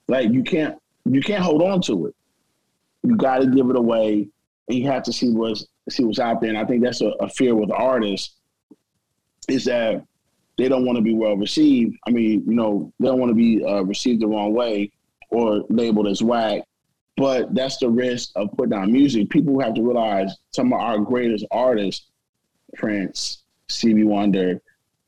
Like 0.07 0.31
you 0.31 0.43
can't 0.43 0.77
you 1.05 1.21
can't 1.21 1.43
hold 1.43 1.61
on 1.61 1.81
to 1.83 2.07
it. 2.07 2.15
You 3.03 3.15
got 3.15 3.39
to 3.39 3.47
give 3.47 3.69
it 3.69 3.75
away, 3.75 4.27
and 4.67 4.77
you 4.77 4.87
have 4.87 5.03
to 5.03 5.13
see 5.13 5.29
what's 5.29 5.65
see 5.89 6.03
what's 6.03 6.19
out 6.19 6.41
there. 6.41 6.49
And 6.49 6.57
I 6.57 6.65
think 6.65 6.83
that's 6.83 7.01
a, 7.01 7.09
a 7.19 7.29
fear 7.29 7.55
with 7.55 7.71
artists 7.71 8.35
is 9.49 9.65
that 9.65 10.03
they 10.57 10.67
don't 10.67 10.85
want 10.85 10.97
to 10.97 11.01
be 11.01 11.13
well 11.13 11.37
received. 11.37 11.97
I 12.07 12.11
mean, 12.11 12.43
you 12.47 12.55
know, 12.55 12.91
they 12.99 13.07
don't 13.07 13.19
want 13.19 13.29
to 13.29 13.35
be 13.35 13.63
uh, 13.63 13.81
received 13.83 14.21
the 14.21 14.27
wrong 14.27 14.53
way 14.53 14.91
or 15.29 15.63
labeled 15.69 16.07
as 16.07 16.21
whack. 16.21 16.63
But 17.15 17.53
that's 17.55 17.77
the 17.77 17.89
risk 17.89 18.29
of 18.35 18.51
putting 18.55 18.73
out 18.73 18.89
music. 18.89 19.29
People 19.29 19.59
have 19.59 19.73
to 19.73 19.81
realize 19.81 20.35
some 20.53 20.71
of 20.71 20.79
our 20.79 20.99
greatest 20.99 21.45
artists, 21.49 22.07
Prince, 22.75 23.43
Stevie 23.67 24.03
Wonder, 24.03 24.61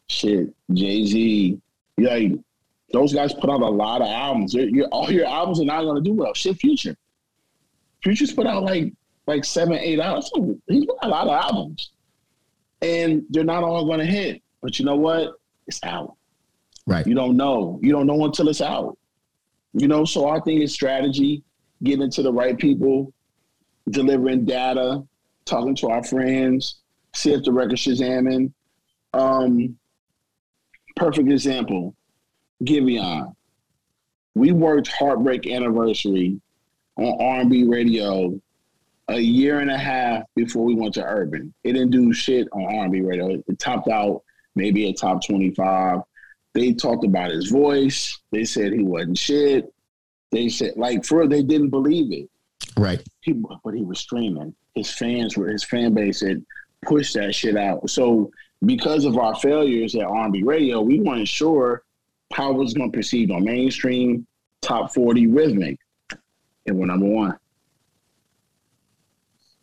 shit, 0.08 0.54
Jay 0.74 1.06
Z, 1.06 1.62
like 2.00 2.32
those 2.92 3.14
guys 3.14 3.34
put 3.34 3.50
out 3.50 3.62
a 3.62 3.70
lot 3.70 4.02
of 4.02 4.08
albums. 4.08 4.54
Your, 4.54 4.68
your, 4.70 4.88
all 4.88 5.12
your 5.12 5.28
albums 5.28 5.60
are 5.62 5.66
not 5.66 5.84
going 5.84 5.96
to 5.96 6.02
do 6.02 6.14
well. 6.14 6.34
Shit, 6.34 6.58
Future, 6.58 6.96
Future's 8.02 8.34
put 8.34 8.48
out 8.48 8.64
like 8.64 8.94
like 9.28 9.46
seven, 9.46 9.76
eight 9.76 10.00
albums. 10.00 10.32
He's 10.68 10.86
put 10.86 10.98
out 11.04 11.08
a 11.08 11.12
lot 11.12 11.28
of 11.28 11.34
albums, 11.34 11.92
and 12.82 13.24
they're 13.30 13.44
not 13.44 13.64
all 13.64 13.86
going 13.86 14.00
to 14.00 14.06
hit. 14.06 14.42
But 14.62 14.80
you 14.80 14.86
know 14.86 14.96
what? 14.96 15.34
It's 15.68 15.80
out. 15.84 16.16
Right. 16.88 17.06
You 17.06 17.14
don't 17.14 17.38
know. 17.38 17.80
You 17.84 17.92
don't 17.92 18.08
know 18.08 18.26
until 18.26 18.50
it's 18.50 18.62
out. 18.62 18.98
You 19.74 19.88
know, 19.88 20.06
so 20.06 20.28
I 20.28 20.40
think 20.40 20.62
it's 20.62 20.74
strategy, 20.74 21.44
getting 21.84 22.10
to 22.12 22.24
the 22.24 22.34
right 22.34 22.58
people, 22.58 23.14
delivering 23.90 24.46
data, 24.46 25.04
talking 25.46 25.76
to 25.78 25.90
our 25.90 26.04
friends, 26.04 26.80
see 27.14 27.34
if 27.34 27.44
the 27.44 27.52
record 27.52 27.78
Shazamming. 27.78 28.52
Um, 29.14 29.78
perfect 30.96 31.30
example, 31.30 31.96
Giveon. 32.64 33.36
We 34.36 34.52
worked 34.52 34.88
Heartbreak 34.88 35.48
Anniversary 35.48 36.40
on 36.98 37.18
R&B 37.20 37.66
radio 37.66 38.40
a 39.08 39.20
year 39.20 39.60
and 39.60 39.72
a 39.72 39.78
half 39.78 40.24
before 40.36 40.64
we 40.64 40.76
went 40.76 40.94
to 40.94 41.04
Urban. 41.04 41.54
It 41.64 41.74
didn't 41.74 41.92
do 41.92 42.14
shit 42.14 42.48
on 42.52 42.64
R&B 42.64 43.02
radio. 43.02 43.42
It 43.48 43.60
topped 43.60 43.88
out 43.88 44.22
maybe 44.56 44.88
a 44.90 44.94
top 44.94 45.26
25. 45.26 46.02
They 46.54 46.74
talked 46.74 47.06
about 47.06 47.32
his 47.32 47.50
voice. 47.50 48.20
They 48.32 48.44
said 48.44 48.74
he 48.74 48.84
wasn't 48.84 49.18
shit. 49.18 49.74
They 50.32 50.50
said, 50.50 50.74
like, 50.76 51.06
for 51.06 51.28
they 51.28 51.44
didn't 51.44 51.70
believe 51.70 52.12
it. 52.12 52.30
Right. 52.78 53.02
He, 53.22 53.34
but 53.34 53.74
he 53.74 53.84
was 53.84 54.00
streaming. 54.00 54.54
His 54.76 54.92
fans 54.92 55.38
were, 55.38 55.50
his 55.50 55.64
fan 55.64 55.94
base 55.94 56.22
had 56.22 56.46
pushed 56.84 57.16
that 57.16 57.34
shit 57.34 57.58
out. 57.58 57.90
So 57.90 58.32
because 58.66 59.06
of 59.06 59.18
our 59.18 59.36
failures 59.36 59.96
at 59.96 60.04
R&B 60.04 60.44
radio, 60.44 60.82
we 60.82 61.00
weren't 61.00 61.28
sure 61.28 61.84
how 62.34 62.52
it 62.52 62.58
was 62.58 62.74
going 62.74 62.92
to 62.92 62.96
proceed 62.96 63.32
on 63.32 63.44
mainstream, 63.44 64.26
top 64.62 64.94
40 64.94 65.28
rhythmic. 65.28 65.80
And 66.66 66.78
we're 66.78 66.86
number 66.86 67.08
one. 67.08 67.38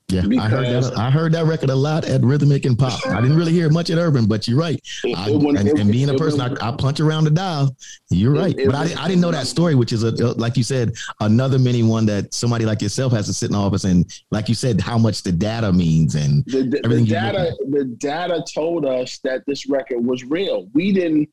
Yeah. 0.08 0.22
I 0.40 0.48
heard 0.48 0.66
that 0.66 0.96
I 0.96 1.10
heard 1.10 1.32
that 1.32 1.46
record 1.46 1.68
a 1.68 1.74
lot 1.74 2.04
at 2.04 2.22
Rhythmic 2.22 2.64
and 2.64 2.78
Pop. 2.78 3.04
I 3.08 3.20
didn't 3.20 3.36
really 3.36 3.52
hear 3.52 3.68
much 3.70 3.90
at 3.90 3.98
Urban, 3.98 4.26
but 4.26 4.46
you're 4.46 4.58
right. 4.58 4.80
I, 5.04 5.30
and, 5.30 5.56
and 5.56 5.90
being 5.90 6.10
a 6.10 6.14
person, 6.14 6.40
I, 6.40 6.68
I 6.68 6.76
punch 6.76 7.00
around 7.00 7.24
the 7.24 7.30
dial. 7.30 7.76
You're 8.10 8.32
right, 8.32 8.54
but 8.56 8.74
I, 8.76 8.82
I 9.02 9.08
didn't 9.08 9.20
know 9.20 9.32
that 9.32 9.48
story, 9.48 9.74
which 9.74 9.92
is 9.92 10.04
a 10.04 10.12
like 10.34 10.56
you 10.56 10.62
said, 10.62 10.92
another 11.20 11.58
mini 11.58 11.82
one 11.82 12.06
that 12.06 12.32
somebody 12.32 12.64
like 12.64 12.82
yourself 12.82 13.12
has 13.14 13.26
to 13.26 13.34
sit 13.34 13.46
in 13.46 13.54
the 13.54 13.58
office 13.58 13.82
and, 13.82 14.06
like 14.30 14.48
you 14.48 14.54
said, 14.54 14.80
how 14.80 14.96
much 14.96 15.24
the 15.24 15.32
data 15.32 15.72
means 15.72 16.14
and 16.14 16.44
the, 16.44 16.62
the, 16.62 16.68
the 16.68 16.80
Everything 16.84 17.06
you 17.06 17.12
data 17.12 17.56
the 17.70 17.84
data 17.98 18.44
told 18.54 18.86
us 18.86 19.18
that 19.24 19.44
this 19.46 19.68
record 19.68 20.06
was 20.06 20.22
real. 20.22 20.68
We 20.72 20.92
didn't 20.92 21.28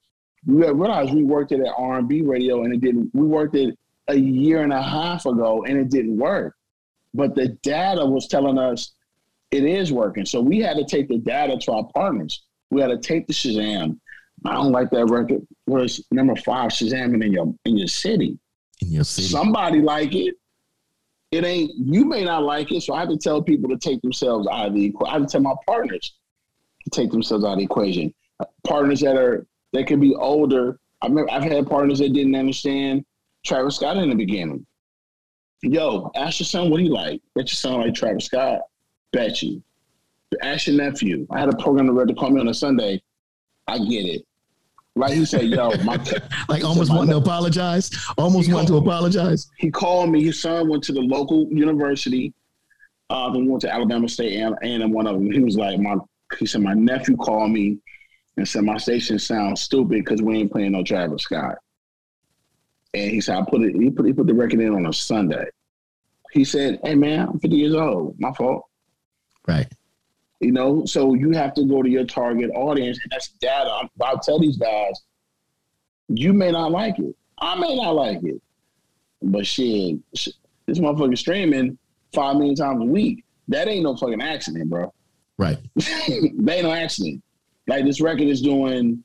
we 0.47 0.55
realized 0.55 1.13
we 1.13 1.23
worked 1.23 1.51
it 1.51 1.59
at 1.59 1.73
R 1.77 1.99
and 1.99 2.07
B 2.07 2.23
radio 2.23 2.63
and 2.63 2.73
it 2.73 2.81
didn't 2.81 3.11
we 3.13 3.27
worked 3.27 3.55
it 3.55 3.77
a 4.07 4.15
year 4.15 4.63
and 4.63 4.73
a 4.73 4.81
half 4.81 5.27
ago 5.27 5.63
and 5.63 5.77
it 5.77 5.89
didn't 5.89 6.17
work. 6.17 6.55
But 7.13 7.35
the 7.35 7.49
data 7.61 8.05
was 8.05 8.27
telling 8.27 8.57
us 8.57 8.93
it 9.51 9.63
is 9.63 9.91
working. 9.91 10.25
So 10.25 10.41
we 10.41 10.59
had 10.59 10.77
to 10.77 10.85
take 10.85 11.07
the 11.07 11.19
data 11.19 11.57
to 11.57 11.71
our 11.73 11.87
partners. 11.93 12.43
We 12.71 12.81
had 12.81 12.87
to 12.87 12.97
take 12.97 13.27
the 13.27 13.33
Shazam. 13.33 13.99
I 14.45 14.53
don't 14.53 14.71
like 14.71 14.89
that 14.89 15.05
record. 15.05 15.45
Was 15.67 16.03
number 16.11 16.35
five 16.35 16.71
Shazam 16.71 17.23
in 17.23 17.31
your 17.31 17.53
in 17.65 17.77
your 17.77 17.87
city. 17.87 18.37
in 18.81 18.91
your 18.91 19.03
city. 19.03 19.27
Somebody 19.27 19.81
like 19.81 20.15
it. 20.15 20.35
It 21.31 21.45
ain't 21.45 21.71
you 21.77 22.05
may 22.05 22.25
not 22.25 22.43
like 22.43 22.71
it, 22.71 22.81
so 22.81 22.93
I 22.93 23.01
have 23.01 23.09
to 23.09 23.17
tell 23.17 23.41
people 23.41 23.69
to 23.69 23.77
take 23.77 24.01
themselves 24.01 24.47
out 24.51 24.67
of 24.67 24.73
the 24.73 24.85
equation. 24.85 25.09
I 25.09 25.13
have 25.13 25.27
to 25.27 25.31
tell 25.31 25.41
my 25.41 25.55
partners 25.65 26.13
to 26.83 26.89
take 26.89 27.11
themselves 27.11 27.45
out 27.45 27.53
of 27.53 27.57
the 27.59 27.63
equation. 27.63 28.13
Partners 28.65 28.99
that 29.01 29.15
are 29.15 29.45
that 29.71 29.87
can 29.87 29.99
be 29.99 30.15
older. 30.15 30.79
I 31.01 31.07
remember 31.07 31.31
I've 31.31 31.43
had 31.43 31.67
partners 31.67 31.99
that 31.99 32.13
didn't 32.13 32.35
understand 32.35 33.05
Travis 33.45 33.75
Scott 33.75 33.97
in 33.97 34.09
the 34.09 34.15
beginning. 34.15 34.65
Yo, 35.63 36.11
ask 36.15 36.41
your 36.41 36.45
son 36.45 36.69
what 36.69 36.81
he 36.81 36.89
like. 36.89 37.21
Bet 37.35 37.49
you 37.49 37.55
sound 37.55 37.81
like 37.81 37.93
Travis 37.93 38.25
Scott. 38.25 38.59
Bet 39.13 39.41
you. 39.41 39.63
Ask 40.41 40.67
your 40.67 40.75
nephew. 40.75 41.25
I 41.31 41.39
had 41.39 41.47
a 41.47 41.55
program 41.55 41.87
that 41.87 41.93
read 41.93 42.09
to 42.09 42.13
call 42.15 42.31
me 42.31 42.41
on 42.41 42.49
a 42.49 42.53
Sunday. 42.53 43.01
I 43.67 43.77
get 43.77 44.05
it. 44.05 44.25
Like 44.95 45.13
he 45.13 45.25
said, 45.25 45.45
yo, 45.45 45.71
my 45.83 45.97
like 46.49 46.65
almost 46.65 46.91
wanting 46.91 47.11
to 47.11 47.17
apologize, 47.17 47.89
almost 48.17 48.51
wanting 48.51 48.67
to 48.67 48.77
apologize. 48.77 49.49
He 49.57 49.71
called 49.71 50.11
me. 50.11 50.23
His 50.23 50.41
son 50.41 50.67
went 50.67 50.83
to 50.83 50.91
the 50.91 51.01
local 51.01 51.47
university. 51.49 52.33
Uh, 53.09 53.31
then 53.31 53.47
went 53.47 53.61
to 53.61 53.73
Alabama 53.73 54.09
State 54.09 54.39
and 54.39 54.55
and 54.61 54.93
one 54.93 55.07
of 55.07 55.15
them. 55.15 55.31
He 55.31 55.39
was 55.39 55.55
like, 55.55 55.79
my 55.79 55.95
he 56.37 56.45
said 56.45 56.61
my 56.61 56.73
nephew 56.73 57.15
called 57.15 57.51
me 57.51 57.77
and 58.37 58.47
said 58.47 58.63
my 58.63 58.77
station 58.77 59.17
sounds 59.17 59.61
stupid 59.61 60.03
because 60.03 60.21
we 60.21 60.39
ain't 60.39 60.51
playing 60.51 60.73
no 60.73 60.83
Travis 60.83 61.23
Scott. 61.23 61.57
And 62.93 63.11
he 63.11 63.21
said 63.21 63.37
I 63.37 63.41
put 63.43 63.61
it. 63.61 63.75
He 63.75 63.89
put 63.89 64.05
he 64.05 64.13
put 64.13 64.27
the 64.27 64.33
record 64.33 64.59
in 64.59 64.73
on 64.73 64.85
a 64.85 64.93
Sunday. 64.93 65.45
He 66.31 66.43
said, 66.43 66.79
"Hey 66.83 66.95
man, 66.95 67.27
I'm 67.27 67.39
50 67.39 67.55
years 67.55 67.73
old. 67.73 68.19
My 68.19 68.31
fault." 68.33 68.65
Right. 69.47 69.67
You 70.39 70.51
know, 70.51 70.85
so 70.85 71.13
you 71.13 71.31
have 71.31 71.53
to 71.55 71.63
go 71.63 71.81
to 71.81 71.89
your 71.89 72.05
target 72.05 72.51
audience, 72.53 72.99
and 73.01 73.11
that's 73.11 73.29
data. 73.29 73.89
I'll 74.01 74.19
tell 74.19 74.39
these 74.39 74.57
guys, 74.57 75.01
you 76.09 76.33
may 76.33 76.51
not 76.51 76.71
like 76.71 76.99
it. 76.99 77.15
I 77.39 77.55
may 77.59 77.75
not 77.75 77.91
like 77.91 78.23
it, 78.23 78.41
but 79.21 79.47
shit, 79.47 79.99
this 80.11 80.79
motherfucker 80.79 81.17
streaming 81.17 81.77
five 82.13 82.35
million 82.35 82.55
times 82.55 82.81
a 82.81 82.85
week. 82.85 83.23
That 83.47 83.67
ain't 83.67 83.83
no 83.83 83.95
fucking 83.95 84.21
accident, 84.21 84.69
bro. 84.69 84.93
Right. 85.37 85.57
that 85.75 86.09
ain't 86.09 86.63
no 86.63 86.71
accident. 86.71 87.23
Like 87.67 87.85
this 87.85 88.01
record 88.01 88.27
is 88.27 88.41
doing, 88.41 89.03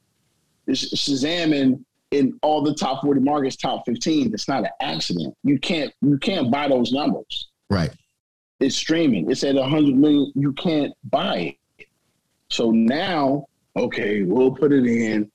it's 0.66 0.92
Shazamming 0.94 1.84
in 2.10 2.38
all 2.42 2.62
the 2.62 2.74
top 2.74 3.02
40 3.02 3.20
markets, 3.20 3.56
top 3.56 3.84
15. 3.86 4.32
It's 4.32 4.48
not 4.48 4.64
an 4.64 4.70
accident. 4.80 5.34
You 5.42 5.58
can't 5.58 5.92
you 6.00 6.18
can't 6.18 6.50
buy 6.50 6.68
those 6.68 6.92
numbers. 6.92 7.48
Right. 7.70 7.90
It's 8.60 8.76
streaming. 8.76 9.30
It's 9.30 9.44
at 9.44 9.54
100 9.54 9.94
million. 9.94 10.32
You 10.34 10.52
can't 10.54 10.92
buy 11.10 11.56
it. 11.78 11.86
So 12.50 12.70
now, 12.70 13.46
okay, 13.76 14.22
we'll 14.22 14.50
put 14.50 14.72
it 14.72 14.86
in. 14.86 15.30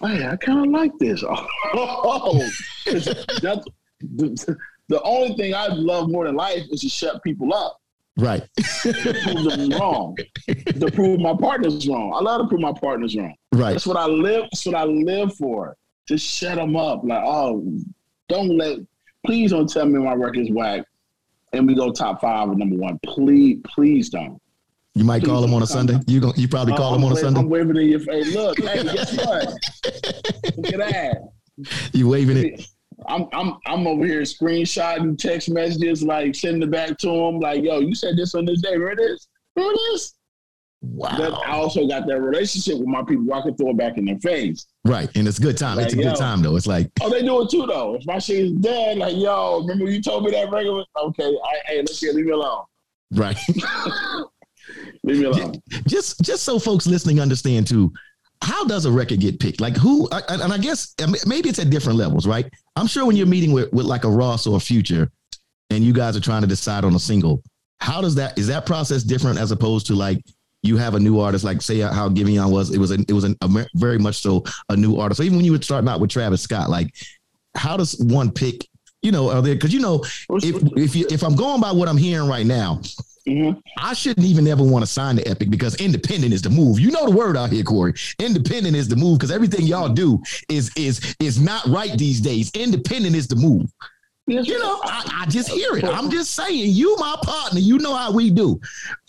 Hey, 0.00 0.26
I 0.26 0.36
kind 0.36 0.66
of 0.66 0.72
like 0.72 0.92
this. 0.98 1.22
Oh, 1.72 2.48
the, 2.86 4.56
the 4.88 5.02
only 5.02 5.34
thing 5.36 5.54
I 5.54 5.68
love 5.68 6.10
more 6.10 6.24
than 6.24 6.34
life 6.34 6.64
is 6.70 6.80
to 6.80 6.88
shut 6.88 7.22
people 7.22 7.52
up. 7.54 7.80
Right. 8.16 8.42
to 8.82 8.92
prove 9.24 9.44
them 9.44 9.70
wrong. 9.70 10.16
To 10.48 10.90
prove 10.92 11.20
my 11.20 11.34
partners 11.34 11.88
wrong. 11.88 12.12
I 12.14 12.20
love 12.20 12.42
to 12.42 12.48
prove 12.48 12.60
my 12.60 12.72
partners 12.72 13.16
wrong. 13.16 13.34
Right. 13.52 13.72
That's 13.72 13.86
what 13.86 13.96
I 13.96 14.06
live. 14.06 14.42
That's 14.44 14.66
what 14.66 14.74
I 14.74 14.84
live 14.84 15.34
for. 15.36 15.76
To 16.10 16.18
shut 16.18 16.56
them 16.56 16.74
up. 16.74 17.02
Like, 17.04 17.22
oh, 17.24 17.64
don't 18.28 18.56
let. 18.56 18.78
Please 19.24 19.52
don't 19.52 19.72
tell 19.72 19.86
me 19.86 19.96
my 20.00 20.14
record's 20.14 20.50
whack, 20.50 20.84
and 21.52 21.68
we 21.68 21.76
go 21.76 21.92
top 21.92 22.20
five 22.20 22.48
or 22.48 22.56
number 22.56 22.74
one. 22.74 22.98
Please, 23.04 23.60
please 23.64 24.08
don't. 24.08 24.42
You 24.96 25.04
might 25.04 25.22
call 25.22 25.44
him 25.44 25.54
on 25.54 25.62
a 25.62 25.68
Sunday. 25.68 26.00
You 26.08 26.20
go, 26.20 26.32
you 26.34 26.48
probably 26.48 26.74
call 26.74 26.96
him 26.96 27.04
on 27.04 27.12
a 27.12 27.16
Sunday. 27.16 27.38
I'm 27.38 27.48
waving 27.48 27.76
in 27.76 27.90
your 27.90 28.00
face. 28.00 28.34
Look, 28.34 28.58
hey, 28.58 28.82
guess 28.92 29.16
what? 29.24 29.54
Look 30.56 30.72
at 30.72 30.78
that. 30.80 31.28
You 31.92 32.08
waving 32.08 32.38
it. 32.38 32.66
I'm 33.06 33.28
I'm 33.32 33.58
I'm 33.66 33.86
over 33.86 34.04
here 34.04 34.22
screenshotting 34.22 35.16
text 35.16 35.48
messages, 35.48 36.02
like 36.02 36.34
sending 36.34 36.64
it 36.64 36.72
back 36.72 36.98
to 36.98 37.08
him, 37.08 37.38
like, 37.38 37.62
yo, 37.62 37.78
you 37.78 37.94
said 37.94 38.16
this 38.16 38.34
on 38.34 38.46
this 38.46 38.62
day. 38.62 38.76
Remember 38.76 39.00
this? 39.00 39.28
Remember 39.54 39.78
this? 39.92 40.14
Wow. 40.82 41.14
But 41.16 41.34
I 41.46 41.52
also 41.52 41.86
got 41.86 42.06
that 42.06 42.20
relationship 42.20 42.78
with 42.78 42.86
my 42.88 43.02
people. 43.02 43.32
I 43.34 43.42
can 43.42 43.54
throw 43.54 43.70
it 43.70 43.76
back 43.76 43.98
in 43.98 44.06
their 44.06 44.18
face. 44.20 44.66
Right. 44.84 45.10
And 45.14 45.28
it's 45.28 45.38
a 45.38 45.42
good 45.42 45.58
time. 45.58 45.76
Like, 45.76 45.86
it's 45.86 45.94
a 45.94 45.98
yo. 45.98 46.04
good 46.04 46.16
time 46.16 46.40
though. 46.42 46.56
It's 46.56 46.66
like 46.66 46.90
Oh, 47.02 47.10
they 47.10 47.22
do 47.22 47.42
it 47.42 47.50
too 47.50 47.66
though. 47.66 47.96
If 47.96 48.06
my 48.06 48.18
shit 48.18 48.46
is 48.46 48.52
dead, 48.52 48.96
like, 48.96 49.14
yo, 49.16 49.60
remember 49.60 49.90
you 49.90 50.00
told 50.00 50.24
me 50.24 50.30
that 50.30 50.50
record 50.50 50.72
was 50.72 50.86
okay. 50.96 51.24
I, 51.44 51.56
hey, 51.66 51.78
let's 51.78 52.00
get 52.00 52.14
leave 52.14 52.26
me 52.26 52.32
alone. 52.32 52.64
right. 53.12 53.36
Leave 55.02 55.18
me 55.18 55.24
alone. 55.24 55.54
just 55.88 56.20
just 56.20 56.44
so 56.44 56.58
folks 56.58 56.86
listening 56.86 57.18
understand 57.18 57.66
too, 57.66 57.92
how 58.42 58.64
does 58.64 58.84
a 58.84 58.90
record 58.92 59.20
get 59.20 59.40
picked? 59.40 59.60
Like 59.60 59.76
who? 59.76 60.08
And 60.28 60.52
I 60.52 60.58
guess 60.58 60.94
maybe 61.26 61.48
it's 61.48 61.58
at 61.58 61.70
different 61.70 61.98
levels, 61.98 62.26
right? 62.26 62.48
I'm 62.76 62.86
sure 62.86 63.04
when 63.04 63.16
you're 63.16 63.26
meeting 63.26 63.52
with 63.52 63.72
with 63.72 63.86
like 63.86 64.04
a 64.04 64.10
Ross 64.10 64.46
or 64.46 64.56
a 64.56 64.60
Future, 64.60 65.10
and 65.70 65.82
you 65.82 65.92
guys 65.92 66.16
are 66.16 66.20
trying 66.20 66.42
to 66.42 66.46
decide 66.46 66.84
on 66.84 66.94
a 66.94 67.00
single, 67.00 67.42
how 67.80 68.00
does 68.00 68.14
that 68.14 68.38
is 68.38 68.46
that 68.46 68.64
process 68.66 69.02
different 69.02 69.38
as 69.38 69.50
opposed 69.50 69.86
to 69.88 69.94
like 69.94 70.22
you 70.62 70.76
have 70.76 70.94
a 70.94 71.00
new 71.00 71.18
artist, 71.20 71.44
like 71.44 71.62
say 71.62 71.80
how 71.80 72.08
Giveon 72.08 72.50
was, 72.50 72.74
it 72.74 72.78
was 72.78 72.90
a, 72.90 72.98
it 73.08 73.12
was 73.12 73.24
an, 73.24 73.36
a 73.40 73.66
very 73.74 73.98
much 73.98 74.16
so 74.16 74.44
a 74.68 74.76
new 74.76 74.96
artist. 74.96 75.18
So 75.18 75.24
even 75.24 75.36
when 75.36 75.44
you 75.44 75.52
were 75.52 75.62
starting 75.62 75.88
out 75.88 76.00
with 76.00 76.10
Travis 76.10 76.42
Scott, 76.42 76.68
like 76.68 76.94
how 77.54 77.76
does 77.76 77.98
one 77.98 78.30
pick? 78.30 78.66
You 79.02 79.12
know, 79.12 79.30
are 79.30 79.40
there 79.40 79.54
because 79.54 79.72
you 79.72 79.80
know 79.80 80.04
if 80.28 80.62
if 80.76 80.94
you, 80.94 81.06
if 81.10 81.22
I'm 81.22 81.34
going 81.34 81.60
by 81.60 81.72
what 81.72 81.88
I'm 81.88 81.96
hearing 81.96 82.28
right 82.28 82.44
now, 82.44 82.80
Mhm. 83.28 83.60
I 83.78 83.92
shouldn't 83.92 84.26
even 84.26 84.48
ever 84.48 84.62
want 84.62 84.82
to 84.84 84.90
sign 84.90 85.16
the 85.16 85.28
Epic 85.28 85.50
because 85.50 85.74
independent 85.76 86.32
is 86.32 86.40
the 86.42 86.50
move. 86.50 86.80
You 86.80 86.90
know 86.90 87.04
the 87.04 87.14
word 87.14 87.36
out 87.36 87.50
here, 87.50 87.62
Corey. 87.62 87.92
Independent 88.18 88.74
is 88.74 88.88
the 88.88 88.96
move 88.96 89.18
because 89.18 89.30
everything 89.30 89.66
y'all 89.66 89.90
do 89.90 90.20
is 90.48 90.70
is 90.76 91.14
is 91.20 91.40
not 91.40 91.64
right 91.66 91.96
these 91.98 92.20
days. 92.20 92.50
Independent 92.54 93.14
is 93.14 93.26
the 93.28 93.36
move. 93.36 93.70
You 94.30 94.58
know, 94.58 94.80
I, 94.84 95.22
I 95.22 95.26
just 95.26 95.48
hear 95.48 95.76
it. 95.76 95.84
I'm 95.84 96.10
just 96.10 96.34
saying, 96.34 96.70
you 96.72 96.96
my 96.98 97.16
partner. 97.22 97.58
You 97.58 97.78
know 97.78 97.94
how 97.94 98.12
we 98.12 98.30
do. 98.30 98.60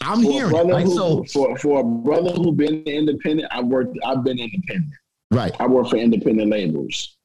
I'm 0.02 0.22
hearing 0.22 0.56
it. 0.56 0.66
Like 0.68 0.86
who, 0.86 0.96
so, 0.96 1.24
for 1.26 1.58
for 1.58 1.82
a 1.82 1.84
brother 1.84 2.32
who 2.32 2.52
been 2.52 2.84
independent, 2.84 3.48
I 3.52 3.62
worked. 3.62 3.96
I've 4.06 4.24
been 4.24 4.40
independent. 4.40 4.94
right, 5.30 5.56
I 5.60 5.68
work 5.68 5.90
for 5.90 5.98
independent 5.98 6.50
labels. 6.50 7.18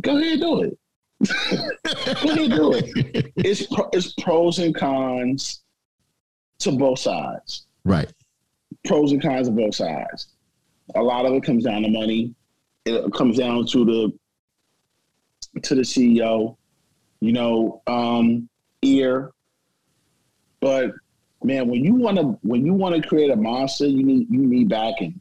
Go 0.00 0.16
ahead, 0.18 0.40
do 0.40 0.62
it. 0.62 0.78
Go 2.22 2.30
ahead, 2.30 2.50
do 2.50 2.72
it. 2.74 3.32
It's 3.36 3.66
it's 3.92 4.12
pros 4.22 4.58
and 4.60 4.74
cons 4.74 5.62
to 6.60 6.72
both 6.72 7.00
sides. 7.00 7.66
right, 7.84 8.12
Pros 8.84 9.12
and 9.12 9.20
cons 9.20 9.48
of 9.48 9.56
both 9.56 9.74
sides. 9.74 10.28
A 10.94 11.02
lot 11.02 11.26
of 11.26 11.32
it 11.32 11.42
comes 11.42 11.64
down 11.64 11.82
to 11.82 11.88
money. 11.88 12.34
It 12.84 13.12
comes 13.12 13.38
down 13.38 13.66
to 13.66 13.84
the 13.84 15.60
to 15.62 15.74
the 15.74 15.82
CEO, 15.82 16.56
you 17.20 17.32
know, 17.32 17.82
um, 17.86 18.48
ear. 18.82 19.30
But 20.60 20.92
man, 21.42 21.68
when 21.68 21.84
you 21.84 21.94
want 21.94 22.18
to 22.18 22.38
when 22.42 22.64
you 22.64 22.74
want 22.74 23.00
to 23.00 23.06
create 23.06 23.30
a 23.30 23.36
monster, 23.36 23.86
you 23.86 24.02
need 24.02 24.26
you 24.30 24.40
need 24.40 24.68
backing. 24.68 25.20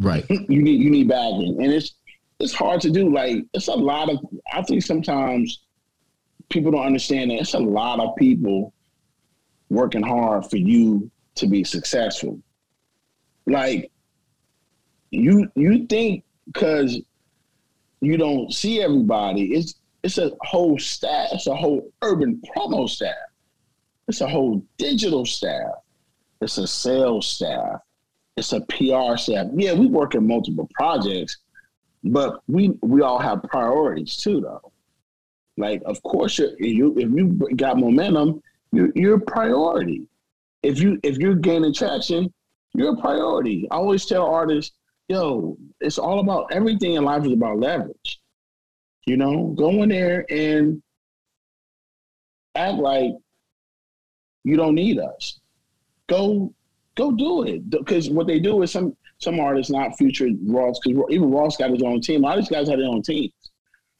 right, 0.00 0.24
you 0.30 0.62
need 0.62 0.80
you 0.80 0.90
need 0.90 1.08
backing, 1.08 1.56
and 1.62 1.72
it's 1.72 1.94
it's 2.38 2.54
hard 2.54 2.80
to 2.82 2.90
do. 2.90 3.12
Like 3.12 3.44
it's 3.54 3.68
a 3.68 3.74
lot 3.74 4.10
of. 4.10 4.18
I 4.52 4.62
think 4.62 4.82
sometimes 4.82 5.60
people 6.48 6.72
don't 6.72 6.84
understand 6.84 7.30
that 7.30 7.40
it's 7.40 7.54
a 7.54 7.58
lot 7.58 8.00
of 8.00 8.16
people 8.16 8.72
working 9.68 10.02
hard 10.02 10.46
for 10.46 10.56
you 10.56 11.10
to 11.36 11.46
be 11.46 11.64
successful. 11.64 12.40
Like 13.46 13.90
you 15.10 15.50
you 15.54 15.86
think 15.86 16.24
because 16.46 17.00
you 18.00 18.16
don't 18.16 18.52
see 18.52 18.82
everybody, 18.82 19.54
it's 19.54 19.74
it's 20.02 20.18
a 20.18 20.30
whole 20.42 20.78
staff. 20.78 21.28
It's 21.32 21.46
a 21.46 21.54
whole 21.54 21.90
urban 22.02 22.40
promo 22.56 22.88
staff. 22.88 23.14
It's 24.08 24.20
a 24.20 24.28
whole 24.28 24.62
digital 24.78 25.26
staff. 25.26 25.72
It's 26.40 26.58
a 26.58 26.66
sales 26.66 27.28
staff. 27.28 27.80
It's 28.36 28.52
a 28.52 28.60
PR 28.62 29.16
staff. 29.16 29.48
Yeah, 29.54 29.74
we 29.74 29.86
work 29.86 30.14
in 30.14 30.26
multiple 30.26 30.68
projects, 30.74 31.38
but 32.02 32.42
we 32.48 32.70
we 32.80 33.02
all 33.02 33.18
have 33.18 33.42
priorities 33.42 34.16
too, 34.16 34.40
though. 34.40 34.72
Like, 35.56 35.82
of 35.84 36.02
course, 36.02 36.38
you're, 36.38 36.58
you 36.58 36.96
if 36.96 37.10
you 37.10 37.56
got 37.56 37.78
momentum, 37.78 38.42
you're, 38.72 38.90
you're 38.94 39.16
a 39.16 39.20
priority. 39.20 40.06
If 40.62 40.80
you 40.80 40.98
if 41.02 41.18
you're 41.18 41.34
gaining 41.34 41.74
traction, 41.74 42.32
you're 42.74 42.94
a 42.94 42.96
priority. 42.96 43.68
I 43.70 43.76
always 43.76 44.06
tell 44.06 44.24
artists, 44.26 44.74
yo, 45.08 45.58
it's 45.80 45.98
all 45.98 46.20
about 46.20 46.52
everything 46.52 46.94
in 46.94 47.04
life 47.04 47.26
is 47.26 47.32
about 47.32 47.58
leverage. 47.58 48.20
You 49.06 49.16
know, 49.16 49.54
go 49.56 49.82
in 49.82 49.88
there 49.88 50.24
and 50.30 50.82
act 52.54 52.78
like 52.78 53.12
you 54.44 54.56
don't 54.56 54.74
need 54.74 54.98
us. 54.98 55.40
Go 56.06 56.52
go 56.96 57.12
do 57.12 57.44
it. 57.44 57.68
Because 57.70 58.10
what 58.10 58.26
they 58.26 58.38
do 58.38 58.62
is 58.62 58.70
some 58.70 58.96
some 59.18 59.38
artists 59.38 59.70
not 59.70 59.96
featured 59.98 60.32
Ross, 60.46 60.78
because 60.82 61.02
even 61.10 61.30
Ross 61.30 61.56
got 61.56 61.70
his 61.70 61.82
own 61.82 62.00
team. 62.00 62.24
A 62.24 62.26
lot 62.26 62.38
of 62.38 62.44
these 62.44 62.50
guys 62.50 62.68
have 62.68 62.78
their 62.78 62.88
own 62.88 63.02
teams. 63.02 63.32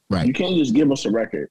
right, 0.09 0.27
You 0.27 0.33
can't 0.33 0.57
just 0.57 0.75
give 0.75 0.91
us 0.91 1.05
a 1.05 1.11
record. 1.11 1.51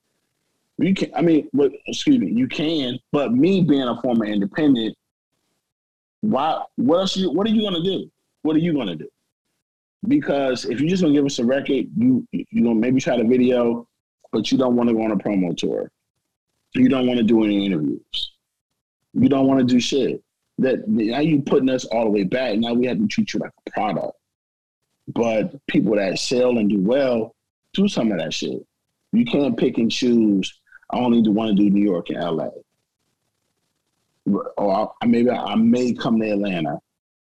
You 0.78 0.94
can 0.94 1.12
I 1.16 1.22
mean, 1.22 1.50
but 1.54 1.72
excuse 1.88 2.20
me, 2.20 2.32
you 2.32 2.48
can, 2.48 2.98
but 3.12 3.34
me 3.34 3.62
being 3.64 3.88
a 3.88 4.02
former 4.02 4.26
independent, 4.26 4.96
why 6.22 6.64
what 6.76 7.00
else 7.00 7.18
you 7.18 7.32
what 7.32 7.48
are 7.48 7.52
you 7.52 7.62
gonna 7.62 7.84
do? 7.84 8.10
What 8.44 8.56
are 8.56 8.60
you 8.60 8.74
gonna 8.74 8.96
do? 8.96 9.08
Because 10.08 10.66
if 10.66 10.80
you're 10.80 10.90
just 10.90 11.02
gonna 11.02 11.14
give 11.14 11.26
us 11.26 11.40
a 11.40 11.46
record, 11.46 11.88
you 11.96 12.26
you 12.32 12.62
know 12.62 12.74
maybe 12.74 13.02
try 13.02 13.18
the 13.18 13.24
video, 13.24 13.88
but 14.32 14.52
you 14.52 14.58
don't 14.58 14.76
want 14.76 14.90
to 14.90 14.96
go 14.96 15.04
on 15.04 15.12
a 15.12 15.18
promo 15.18 15.56
tour. 15.56 15.92
You 16.74 16.88
don't 16.88 17.08
want 17.08 17.18
to 17.18 17.24
do 17.24 17.44
any 17.44 17.66
interviews. 17.66 18.32
You 19.14 19.28
don't 19.28 19.48
want 19.48 19.60
to 19.60 19.66
do 19.66 19.80
shit. 19.80 20.24
That 20.60 20.88
now 20.88 21.20
you 21.20 21.42
putting 21.42 21.70
us 21.70 21.86
all 21.86 22.06
the 22.06 22.12
way 22.12 22.24
back. 22.24 22.58
Now 22.58 22.74
we 22.74 22.86
have 22.86 22.98
to 22.98 23.08
treat 23.08 23.34
you 23.34 23.40
like 23.40 23.52
a 23.66 23.72
product. 23.72 24.18
But 25.08 25.66
people 25.68 25.96
that 25.96 26.20
sell 26.20 26.58
and 26.58 26.70
do 26.70 26.80
well 26.80 27.36
do 27.74 27.88
some 27.88 28.12
of 28.12 28.20
that 28.20 28.34
shit. 28.34 28.66
You 29.12 29.26
can't 29.26 29.58
pick 29.58 29.78
and 29.78 29.92
choose. 29.92 30.60
I 30.92 30.98
only 30.98 31.28
want 31.30 31.50
to 31.50 31.64
do 31.64 31.70
New 31.70 31.84
York 31.84 32.10
and 32.10 32.20
LA. 32.20 32.50
Or 34.58 34.94
I, 35.02 35.06
maybe 35.06 35.32
I 35.32 35.56
may 35.56 35.94
come 35.94 36.20
to 36.20 36.30
Atlanta. 36.30 36.80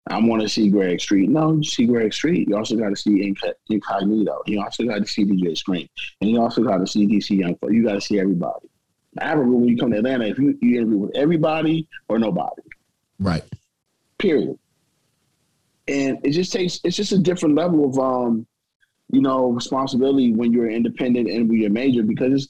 I 0.08 0.20
want 0.20 0.42
to 0.44 0.50
see 0.50 0.70
Greg 0.70 1.00
Street. 1.02 1.30
No, 1.30 1.54
you 1.54 1.64
see 1.64 1.86
Greg 1.88 2.14
Street. 2.14 2.48
You 2.48 2.58
also 2.58 2.76
got 2.76 2.90
to 2.90 2.96
see 2.96 3.28
Inc- 3.28 3.54
Incognito. 3.70 4.42
You 4.46 4.62
also 4.62 4.84
got 4.86 5.00
to 5.00 5.08
see 5.08 5.26
DJ 5.26 5.58
Scream, 5.58 5.88
and 6.22 6.30
you 6.30 6.40
also 6.42 6.64
got 6.64 6.78
to 6.78 6.86
see 6.88 7.08
DC 7.08 7.38
Young. 7.40 7.58
You 7.70 7.84
got 7.84 7.94
to 7.94 8.02
see 8.02 8.20
everybody. 8.20 8.68
I 9.20 9.26
Average 9.32 9.48
when 9.48 9.68
you 9.68 9.78
come 9.78 9.92
to 9.92 9.98
Atlanta, 9.98 10.26
if 10.28 10.38
you, 10.38 10.58
you 10.62 10.78
interview 10.78 10.98
with 10.98 11.16
everybody 11.16 11.88
or 12.10 12.20
nobody, 12.20 12.62
Right. 13.20 13.44
period. 14.20 14.60
And 15.88 16.20
it 16.24 16.32
just 16.32 16.52
takes 16.52 16.80
it's 16.84 16.98
just 16.98 17.12
a 17.14 17.18
different 17.20 17.56
level 17.56 17.86
of 17.90 17.98
um, 17.98 18.46
you 19.12 19.22
know, 19.22 19.48
responsibility 19.52 20.34
when 20.34 20.52
you're 20.52 20.70
independent 20.70 21.30
and 21.30 21.48
when 21.48 21.60
you're 21.60 21.70
major 21.70 22.04
because 22.04 22.34
it's 22.34 22.48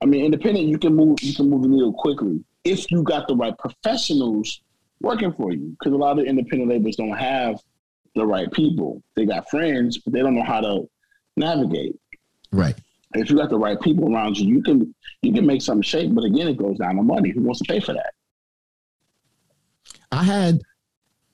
I 0.00 0.06
mean, 0.06 0.24
independent 0.24 0.66
you 0.68 0.78
can 0.78 0.94
move 0.94 1.18
you 1.20 1.34
can 1.34 1.50
move 1.50 1.62
the 1.62 1.68
needle 1.68 1.92
quickly 1.92 2.44
if 2.64 2.90
you 2.90 3.02
got 3.02 3.26
the 3.26 3.34
right 3.34 3.56
professionals 3.58 4.60
working 5.00 5.32
for 5.32 5.52
you. 5.52 5.76
Because 5.78 5.92
a 5.92 5.96
lot 5.96 6.18
of 6.18 6.26
independent 6.26 6.70
labels 6.70 6.96
don't 6.96 7.16
have 7.16 7.60
the 8.14 8.26
right 8.26 8.50
people. 8.52 9.02
They 9.16 9.26
got 9.26 9.48
friends, 9.50 9.98
but 9.98 10.12
they 10.12 10.20
don't 10.20 10.34
know 10.34 10.42
how 10.42 10.60
to 10.60 10.88
navigate. 11.36 11.96
Right. 12.52 12.76
If 13.14 13.30
you 13.30 13.36
got 13.36 13.50
the 13.50 13.58
right 13.58 13.80
people 13.80 14.14
around 14.14 14.36
you, 14.36 14.54
you 14.54 14.62
can 14.62 14.94
you 15.22 15.32
can 15.32 15.46
make 15.46 15.62
something 15.62 15.82
shake. 15.82 16.14
But 16.14 16.24
again, 16.24 16.48
it 16.48 16.56
goes 16.56 16.78
down 16.78 16.96
to 16.96 17.02
money. 17.02 17.30
Who 17.30 17.42
wants 17.42 17.60
to 17.60 17.72
pay 17.72 17.80
for 17.80 17.94
that? 17.94 18.12
I 20.12 20.22
had, 20.22 20.60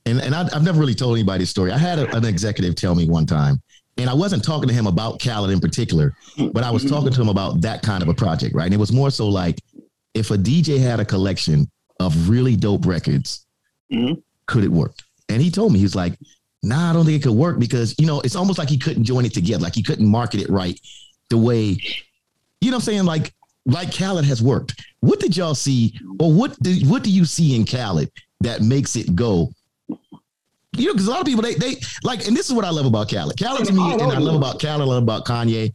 and, 0.06 0.20
and 0.20 0.34
I, 0.34 0.48
I've 0.52 0.62
never 0.62 0.78
really 0.78 0.94
told 0.94 1.16
anybody 1.16 1.40
this 1.40 1.50
story. 1.50 1.72
I 1.72 1.78
had 1.78 1.98
a, 1.98 2.16
an 2.16 2.24
executive 2.24 2.74
tell 2.74 2.94
me 2.94 3.08
one 3.08 3.26
time, 3.26 3.60
and 3.98 4.08
I 4.08 4.14
wasn't 4.14 4.44
talking 4.44 4.68
to 4.68 4.74
him 4.74 4.86
about 4.86 5.20
Khaled 5.20 5.50
in 5.50 5.60
particular, 5.60 6.14
but 6.52 6.64
I 6.64 6.70
was 6.70 6.84
talking 6.84 7.12
to 7.12 7.20
him 7.20 7.28
about 7.28 7.60
that 7.62 7.82
kind 7.82 8.02
of 8.02 8.08
a 8.08 8.14
project, 8.14 8.54
right? 8.54 8.64
And 8.64 8.74
it 8.74 8.80
was 8.80 8.92
more 8.92 9.10
so 9.10 9.28
like 9.28 9.60
if 10.14 10.30
a 10.30 10.36
DJ 10.36 10.80
had 10.80 11.00
a 11.00 11.04
collection 11.04 11.68
of 12.00 12.28
really 12.28 12.56
dope 12.56 12.86
records, 12.86 13.43
Mhm. 13.94 14.22
could 14.46 14.64
it 14.64 14.70
work? 14.72 14.94
And 15.28 15.40
he 15.40 15.50
told 15.50 15.72
me, 15.72 15.78
he's 15.78 15.94
like, 15.94 16.18
nah, 16.62 16.90
I 16.90 16.92
don't 16.92 17.04
think 17.04 17.20
it 17.20 17.24
could 17.26 17.36
work 17.36 17.58
because, 17.58 17.94
you 17.98 18.06
know, 18.06 18.20
it's 18.20 18.36
almost 18.36 18.58
like 18.58 18.68
he 18.68 18.78
couldn't 18.78 19.04
join 19.04 19.24
it 19.24 19.32
together. 19.34 19.62
Like 19.62 19.74
he 19.74 19.82
couldn't 19.82 20.06
market 20.06 20.40
it 20.40 20.50
right 20.50 20.78
the 21.30 21.38
way, 21.38 21.78
you 22.60 22.70
know 22.70 22.72
what 22.72 22.74
I'm 22.74 22.80
saying? 22.80 23.04
Like, 23.04 23.32
like 23.66 23.96
Khaled 23.96 24.24
has 24.26 24.42
worked. 24.42 24.74
What 25.00 25.20
did 25.20 25.36
y'all 25.36 25.54
see, 25.54 25.98
or 26.20 26.32
what 26.32 26.58
do, 26.62 26.74
what 26.86 27.02
do 27.02 27.10
you 27.10 27.24
see 27.24 27.54
in 27.56 27.64
Khaled 27.64 28.10
that 28.40 28.60
makes 28.60 28.96
it 28.96 29.14
go? 29.14 29.52
You 30.76 30.86
know, 30.86 30.92
because 30.92 31.06
a 31.06 31.10
lot 31.10 31.20
of 31.20 31.26
people 31.26 31.42
they 31.42 31.54
they 31.54 31.76
like, 32.02 32.26
and 32.26 32.36
this 32.36 32.48
is 32.48 32.52
what 32.54 32.64
I 32.64 32.70
love 32.70 32.84
about 32.84 33.08
Khaled. 33.08 33.38
Khaled 33.38 33.64
to 33.66 33.72
me, 33.72 33.92
and 33.92 34.02
I 34.02 34.18
love 34.18 34.34
about 34.34 34.60
Khaled, 34.60 34.80
I 34.80 34.84
love 34.84 35.02
about 35.02 35.24
Kanye, 35.24 35.72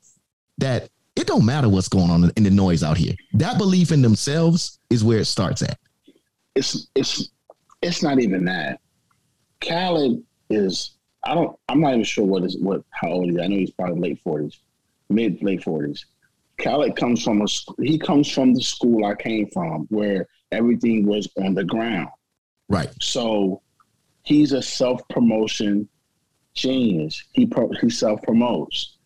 that 0.58 0.90
it 1.16 1.26
don't 1.26 1.46
matter 1.46 1.70
what's 1.70 1.88
going 1.88 2.10
on 2.12 2.30
in 2.36 2.44
the 2.44 2.50
noise 2.52 2.84
out 2.84 2.98
here. 2.98 3.14
That 3.34 3.58
belief 3.58 3.92
in 3.92 4.02
themselves 4.02 4.80
is 4.90 5.04
where 5.04 5.20
it 5.20 5.26
starts 5.26 5.62
at. 5.62 5.78
it's 6.56 6.88
it's 6.96 7.30
it's 7.82 8.04
not 8.04 8.20
even 8.20 8.46
that. 8.46 8.80
Khaled 9.62 10.24
is 10.50 10.92
I 11.24 11.36
don't 11.36 11.58
I'm 11.68 11.82
not 11.82 11.94
even 11.94 12.04
sure 12.04 12.26
what 12.26 12.44
is 12.44 12.58
what 12.58 12.84
how 12.92 13.10
old 13.10 13.26
he 13.26 13.36
is. 13.36 13.42
I 13.42 13.48
know 13.48 13.58
he's 13.58 13.72
probably 13.72 14.00
late 14.00 14.22
forties, 14.24 14.60
mid 15.10 15.42
late 15.44 15.64
forties. 15.64 16.06
Khaled 16.58 16.96
comes 16.96 17.24
from 17.24 17.42
a 17.42 17.46
he 17.82 17.98
comes 17.98 18.30
from 18.30 18.54
the 18.54 18.62
school 18.62 19.06
I 19.06 19.16
came 19.16 19.48
from 19.50 19.86
where 19.90 20.28
everything 20.52 21.06
was 21.06 21.28
on 21.38 21.54
the 21.54 21.64
ground. 21.64 22.10
Right. 22.68 22.90
So 23.02 23.62
he's 24.24 24.52
a 24.54 24.62
self 24.62 25.02
promotion 25.10 25.88
genius. 26.54 27.24
He 27.34 27.46
pro- 27.46 27.72
he 27.82 27.90
self 27.90 28.22
promotes. 28.24 28.98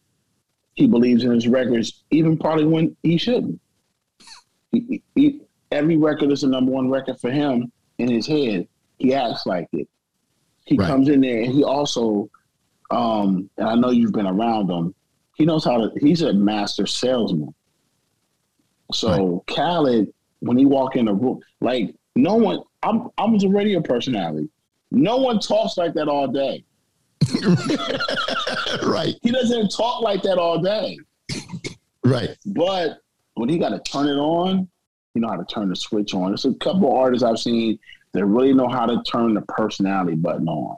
He 0.76 0.88
believes 0.88 1.24
in 1.24 1.32
his 1.32 1.48
records, 1.48 2.04
even 2.10 2.38
probably 2.38 2.66
when 2.66 2.98
he 3.04 3.18
shouldn't. 3.18 3.62
He, 4.72 5.04
he, 5.14 5.42
every 5.72 5.98
record 5.98 6.32
is 6.32 6.44
a 6.44 6.48
number 6.48 6.72
one 6.72 6.90
record 6.90 7.20
for 7.20 7.30
him 7.30 7.72
in 7.98 8.10
his 8.10 8.28
head. 8.28 8.68
He 8.98 9.14
acts 9.14 9.46
like 9.46 9.68
it. 9.74 9.88
He 10.66 10.78
Right. 10.78 10.88
comes 10.88 11.10
in 11.10 11.22
there 11.22 11.42
and 11.42 11.52
he 11.52 11.64
also, 11.64 12.30
um, 12.92 13.50
and 13.58 13.68
I 13.68 13.76
know 13.76 13.90
you've 13.92 14.14
been 14.14 14.28
around 14.28 14.70
him. 14.70 14.94
He 15.36 15.46
knows 15.46 15.66
how 15.66 15.78
to. 15.78 15.92
He's 16.00 16.22
a 16.22 16.32
master 16.34 16.86
salesman. 16.86 17.54
So 18.94 19.44
Khaled, 19.48 20.14
when 20.42 20.58
he 20.58 20.66
walk 20.66 20.96
in 20.96 21.08
a 21.08 21.14
room, 21.14 21.40
like 21.60 21.96
no 22.16 22.36
one, 22.36 22.60
I'm 22.84 23.10
I 23.18 23.26
was 23.26 23.44
a 23.44 23.50
radio 23.50 23.82
personality. 23.82 24.50
No 24.92 25.18
one 25.18 25.40
talks 25.40 25.76
like 25.78 25.94
that 25.96 26.08
all 26.08 26.28
day. 26.28 26.64
right. 28.84 29.16
He 29.24 29.32
doesn't 29.32 29.70
talk 29.70 30.02
like 30.02 30.22
that 30.24 30.38
all 30.38 30.60
day. 30.62 30.98
Right. 32.04 32.38
But 32.46 33.00
when 33.36 33.50
he 33.50 33.58
got 33.58 33.70
to 33.70 33.80
turn 33.80 34.08
it 34.08 34.18
on, 34.20 34.68
you 35.14 35.22
know 35.22 35.30
how 35.30 35.38
to 35.38 35.46
turn 35.46 35.70
the 35.70 35.76
switch 35.76 36.14
on. 36.14 36.30
There's 36.32 36.46
a 36.46 36.54
couple 36.56 36.88
of 36.92 36.96
artists 36.98 37.24
I've 37.24 37.40
seen 37.40 37.78
that 38.14 38.26
really 38.26 38.54
know 38.54 38.68
how 38.68 38.86
to 38.86 39.02
turn 39.04 39.34
the 39.34 39.42
personality 39.42 40.16
button 40.16 40.48
on 40.48 40.76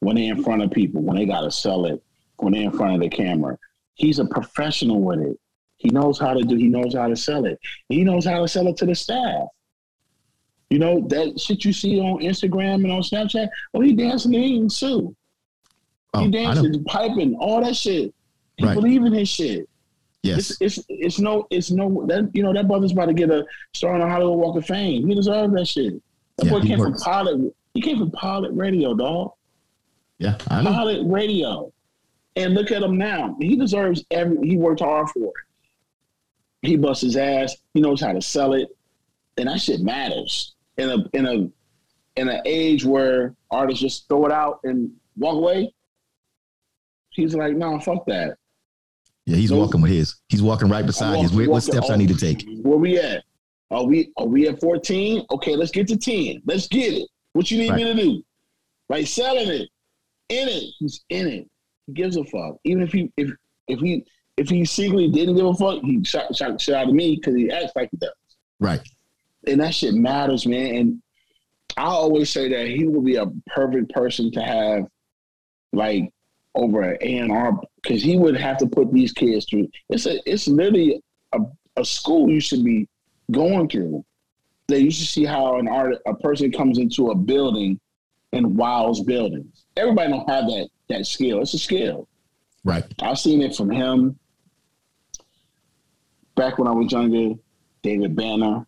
when 0.00 0.16
they're 0.16 0.34
in 0.34 0.42
front 0.42 0.62
of 0.62 0.70
people, 0.70 1.02
when 1.02 1.16
they 1.16 1.26
got 1.26 1.40
to 1.42 1.50
sell 1.50 1.86
it, 1.86 2.02
when 2.36 2.52
they're 2.52 2.62
in 2.64 2.72
front 2.72 2.94
of 2.94 3.00
the 3.00 3.08
camera. 3.08 3.58
He's 3.94 4.18
a 4.18 4.24
professional 4.26 5.00
with 5.00 5.20
it. 5.20 5.38
He 5.78 5.90
knows 5.90 6.18
how 6.18 6.34
to 6.34 6.42
do. 6.42 6.56
He 6.56 6.68
knows 6.68 6.94
how 6.94 7.08
to 7.08 7.16
sell 7.16 7.46
it. 7.46 7.58
He 7.88 8.04
knows 8.04 8.24
how 8.26 8.40
to 8.40 8.48
sell 8.48 8.66
it 8.68 8.76
to 8.78 8.86
the 8.86 8.94
staff. 8.94 9.48
You 10.70 10.78
know 10.78 11.06
that 11.08 11.40
shit 11.40 11.64
you 11.64 11.72
see 11.72 11.98
on 11.98 12.20
Instagram 12.20 12.74
and 12.84 12.92
on 12.92 13.00
Snapchat. 13.00 13.48
Oh, 13.72 13.80
he 13.80 13.94
dancing 13.94 14.34
eating 14.34 14.68
too. 14.68 15.16
Oh, 16.14 16.20
he 16.24 16.30
dancing, 16.30 16.84
piping, 16.84 17.36
all 17.36 17.62
that 17.64 17.74
shit. 17.76 18.12
He 18.58 18.66
Right. 18.66 18.74
believe 18.74 19.04
in 19.04 19.12
his 19.12 19.28
shit. 19.28 19.68
Yes. 20.22 20.56
It's, 20.60 20.78
it's 20.78 20.86
it's 20.88 21.18
no 21.20 21.46
it's 21.50 21.70
no 21.70 22.04
that 22.06 22.30
you 22.34 22.42
know 22.42 22.52
that 22.52 22.66
brother's 22.66 22.92
about 22.92 23.06
to 23.06 23.14
get 23.14 23.30
a 23.30 23.44
star 23.72 23.94
on 23.94 24.00
the 24.00 24.08
Hollywood 24.08 24.38
Walk 24.38 24.56
of 24.56 24.66
Fame. 24.66 25.06
He 25.06 25.14
deserves 25.14 25.54
that 25.54 25.66
shit. 25.66 25.94
That 26.36 26.46
Yeah, 26.46 26.50
boy 26.52 26.60
came 26.62 26.78
works. 26.80 27.02
from 27.04 27.12
pirate. 27.12 27.54
He 27.74 27.80
came 27.80 27.98
from 27.98 28.10
pirate 28.10 28.52
radio, 28.52 28.94
dog. 28.94 29.32
Yeah. 30.18 30.36
I 30.48 30.62
know. 30.62 30.72
Pirate 30.72 31.02
radio, 31.06 31.72
and 32.34 32.54
look 32.54 32.72
at 32.72 32.82
him 32.82 32.98
now. 32.98 33.36
He 33.40 33.54
deserves 33.56 34.04
every. 34.10 34.38
He 34.48 34.56
worked 34.56 34.80
hard 34.80 35.08
for 35.10 35.28
it. 35.28 35.32
He 36.68 36.76
busts 36.76 37.04
his 37.04 37.16
ass. 37.16 37.56
He 37.74 37.80
knows 37.80 38.00
how 38.00 38.12
to 38.12 38.20
sell 38.20 38.54
it, 38.54 38.68
and 39.36 39.46
that 39.48 39.60
shit 39.60 39.80
matters 39.80 40.54
in 40.78 40.90
a 40.90 40.96
in 41.12 41.26
a 41.26 42.20
in 42.20 42.28
an 42.28 42.40
age 42.44 42.84
where 42.84 43.36
artists 43.52 43.80
just 43.80 44.08
throw 44.08 44.26
it 44.26 44.32
out 44.32 44.58
and 44.64 44.90
walk 45.16 45.36
away. 45.36 45.72
He's 47.10 47.34
like, 47.36 47.54
no, 47.54 47.78
fuck 47.78 48.04
that. 48.06 48.36
Yeah. 49.28 49.36
He's 49.36 49.52
walking 49.52 49.82
with 49.82 49.90
his. 49.90 50.14
He's 50.30 50.40
walking 50.42 50.70
right 50.70 50.86
beside 50.86 51.20
his. 51.20 51.32
Where, 51.32 51.46
what 51.50 51.56
Walking- 51.56 51.72
steps 51.72 51.90
I 51.90 51.96
need 51.96 52.08
to 52.08 52.16
take? 52.16 52.48
Where 52.62 52.78
we 52.78 52.98
at? 52.98 53.24
Are 53.70 53.84
we 53.84 54.10
are 54.16 54.26
we 54.26 54.48
at 54.48 54.58
14? 54.58 55.26
Okay, 55.30 55.54
let's 55.54 55.70
get 55.70 55.86
to 55.88 55.98
10. 55.98 56.40
Let's 56.46 56.66
get 56.66 56.94
it. 56.94 57.08
What 57.34 57.50
you 57.50 57.58
need 57.58 57.74
me 57.74 57.84
to 57.84 57.94
do? 57.94 58.22
Like 58.88 59.06
selling 59.06 59.48
it. 59.48 59.68
In 60.30 60.48
it. 60.48 60.64
He's 60.78 61.04
in 61.10 61.26
it. 61.28 61.50
He 61.86 61.92
gives 61.92 62.16
a 62.16 62.24
fuck. 62.24 62.56
Even 62.64 62.82
if 62.82 62.90
he 62.92 63.12
if 63.18 63.30
if 63.66 63.80
he 63.80 64.02
if 64.38 64.48
he 64.48 64.64
secretly 64.64 65.10
didn't 65.10 65.36
give 65.36 65.44
a 65.44 65.54
fuck, 65.54 65.82
he 65.82 66.02
shot 66.04 66.34
shot 66.34 66.52
the 66.54 66.58
shit 66.58 66.74
out 66.74 66.88
of 66.88 66.94
me 66.94 67.16
because 67.16 67.34
he 67.34 67.50
acts 67.50 67.72
like 67.76 67.90
he 67.90 67.98
does. 67.98 68.10
Right. 68.60 68.80
And 69.46 69.60
that 69.60 69.74
shit 69.74 69.92
matters, 69.92 70.46
man. 70.46 70.74
And 70.74 71.02
I 71.76 71.84
always 71.84 72.30
say 72.30 72.48
that 72.48 72.66
he 72.68 72.86
would 72.86 73.04
be 73.04 73.16
a 73.16 73.26
perfect 73.48 73.92
person 73.92 74.32
to 74.32 74.40
have 74.42 74.84
like 75.74 76.10
over 76.58 76.82
at 76.82 77.02
A 77.02 77.18
and 77.18 77.32
R 77.32 77.58
because 77.82 78.02
he 78.02 78.16
would 78.16 78.36
have 78.36 78.58
to 78.58 78.66
put 78.66 78.92
these 78.92 79.12
kids 79.12 79.46
through. 79.46 79.68
It's 79.88 80.06
a 80.06 80.20
it's 80.30 80.48
literally 80.48 81.00
a, 81.32 81.38
a 81.76 81.84
school 81.84 82.28
you 82.28 82.40
should 82.40 82.64
be 82.64 82.88
going 83.30 83.68
through. 83.68 84.04
That 84.66 84.82
you 84.82 84.90
should 84.90 85.08
see 85.08 85.24
how 85.24 85.58
an 85.58 85.66
art 85.66 85.96
a 86.06 86.14
person 86.14 86.52
comes 86.52 86.78
into 86.78 87.10
a 87.10 87.14
building 87.14 87.80
and 88.32 88.56
wows 88.56 89.00
buildings. 89.02 89.64
Everybody 89.76 90.10
don't 90.10 90.28
have 90.28 90.44
that 90.46 90.68
that 90.88 91.06
skill. 91.06 91.40
It's 91.40 91.54
a 91.54 91.58
skill. 91.58 92.08
Right. 92.64 92.84
I've 93.00 93.18
seen 93.18 93.40
it 93.40 93.54
from 93.54 93.70
him 93.70 94.18
back 96.34 96.58
when 96.58 96.68
I 96.68 96.72
was 96.72 96.92
younger. 96.92 97.34
David 97.82 98.16
Banner 98.16 98.66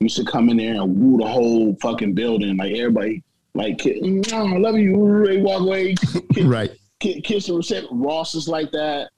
used 0.00 0.16
to 0.16 0.24
come 0.24 0.48
in 0.48 0.56
there 0.56 0.82
and 0.82 0.96
woo 0.96 1.18
the 1.18 1.28
whole 1.28 1.76
fucking 1.80 2.14
building. 2.14 2.56
Like 2.56 2.72
everybody, 2.74 3.22
like, 3.54 3.78
"Mm, 3.78 4.32
I 4.32 4.58
love 4.58 4.76
you. 4.76 5.24
They 5.26 5.38
walk 5.38 5.62
away, 5.62 5.94
Right. 6.42 6.72
Ki- 7.00 7.20
kiss 7.22 7.46
the 7.46 7.54
reception. 7.54 8.00
Ross 8.00 8.34
is 8.34 8.48
like 8.48 8.70
that. 8.72 9.10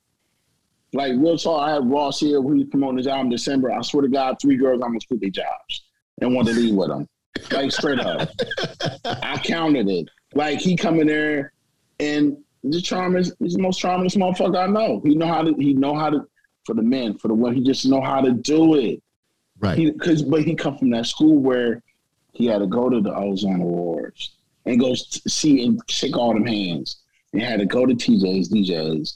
Like 0.94 1.12
real 1.16 1.38
talk, 1.38 1.68
I 1.68 1.72
had 1.74 1.90
Ross 1.90 2.20
here 2.20 2.40
when 2.40 2.56
he 2.58 2.64
promoted 2.64 2.98
his 2.98 3.06
album 3.06 3.26
in 3.26 3.32
December. 3.32 3.72
I 3.72 3.80
swear 3.82 4.02
to 4.02 4.08
God, 4.08 4.36
three 4.40 4.56
girls 4.56 4.82
almost 4.82 5.08
quit 5.08 5.20
their 5.20 5.30
jobs 5.30 5.84
and 6.20 6.34
wanted 6.34 6.54
to 6.54 6.60
leave 6.60 6.74
with 6.74 6.90
him. 6.90 7.08
Like 7.50 7.72
straight 7.72 7.98
up. 7.98 8.28
I 9.04 9.38
counted 9.42 9.88
it. 9.88 10.08
Like 10.34 10.60
he 10.60 10.76
come 10.76 11.00
in 11.00 11.06
there 11.06 11.52
and 11.98 12.36
the 12.64 12.80
charm 12.80 13.16
is 13.16 13.34
he's 13.38 13.54
the 13.54 13.62
most 13.62 13.80
charmingest 13.82 14.16
motherfucker 14.16 14.62
I 14.62 14.66
know. 14.66 15.00
He 15.04 15.14
know 15.14 15.26
how 15.26 15.42
to 15.42 15.54
he 15.54 15.72
know 15.74 15.94
how 15.94 16.10
to 16.10 16.26
for 16.64 16.74
the 16.74 16.82
men, 16.82 17.18
for 17.18 17.28
the 17.28 17.34
women, 17.34 17.58
he 17.58 17.64
just 17.64 17.86
know 17.86 18.00
how 18.00 18.20
to 18.20 18.32
do 18.32 18.76
it. 18.76 19.02
Right. 19.58 19.78
He 19.78 19.92
cause 19.92 20.22
but 20.22 20.42
he 20.42 20.54
come 20.54 20.78
from 20.78 20.90
that 20.90 21.06
school 21.06 21.38
where 21.38 21.82
he 22.32 22.46
had 22.46 22.58
to 22.58 22.66
go 22.66 22.88
to 22.88 23.00
the 23.00 23.14
Ozone 23.14 23.60
Awards 23.60 24.36
and 24.66 24.78
go 24.78 24.94
see 24.94 25.64
and 25.64 25.80
shake 25.88 26.16
all 26.16 26.34
them 26.34 26.46
hands. 26.46 27.01
And 27.32 27.42
had 27.42 27.60
to 27.60 27.66
go 27.66 27.86
to 27.86 27.94
TJ's, 27.94 28.50
DJs 28.50 29.14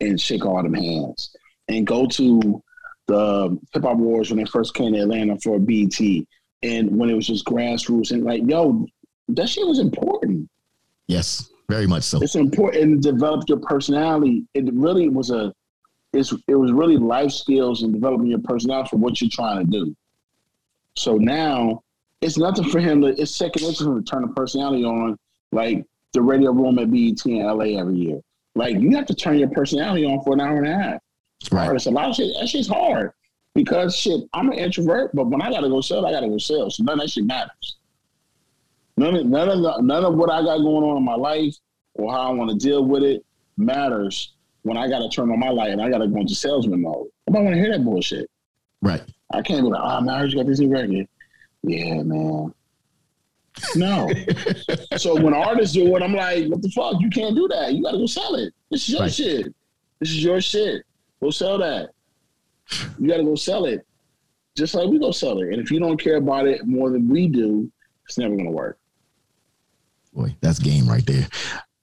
and 0.00 0.20
shake 0.20 0.44
all 0.44 0.62
them 0.62 0.74
hands. 0.74 1.34
And 1.68 1.86
go 1.86 2.06
to 2.06 2.62
the 3.06 3.58
hip 3.72 3.82
hop 3.82 3.94
awards 3.94 4.30
when 4.30 4.38
they 4.38 4.50
first 4.50 4.74
came 4.74 4.92
to 4.92 5.00
Atlanta 5.00 5.38
for 5.38 5.58
BT. 5.58 6.26
And 6.62 6.96
when 6.96 7.10
it 7.10 7.14
was 7.14 7.26
just 7.26 7.44
grassroots 7.44 8.10
and 8.10 8.24
like, 8.24 8.42
yo, 8.46 8.86
that 9.28 9.48
shit 9.48 9.66
was 9.66 9.78
important. 9.78 10.48
Yes, 11.06 11.50
very 11.68 11.86
much 11.86 12.04
so. 12.04 12.22
It's 12.22 12.36
important 12.36 13.02
to 13.02 13.12
develop 13.12 13.48
your 13.48 13.58
personality. 13.58 14.44
It 14.54 14.72
really 14.72 15.08
was 15.08 15.30
a 15.30 15.52
it's 16.12 16.32
it 16.46 16.54
was 16.54 16.72
really 16.72 16.98
life 16.98 17.32
skills 17.32 17.82
and 17.82 17.92
developing 17.92 18.26
your 18.26 18.38
personality 18.40 18.90
for 18.90 18.96
what 18.96 19.20
you're 19.20 19.30
trying 19.30 19.64
to 19.64 19.70
do. 19.70 19.96
So 20.96 21.16
now 21.16 21.82
it's 22.20 22.36
nothing 22.36 22.68
for 22.68 22.80
him 22.80 23.00
to 23.02 23.08
it's 23.20 23.34
second 23.34 23.62
nature 23.62 23.84
to 23.84 24.02
turn 24.02 24.24
a 24.24 24.28
personality 24.28 24.84
on 24.84 25.18
like 25.52 25.84
the 26.12 26.22
radio 26.22 26.52
room 26.52 26.78
at 26.78 26.90
BET 26.90 27.24
in 27.26 27.42
LA 27.42 27.78
every 27.80 27.96
year. 27.96 28.20
Like 28.54 28.78
you 28.78 28.94
have 28.96 29.06
to 29.06 29.14
turn 29.14 29.38
your 29.38 29.48
personality 29.48 30.04
on 30.04 30.22
for 30.22 30.34
an 30.34 30.40
hour 30.40 30.58
and 30.58 30.68
a 30.68 30.74
half. 30.74 31.00
Right. 31.50 31.74
It's 31.74 31.86
a 31.86 31.90
lot 31.90 32.10
of 32.10 32.16
shit. 32.16 32.34
That 32.38 32.48
shit's 32.48 32.68
hard 32.68 33.12
because 33.54 33.96
shit. 33.96 34.20
I'm 34.32 34.50
an 34.50 34.58
introvert, 34.58 35.14
but 35.14 35.28
when 35.28 35.42
I 35.42 35.50
gotta 35.50 35.68
go 35.68 35.80
sell, 35.80 36.06
I 36.06 36.12
gotta 36.12 36.28
go 36.28 36.38
sell. 36.38 36.70
So 36.70 36.84
none 36.84 36.94
of 36.94 37.00
that 37.00 37.10
shit 37.10 37.24
matters. 37.24 37.76
None 38.96 39.16
of 39.16 39.26
none 39.26 39.48
of 39.48 39.62
the, 39.62 39.80
none 39.80 40.04
of 40.04 40.14
what 40.14 40.30
I 40.30 40.42
got 40.42 40.58
going 40.58 40.84
on 40.84 40.96
in 40.98 41.04
my 41.04 41.14
life 41.14 41.56
or 41.94 42.12
how 42.12 42.20
I 42.20 42.30
want 42.30 42.50
to 42.50 42.56
deal 42.56 42.84
with 42.84 43.02
it 43.02 43.24
matters 43.56 44.34
when 44.62 44.76
I 44.76 44.88
gotta 44.88 45.08
turn 45.08 45.30
on 45.30 45.40
my 45.40 45.50
light 45.50 45.70
and 45.70 45.80
I 45.80 45.90
gotta 45.90 46.06
go 46.06 46.20
into 46.20 46.34
salesman 46.34 46.82
mode. 46.82 47.08
I 47.28 47.32
don't 47.32 47.44
want 47.44 47.56
to 47.56 47.60
hear 47.60 47.72
that 47.72 47.84
bullshit. 47.84 48.28
Right. 48.82 49.02
I 49.32 49.42
can't 49.42 49.62
be 49.62 49.70
like, 49.70 49.80
oh, 49.82 50.00
man, 50.00 50.14
I 50.14 50.18
heard 50.18 50.32
you 50.32 50.38
got 50.38 50.46
this 50.46 50.58
new 50.58 50.68
record. 50.68 51.08
Yeah, 51.62 52.02
man. 52.02 52.52
No. 53.76 54.08
so 54.96 55.20
when 55.20 55.34
artists 55.34 55.74
do 55.74 55.94
it, 55.96 56.02
I'm 56.02 56.14
like, 56.14 56.48
what 56.48 56.62
the 56.62 56.70
fuck? 56.70 56.94
You 57.00 57.10
can't 57.10 57.34
do 57.36 57.46
that. 57.48 57.72
You 57.74 57.82
gotta 57.82 57.98
go 57.98 58.06
sell 58.06 58.34
it. 58.36 58.52
This 58.70 58.82
is 58.82 58.88
your 58.90 59.02
Right. 59.02 59.12
shit. 59.12 59.54
This 60.00 60.10
is 60.10 60.24
your 60.24 60.40
shit. 60.40 60.82
Go 61.22 61.30
sell 61.30 61.58
that. 61.58 61.90
You 62.98 63.08
gotta 63.08 63.24
go 63.24 63.34
sell 63.34 63.66
it. 63.66 63.86
Just 64.56 64.74
like 64.74 64.88
we 64.88 64.98
go 64.98 65.10
sell 65.12 65.40
it. 65.40 65.52
And 65.52 65.60
if 65.62 65.70
you 65.70 65.78
don't 65.80 65.96
care 65.98 66.16
about 66.16 66.46
it 66.46 66.66
more 66.66 66.90
than 66.90 67.08
we 67.08 67.28
do, 67.28 67.70
it's 68.06 68.18
never 68.18 68.34
gonna 68.36 68.50
work. 68.50 68.78
Boy, 70.14 70.34
that's 70.40 70.58
game 70.58 70.86
right 70.88 71.04
there. 71.06 71.26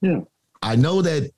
Yeah. 0.01 0.21
I 0.61 0.75
know 0.75 1.01
that 1.01 1.31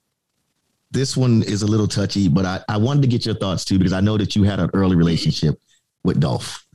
this 0.91 1.15
one 1.15 1.43
is 1.43 1.61
a 1.61 1.67
little 1.67 1.87
touchy, 1.87 2.27
but 2.27 2.45
I, 2.45 2.61
I 2.67 2.77
wanted 2.77 3.01
to 3.03 3.07
get 3.07 3.25
your 3.25 3.35
thoughts 3.35 3.63
too, 3.63 3.77
because 3.77 3.93
I 3.93 4.01
know 4.01 4.17
that 4.17 4.35
you 4.35 4.43
had 4.43 4.59
an 4.59 4.69
early 4.73 4.95
relationship 4.95 5.59
with 6.03 6.19
Dolph. 6.19 6.65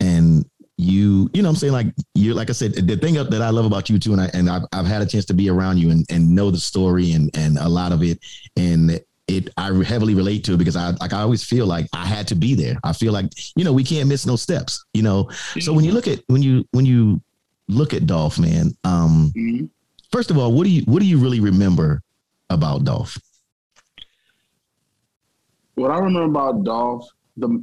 And 0.00 0.44
you, 0.82 1.30
you 1.32 1.42
know 1.42 1.48
what 1.48 1.54
I'm 1.54 1.56
saying? 1.56 1.72
Like 1.72 1.86
you're 2.14 2.34
like 2.34 2.50
I 2.50 2.52
said, 2.52 2.74
the 2.74 2.96
thing 2.96 3.14
that 3.14 3.42
I 3.42 3.50
love 3.50 3.64
about 3.64 3.88
you 3.88 3.98
too, 3.98 4.12
and 4.12 4.20
I 4.20 4.26
and 4.34 4.50
I've, 4.50 4.62
I've 4.72 4.86
had 4.86 5.02
a 5.02 5.06
chance 5.06 5.24
to 5.26 5.34
be 5.34 5.48
around 5.48 5.78
you 5.78 5.90
and, 5.90 6.04
and 6.10 6.34
know 6.34 6.50
the 6.50 6.58
story 6.58 7.12
and 7.12 7.30
and 7.36 7.58
a 7.58 7.68
lot 7.68 7.92
of 7.92 8.02
it. 8.02 8.18
And 8.56 9.00
it 9.28 9.48
I 9.56 9.72
heavily 9.84 10.14
relate 10.14 10.44
to 10.44 10.54
it 10.54 10.58
because 10.58 10.76
I 10.76 10.90
like 11.00 11.12
I 11.12 11.20
always 11.20 11.44
feel 11.44 11.66
like 11.66 11.86
I 11.92 12.04
had 12.06 12.26
to 12.28 12.34
be 12.34 12.54
there. 12.54 12.76
I 12.82 12.92
feel 12.92 13.12
like, 13.12 13.26
you 13.56 13.64
know, 13.64 13.72
we 13.72 13.84
can't 13.84 14.08
miss 14.08 14.26
no 14.26 14.36
steps, 14.36 14.84
you 14.92 15.02
know. 15.02 15.30
So 15.60 15.72
when 15.72 15.84
you 15.84 15.92
look 15.92 16.08
at 16.08 16.20
when 16.26 16.42
you 16.42 16.66
when 16.72 16.84
you 16.84 17.20
look 17.68 17.94
at 17.94 18.06
Dolph, 18.06 18.38
man, 18.38 18.76
um, 18.84 19.32
Mhm. 19.36 19.68
first 20.10 20.30
of 20.30 20.38
all, 20.38 20.52
what 20.52 20.64
do 20.64 20.70
you 20.70 20.82
what 20.86 21.00
do 21.00 21.06
you 21.06 21.18
really 21.18 21.40
remember 21.40 22.02
about 22.50 22.84
Dolph? 22.84 23.16
What 25.74 25.90
I 25.90 25.98
remember 25.98 26.24
about 26.24 26.64
Dolph, 26.64 27.06
the 27.36 27.62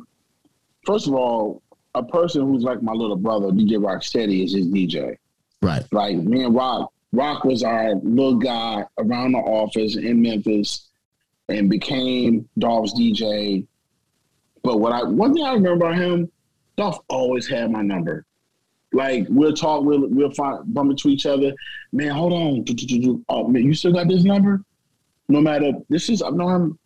first 0.85 1.07
of 1.07 1.13
all, 1.13 1.61
a 1.95 2.03
person 2.03 2.43
who's 2.43 2.63
like 2.63 2.81
my 2.81 2.93
little 2.93 3.15
brother, 3.15 3.47
DJ 3.47 3.73
Rocksteady, 3.73 4.43
is 4.43 4.53
his 4.53 4.67
DJ. 4.67 5.17
Right. 5.61 5.83
Like 5.91 6.17
me 6.17 6.43
and 6.43 6.55
Rock, 6.55 6.91
Rock 7.11 7.43
was 7.43 7.63
our 7.63 7.95
little 7.95 8.35
guy 8.35 8.85
around 8.97 9.33
the 9.33 9.39
office 9.39 9.95
in 9.97 10.21
Memphis 10.21 10.87
and 11.49 11.69
became 11.69 12.47
Dolph's 12.57 12.93
DJ. 12.93 13.65
But 14.63 14.79
what 14.79 14.91
I 14.91 15.03
one 15.03 15.33
thing 15.33 15.43
I 15.43 15.53
remember 15.53 15.85
about 15.85 15.97
him, 15.97 16.31
Dolph 16.77 16.99
always 17.09 17.47
had 17.47 17.71
my 17.71 17.81
number. 17.81 18.25
Like 18.91 19.25
we'll 19.29 19.53
talk, 19.53 19.83
we'll 19.83 20.07
we'll 20.07 20.31
find 20.31 20.73
bump 20.73 20.91
into 20.91 21.09
each 21.09 21.25
other. 21.25 21.53
Man, 21.91 22.11
hold 22.11 22.33
on. 22.33 22.65
Oh 23.29 23.47
man, 23.47 23.63
you 23.63 23.73
still 23.73 23.93
got 23.93 24.07
this 24.07 24.23
number? 24.23 24.63
No 25.27 25.41
matter 25.41 25.71
this 25.89 26.09
is 26.09 26.21
I've 26.21 26.33
known 26.33 26.55
him 26.55 26.79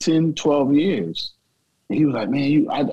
10, 0.00 0.34
12 0.34 0.74
years. 0.74 1.32
And 1.88 1.98
he 1.98 2.04
was 2.04 2.14
like, 2.14 2.28
Man, 2.28 2.42
you 2.42 2.70
I 2.70 2.84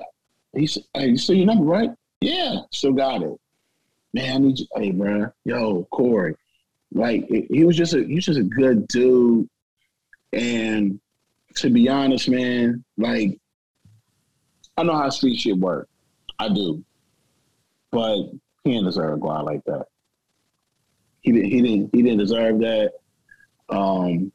he 0.54 0.66
said, 0.66 0.84
Hey, 0.94 1.08
you 1.08 1.16
still 1.16 1.36
your 1.36 1.46
number, 1.46 1.64
right? 1.64 1.90
Yeah, 2.20 2.60
still 2.70 2.92
got 2.92 3.22
it 3.22 3.38
man, 4.12 4.34
I 4.34 4.38
need 4.38 4.58
you. 4.58 4.66
Hey, 4.74 4.90
bro, 4.90 5.32
yo, 5.44 5.86
Corey. 5.90 6.34
Like, 6.92 7.28
he 7.28 7.64
was 7.64 7.76
just 7.76 7.94
a, 7.94 8.04
he 8.04 8.16
was 8.16 8.24
just 8.24 8.38
a 8.38 8.44
good 8.44 8.88
dude. 8.88 9.48
And 10.32 11.00
to 11.56 11.70
be 11.70 11.88
honest, 11.88 12.28
man, 12.28 12.84
like, 12.96 13.38
I 14.76 14.82
know 14.82 14.96
how 14.96 15.10
street 15.10 15.38
shit 15.38 15.56
work. 15.56 15.88
I 16.38 16.48
do. 16.48 16.82
But 17.90 18.30
he 18.64 18.72
didn't 18.72 18.86
deserve 18.86 19.18
a 19.18 19.20
guy 19.20 19.40
like 19.40 19.64
that. 19.66 19.86
He 21.20 21.32
didn't, 21.32 21.50
he 21.50 21.62
didn't, 21.62 21.90
he 21.94 22.02
didn't 22.02 22.18
deserve 22.18 22.60
that. 22.60 22.92
Um, 23.68 24.32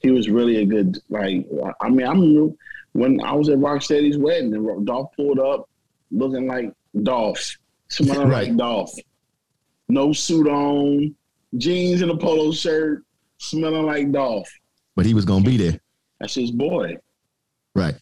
he 0.00 0.10
was 0.10 0.28
really 0.28 0.56
a 0.56 0.66
good, 0.66 0.98
like, 1.08 1.46
I 1.80 1.88
mean, 1.88 2.06
I 2.06 2.10
remember 2.10 2.54
when 2.94 3.20
I 3.20 3.32
was 3.34 3.48
at 3.48 3.58
Rocksteady's 3.58 4.16
wedding 4.18 4.54
and 4.54 4.86
Dolph 4.86 5.10
pulled 5.14 5.38
up 5.38 5.68
looking 6.10 6.46
like 6.46 6.72
Dolph, 7.02 7.56
smelling 7.88 8.28
Right. 8.28 8.48
like 8.48 8.56
Dolph 8.56 8.94
no 9.88 10.12
suit 10.14 10.48
on, 10.48 11.14
jeans 11.58 12.00
and 12.00 12.10
a 12.10 12.16
polo 12.16 12.50
shirt, 12.52 13.04
smelling 13.38 13.84
like 13.84 14.10
Dolph. 14.10 14.48
But 14.96 15.04
he 15.04 15.12
was 15.12 15.26
gonna 15.26 15.44
be 15.44 15.58
there. 15.58 15.78
That's 16.18 16.34
his 16.34 16.50
boy. 16.50 16.96
Right. 17.74 17.94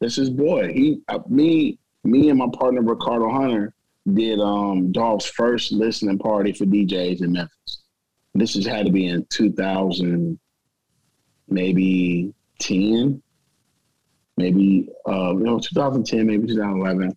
That's 0.00 0.16
his 0.16 0.28
boy. 0.28 0.72
He, 0.72 1.00
uh, 1.08 1.20
me, 1.28 1.78
me 2.04 2.28
and 2.28 2.38
my 2.38 2.48
partner 2.52 2.82
Ricardo 2.82 3.30
Hunter 3.30 3.72
did 4.12 4.40
um 4.40 4.92
Dolph's 4.92 5.26
first 5.26 5.72
listening 5.72 6.18
party 6.18 6.52
for 6.52 6.66
DJs 6.66 7.22
in 7.22 7.32
Memphis. 7.32 7.78
This 8.34 8.54
has 8.54 8.66
had 8.66 8.84
to 8.86 8.92
be 8.92 9.06
in 9.06 9.24
2000, 9.30 10.38
maybe 11.48 12.32
10, 12.58 13.21
maybe 14.36 14.88
uh, 15.08 15.32
you 15.32 15.44
know 15.44 15.58
2010, 15.58 16.26
maybe 16.26 16.46
2011. 16.46 17.16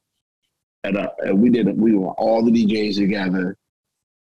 And, 0.83 0.97
uh, 0.97 1.09
and 1.19 1.41
we 1.41 1.49
did 1.49 1.79
we 1.79 1.95
were 1.95 2.11
all 2.11 2.43
the 2.43 2.51
DJs 2.51 2.95
together, 2.95 3.57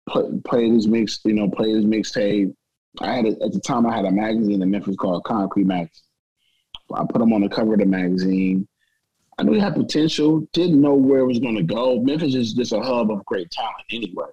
play, 0.10 0.24
played 0.44 0.74
his 0.74 0.88
mix, 0.88 1.20
you 1.24 1.34
know, 1.34 1.50
played 1.50 1.76
his 1.76 1.86
mixtape. 1.86 2.54
I 3.00 3.14
had 3.14 3.26
a, 3.26 3.30
at 3.44 3.52
the 3.52 3.60
time 3.60 3.86
I 3.86 3.96
had 3.96 4.06
a 4.06 4.12
magazine 4.12 4.62
in 4.62 4.72
Memphis 4.72 4.96
called 4.96 5.24
Concrete 5.24 5.68
Max. 5.68 6.04
I 6.94 7.04
put 7.08 7.22
him 7.22 7.34
on 7.34 7.42
the 7.42 7.50
cover 7.50 7.74
of 7.74 7.80
the 7.80 7.86
magazine. 7.86 8.68
I 9.38 9.44
knew 9.44 9.54
he 9.54 9.60
had 9.60 9.76
potential. 9.76 10.48
Didn't 10.54 10.82
know 10.82 10.96
where 10.96 11.20
it 11.20 11.28
was 11.28 11.40
going 11.40 11.56
to 11.56 11.64
go. 11.64 12.00
Memphis 12.00 12.34
is 12.34 12.54
just 12.54 12.74
a 12.74 12.82
hub 12.82 13.12
of 13.12 13.24
great 13.26 13.52
talent 13.52 13.86
anyway. 13.92 14.30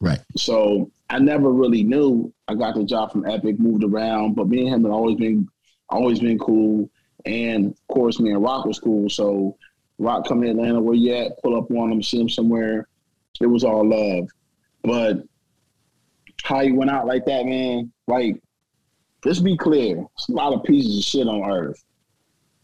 Right. 0.00 0.20
So 0.36 0.90
I 1.08 1.18
never 1.18 1.50
really 1.50 1.82
knew. 1.82 2.32
I 2.48 2.54
got 2.54 2.74
the 2.74 2.84
job 2.84 3.12
from 3.12 3.26
Epic, 3.26 3.58
moved 3.58 3.84
around, 3.84 4.34
but 4.34 4.48
me 4.48 4.66
and 4.66 4.68
him 4.68 4.82
had 4.84 4.90
always 4.90 5.16
been 5.16 5.48
always 5.88 6.18
been 6.18 6.38
cool. 6.38 6.90
And 7.26 7.66
of 7.72 7.88
course, 7.88 8.20
me 8.20 8.30
and 8.30 8.42
Rock 8.42 8.66
was 8.66 8.78
cool. 8.78 9.08
So 9.08 9.56
Rock 9.98 10.26
come 10.26 10.42
to 10.42 10.50
Atlanta, 10.50 10.80
where 10.80 10.94
you 10.94 11.14
at? 11.14 11.40
Pull 11.42 11.56
up 11.56 11.70
on 11.70 11.92
him, 11.92 12.02
see 12.02 12.20
him 12.20 12.28
somewhere. 12.28 12.88
It 13.40 13.46
was 13.46 13.64
all 13.64 13.88
love. 13.88 14.28
But 14.82 15.24
how 16.42 16.60
he 16.60 16.72
went 16.72 16.90
out 16.90 17.06
like 17.06 17.24
that, 17.24 17.46
man, 17.46 17.90
like, 18.06 18.40
let's 19.24 19.40
be 19.40 19.56
clear. 19.56 20.04
It's 20.14 20.28
a 20.28 20.32
lot 20.32 20.52
of 20.52 20.62
pieces 20.64 20.98
of 20.98 21.04
shit 21.04 21.26
on 21.26 21.50
earth. 21.50 21.82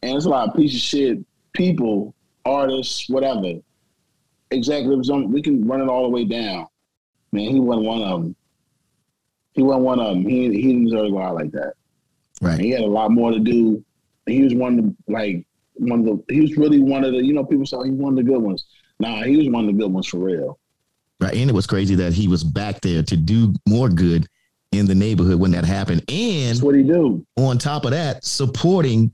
And 0.03 0.17
it's 0.17 0.27
a 0.27 0.31
lot 0.31 0.49
of 0.49 0.55
pieces 0.55 0.77
of 0.77 0.83
shit, 0.83 1.19
people, 1.53 2.15
artists, 2.45 3.09
whatever. 3.09 3.55
Executives, 4.51 5.11
on 5.11 5.31
we 5.31 5.41
can 5.43 5.67
run 5.67 5.81
it 5.81 5.89
all 5.89 6.03
the 6.03 6.09
way 6.09 6.25
down. 6.25 6.67
Man, 7.33 7.49
he 7.51 7.61
wasn't 7.61 7.87
one 7.87 8.03
of 8.03 8.23
them. 8.23 8.37
He 9.53 9.63
wasn't 9.63 9.85
one 9.85 10.01
of 10.01 10.09
them. 10.09 10.27
He 10.27 10.49
he 10.51 10.63
didn't 10.63 10.85
deserve 10.87 11.07
to 11.07 11.11
go 11.13 11.23
out 11.23 11.37
like 11.37 11.53
that. 11.53 11.75
And 12.41 12.49
Right. 12.51 12.61
he 12.61 12.71
had 12.71 12.81
a 12.83 12.87
lot 12.87 13.11
more 13.13 13.31
to 13.31 13.39
do. 13.39 13.85
He 14.27 14.43
was 14.43 14.55
one 14.55 14.79
of 14.79 14.85
the 14.85 14.95
like 15.09 15.47
one 15.75 16.01
of 16.01 16.07
the 16.07 16.35
he 16.35 16.41
was 16.41 16.57
really 16.57 16.81
one 16.81 17.05
of 17.05 17.13
the 17.13 17.25
you 17.25 17.33
know 17.33 17.45
people 17.45 17.67
say 17.67 17.77
oh, 17.77 17.83
he's 17.83 17.95
one 17.95 18.13
of 18.13 18.17
the 18.17 18.31
good 18.31 18.41
ones. 18.43 18.67
Nah, 18.99 19.23
he 19.23 19.37
was 19.37 19.49
one 19.49 19.65
of 19.69 19.75
the 19.75 19.83
good 19.83 19.93
ones 19.93 20.07
for 20.07 20.19
real. 20.19 20.59
Right. 21.21 21.35
And 21.35 21.51
it 21.51 21.53
was 21.53 21.67
crazy 21.67 21.95
that 21.97 22.13
he 22.13 22.29
was 22.29 22.43
back 22.43 22.81
there 22.81 23.03
to 23.03 23.17
do 23.17 23.55
more 23.69 23.89
good 23.89 24.27
in 24.73 24.87
the 24.87 24.95
neighborhood 24.95 25.39
when 25.39 25.51
that 25.51 25.65
happened. 25.65 26.03
And 26.09 26.51
That's 26.51 26.63
what 26.63 26.75
he 26.75 26.83
do. 26.83 27.27
on 27.37 27.59
top 27.59 27.85
of 27.85 27.91
that, 27.91 28.25
supporting 28.25 29.13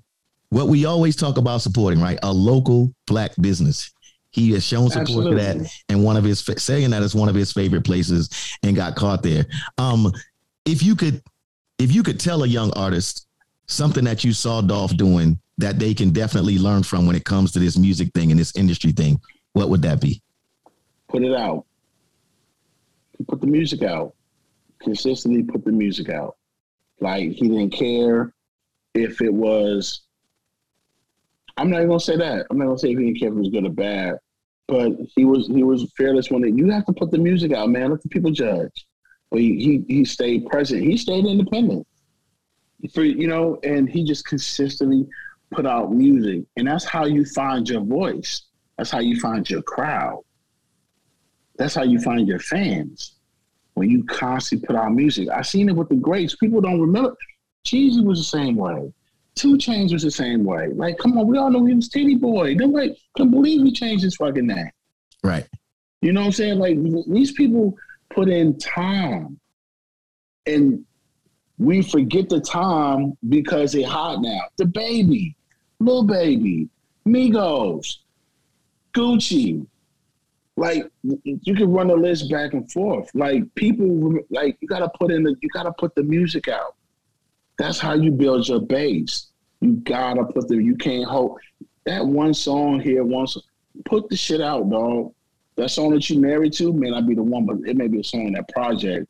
what 0.51 0.69
we 0.69 0.85
always 0.85 1.17
talk 1.17 1.39
about 1.39 1.63
supporting, 1.63 2.01
right? 2.01 2.19
A 2.23 2.33
local 2.33 2.93
black 3.07 3.33
business. 3.41 3.93
He 4.31 4.53
has 4.53 4.65
shown 4.65 4.91
support 4.91 5.09
Absolutely. 5.09 5.43
that, 5.43 5.71
and 5.89 6.05
one 6.05 6.17
of 6.17 6.25
his 6.25 6.41
saying 6.59 6.91
that 6.91 7.03
is 7.03 7.15
one 7.15 7.31
of 7.31 7.35
his 7.35 7.53
favorite 7.53 7.85
places, 7.85 8.29
and 8.63 8.77
got 8.77 8.95
caught 8.95 9.23
there. 9.23 9.47
Um, 9.79 10.13
if 10.67 10.83
you 10.83 10.95
could, 10.95 11.23
if 11.79 11.95
you 11.95 12.03
could 12.03 12.21
tell 12.21 12.43
a 12.43 12.47
young 12.47 12.71
artist 12.75 13.26
something 13.67 14.05
that 14.05 14.25
you 14.25 14.33
saw 14.33 14.61
Dolph 14.61 14.97
doing 14.97 15.39
that 15.59 15.79
they 15.79 15.95
can 15.95 16.11
definitely 16.11 16.59
learn 16.59 16.83
from 16.83 17.07
when 17.07 17.17
it 17.17 17.25
comes 17.25 17.53
to 17.53 17.59
this 17.59 17.77
music 17.77 18.12
thing 18.14 18.31
and 18.31 18.39
this 18.39 18.55
industry 18.57 18.93
thing, 18.93 19.21
what 19.53 19.71
would 19.71 19.83
that 19.83 20.01
be? 20.01 20.23
Put 21.09 21.23
it 21.23 21.35
out. 21.35 21.64
Put 23.29 23.41
the 23.41 23.47
music 23.47 23.83
out. 23.83 24.14
Consistently 24.81 25.43
put 25.43 25.64
the 25.64 25.73
music 25.73 26.11
out. 26.11 26.37
Like 27.01 27.31
he 27.33 27.49
didn't 27.49 27.71
care 27.71 28.35
if 28.95 29.21
it 29.21 29.33
was. 29.33 30.03
I'm 31.57 31.71
not 31.71 31.79
even 31.79 31.89
gonna 31.89 32.01
say 32.01 32.17
that. 32.17 32.47
I'm 32.51 32.59
not 32.59 32.67
gonna 32.67 32.79
say 32.79 32.93
if 32.93 32.99
he 32.99 33.07
didn't 33.07 33.19
care 33.19 33.29
if 33.29 33.35
it 33.35 33.39
was 33.39 33.49
good 33.49 33.64
or 33.64 33.71
bad. 33.71 34.19
But 34.69 34.93
he 35.14 35.25
was 35.25 35.47
he 35.47 35.62
was 35.62 35.91
fearless 35.97 36.31
when 36.31 36.45
it, 36.45 36.55
you 36.55 36.69
have 36.71 36.85
to 36.87 36.93
put 36.93 37.11
the 37.11 37.19
music 37.19 37.53
out, 37.53 37.71
man. 37.71 37.91
Let 37.91 38.03
the 38.03 38.09
people 38.09 38.31
judge. 38.31 38.87
but 39.31 39.41
he, 39.41 39.85
he 39.89 39.95
he 39.95 40.05
stayed 40.05 40.47
present. 40.47 40.83
He 40.83 40.97
stayed 40.97 41.25
independent. 41.25 41.87
For 42.93 43.05
you 43.05 43.27
know, 43.27 43.59
and 43.62 43.89
he 43.89 44.05
just 44.05 44.27
consistently 44.27 45.07
put 45.51 45.66
out 45.66 45.93
music, 45.93 46.45
and 46.57 46.66
that's 46.66 46.85
how 46.85 47.05
you 47.07 47.24
find 47.24 47.68
your 47.68 47.81
voice. 47.81 48.43
That's 48.77 48.91
how 48.91 49.01
you 49.01 49.18
find 49.20 49.49
your 49.49 49.62
crowd. 49.62 50.22
That's 51.57 51.74
how 51.74 51.85
you 51.85 51.99
find 52.01 52.29
your 52.29 52.41
fans. 52.41 53.14
When 53.74 53.91
you 53.91 54.05
constantly 54.05 54.66
put 54.66 54.77
out 54.77 54.93
music, 54.93 55.29
I 55.31 55.43
seen 55.43 55.68
it 55.68 55.77
with 55.77 55.89
the 55.89 55.97
greats. 55.97 56.37
People 56.37 56.61
don't 56.61 56.81
remember. 56.81 57.16
Jeezy 57.66 58.05
was 58.05 58.18
the 58.18 58.39
same 58.39 58.57
way. 58.57 58.93
2 59.37 59.57
Chainz 59.57 59.93
was 59.93 60.03
the 60.03 60.11
same 60.11 60.45
way. 60.45 60.68
Like, 60.68 60.97
come 60.99 61.18
on, 61.18 61.27
we 61.27 61.37
all 61.37 61.51
know 61.51 61.64
he 61.64 61.74
was 61.74 61.91
Tity 61.91 62.18
Boi. 62.18 62.55
Nobody 62.55 62.99
can 63.16 63.31
believe 63.31 63.62
he 63.62 63.72
changed 63.72 64.03
his 64.05 64.16
fucking 64.16 64.47
name. 64.47 64.70
Right. 65.22 65.47
You 66.01 66.12
know 66.12 66.20
what 66.20 66.27
I'm 66.27 66.33
saying? 66.33 66.59
Like 66.59 66.77
these 67.09 67.33
people 67.33 67.74
put 68.11 68.29
in 68.29 68.59
time, 68.59 69.39
and 70.47 70.85
we 71.59 71.83
forget 71.83 72.29
the 72.29 72.41
time 72.41 73.17
because 73.29 73.73
they 73.73 73.83
hot 73.83 74.21
now. 74.21 74.41
The 74.57 74.67
baby, 74.67 75.37
Lil 75.81 76.05
Baby, 76.05 76.69
Migos, 77.07 77.99
Gucci. 78.95 79.67
Like 80.59 80.91
you 81.03 81.55
can 81.55 81.71
run 81.71 81.89
the 81.89 81.97
list 81.97 82.31
back 82.31 82.55
and 82.55 82.71
forth. 82.73 83.11
Like 83.15 83.43
people, 83.55 84.19
like 84.31 84.57
you 84.61 84.69
gotta 84.69 84.91
put 84.99 85.11
in 85.11 85.23
the, 85.23 85.35
you 85.41 85.49
gotta 85.51 85.73
put 85.73 85.95
the 85.95 86.03
music 86.03 86.49
out. 86.49 86.77
That's 87.59 87.79
how 87.79 87.95
you 87.95 88.11
build 88.11 88.49
your 88.49 88.61
base. 88.61 89.29
You 89.61 89.73
gotta 89.73 90.25
put 90.25 90.49
the, 90.49 90.57
you 90.57 90.77
can't 90.77 91.05
hold 91.05 91.39
that 91.85 92.05
one 92.05 92.35
song 92.35 92.81
here, 92.81 93.05
one. 93.05 93.27
Put 93.85 94.09
the 94.09 94.17
shit 94.17 94.41
out, 94.41 94.69
dog. 94.71 95.13
That 95.57 95.71
song 95.71 95.91
that 95.91 96.09
you 96.09 96.21
married 96.21 96.55
to 96.55 96.73
may 96.73 96.91
not 96.91 97.07
be 97.07 97.15
the 97.15 97.23
one, 97.23 97.47
but 97.47 97.57
it 97.67 97.77
may 97.77 97.89
be 97.89 98.01
a 98.01 98.05
song 98.05 98.27
in 98.27 98.33
that 98.35 98.49
project 98.49 99.07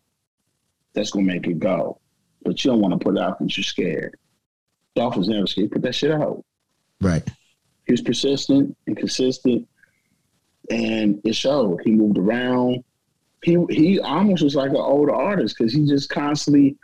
that's 0.95 1.11
gonna 1.11 1.27
make 1.27 1.47
it 1.47 1.59
go. 1.59 2.01
But 2.47 2.65
you 2.65 2.71
don't 2.71 2.81
want 2.81 2.93
to 2.95 3.05
put 3.05 3.17
it 3.17 3.21
out 3.21 3.39
because 3.39 3.57
you're 3.57 3.65
scared. 3.65 4.17
Dolph 4.95 5.17
was 5.17 5.29
never 5.29 5.47
scared. 5.49 5.73
Put 5.73 5.83
that 5.83 5.95
shit 5.97 6.13
out. 6.13 6.45
Right. 7.01 7.23
He 7.87 7.93
was 7.93 8.01
persistent 8.03 8.77
and 8.87 8.97
consistent, 8.97 9.67
and 10.71 11.21
it 11.25 11.35
showed. 11.35 11.81
He 11.85 11.91
moved 11.91 12.19
around. 12.19 12.85
He 13.43 13.59
he 13.69 13.99
almost 14.01 14.43
was 14.45 14.55
like 14.55 14.71
an 14.71 14.77
older 14.77 15.15
artist 15.15 15.57
because 15.59 15.73
he 15.73 15.85
just 15.87 16.09
constantly 16.09 16.77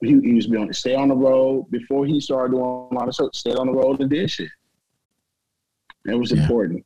he, 0.00 0.18
he 0.20 0.32
was 0.34 0.46
being 0.46 0.72
stay 0.72 0.94
on 0.94 1.08
the 1.08 1.14
road 1.14 1.66
before 1.70 2.06
he 2.06 2.18
started 2.20 2.52
doing 2.52 2.62
a 2.90 2.94
lot 2.94 3.08
of 3.08 3.14
stuff. 3.14 3.34
Stayed 3.34 3.56
on 3.56 3.66
the 3.66 3.72
road 3.74 4.00
and 4.00 4.08
did 4.10 4.30
shit. 4.30 4.48
It 6.06 6.14
was 6.14 6.32
Yeah. 6.32 6.42
important. 6.42 6.85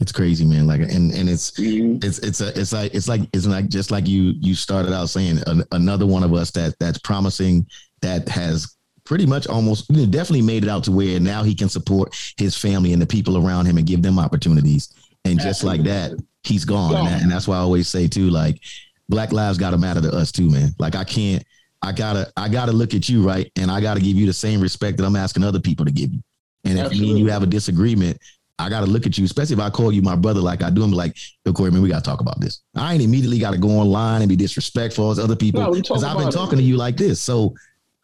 It's 0.00 0.12
crazy, 0.12 0.44
man. 0.44 0.66
Like, 0.66 0.80
and 0.80 1.12
and 1.12 1.28
it's 1.28 1.52
Mhm. 1.52 2.02
it's 2.04 2.18
it's 2.18 2.40
a 2.40 2.58
it's 2.58 2.72
like 2.72 2.94
it's 2.94 3.08
like 3.08 3.22
it's 3.32 3.46
like 3.46 3.68
just 3.68 3.90
like 3.90 4.08
you 4.08 4.34
you 4.40 4.54
started 4.54 4.92
out 4.92 5.08
saying 5.10 5.38
an, 5.46 5.62
another 5.72 6.06
one 6.06 6.22
of 6.24 6.32
us 6.34 6.50
that 6.52 6.74
that's 6.80 6.98
promising 6.98 7.66
that 8.02 8.28
has 8.28 8.76
pretty 9.04 9.26
much 9.26 9.46
almost 9.46 9.88
you 9.90 9.98
know, 9.98 10.06
definitely 10.06 10.42
made 10.42 10.62
it 10.64 10.68
out 10.70 10.82
to 10.84 10.92
where 10.92 11.20
now 11.20 11.42
he 11.42 11.54
can 11.54 11.68
support 11.68 12.16
his 12.38 12.56
family 12.56 12.92
and 12.92 13.00
the 13.02 13.06
people 13.06 13.36
around 13.36 13.66
him 13.66 13.76
and 13.78 13.86
give 13.86 14.02
them 14.02 14.18
opportunities. 14.18 14.92
And 15.26 15.38
just 15.40 15.62
like 15.64 15.82
that, 15.84 16.12
he's 16.42 16.64
gone. 16.64 16.94
And, 16.96 17.06
that- 17.08 17.22
and 17.22 17.30
that's 17.32 17.46
why 17.46 17.56
I 17.56 17.60
always 17.60 17.88
say 17.88 18.08
too, 18.08 18.30
like 18.30 18.60
Black 19.08 19.32
lives 19.32 19.58
got 19.58 19.70
to 19.70 19.78
matter 19.78 20.00
to 20.00 20.10
us 20.10 20.32
too, 20.32 20.48
man. 20.50 20.74
Like 20.78 20.96
I 20.96 21.04
can't, 21.04 21.42
I 21.82 21.92
gotta, 21.92 22.32
I 22.36 22.48
gotta 22.48 22.72
look 22.72 22.94
at 22.94 23.08
you 23.10 23.22
right, 23.22 23.50
and 23.56 23.70
I 23.70 23.80
gotta 23.82 24.00
give 24.00 24.16
you 24.16 24.24
the 24.26 24.32
same 24.32 24.60
respect 24.60 24.96
that 24.96 25.04
I'm 25.04 25.16
asking 25.16 25.44
other 25.44 25.60
people 25.60 25.84
to 25.84 25.92
give 25.92 26.10
you. 26.12 26.20
And 26.64 26.78
if 26.78 26.92
me 26.92 27.10
and 27.10 27.18
you 27.18 27.26
have 27.28 27.42
a 27.42 27.46
disagreement, 27.46 28.16
I 28.58 28.68
gotta 28.68 28.86
look 28.86 29.04
at 29.06 29.18
you, 29.18 29.24
especially 29.24 29.54
if 29.54 29.60
I 29.60 29.68
call 29.70 29.90
you 29.92 30.00
my 30.00 30.14
brother 30.14 30.40
like 30.40 30.62
I 30.62 30.70
do. 30.70 30.82
I'm 30.84 30.92
like, 30.92 31.16
yo, 31.44 31.52
Corey, 31.52 31.70
man, 31.72 31.82
we 31.82 31.88
gotta 31.88 32.04
talk 32.04 32.20
about 32.20 32.40
this. 32.40 32.60
I 32.76 32.94
ain't 32.94 33.02
immediately 33.02 33.38
gotta 33.38 33.58
go 33.58 33.68
online 33.70 34.22
and 34.22 34.28
be 34.28 34.36
disrespectful 34.36 35.10
as 35.10 35.18
other 35.18 35.34
people 35.36 35.60
No, 35.60 35.72
because 35.72 36.04
I've 36.04 36.16
been 36.18 36.28
it. 36.28 36.32
talking 36.32 36.58
to 36.58 36.64
you 36.64 36.76
like 36.76 36.96
this. 36.96 37.20
So 37.20 37.54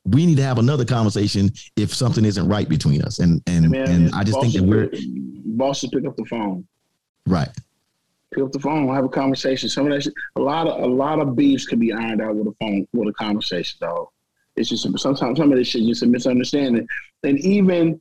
we 0.05 0.27
need 0.27 0.37
to 0.39 0.43
have 0.43 0.59
another 0.59 0.85
conversation 0.85 1.51
if 1.77 1.95
something 1.95 2.25
isn't 2.25 2.49
right 2.49 2.69
between 2.69 3.03
us. 3.03 3.21
And 3.21 3.41
and 3.47 3.71
Man, 3.71 3.89
and 3.89 4.15
I 4.15 4.25
just 4.25 4.41
think 4.41 4.55
that 4.55 4.63
we're 4.65 4.91
boss 5.45 5.81
should 5.81 5.93
pick 5.93 6.05
up 6.07 6.17
the 6.17 6.25
phone. 6.25 6.67
right. 7.27 7.49
Pick 8.35 8.45
up 8.45 8.53
the 8.53 8.61
phone, 8.61 8.87
we'll 8.87 8.95
have 8.95 9.05
a 9.05 9.09
conversation. 9.09 9.69
Some 9.69 9.87
of 9.87 9.93
that 9.93 10.03
shit, 10.05 10.15
a 10.37 10.41
lot 10.41 10.67
of 10.69 10.81
a 10.83 10.87
lot 10.87 11.19
of 11.19 11.35
beefs 11.37 11.67
can 11.67 11.79
be 11.81 11.93
ironed 11.93 12.23
out 12.23 12.35
with 12.37 12.47
a 12.47 12.55
phone 12.61 12.87
with 12.93 13.09
a 13.09 13.13
conversation, 13.15 13.77
dog. 13.81 14.07
It's 14.57 14.69
just 14.69 14.83
sometimes 15.01 15.39
some 15.39 15.51
of 15.53 15.59
this 15.59 15.67
shit 15.69 15.83
just 15.87 16.03
a 16.05 16.07
misunderstanding. 16.07 16.87
And 17.25 17.39
even 17.41 18.01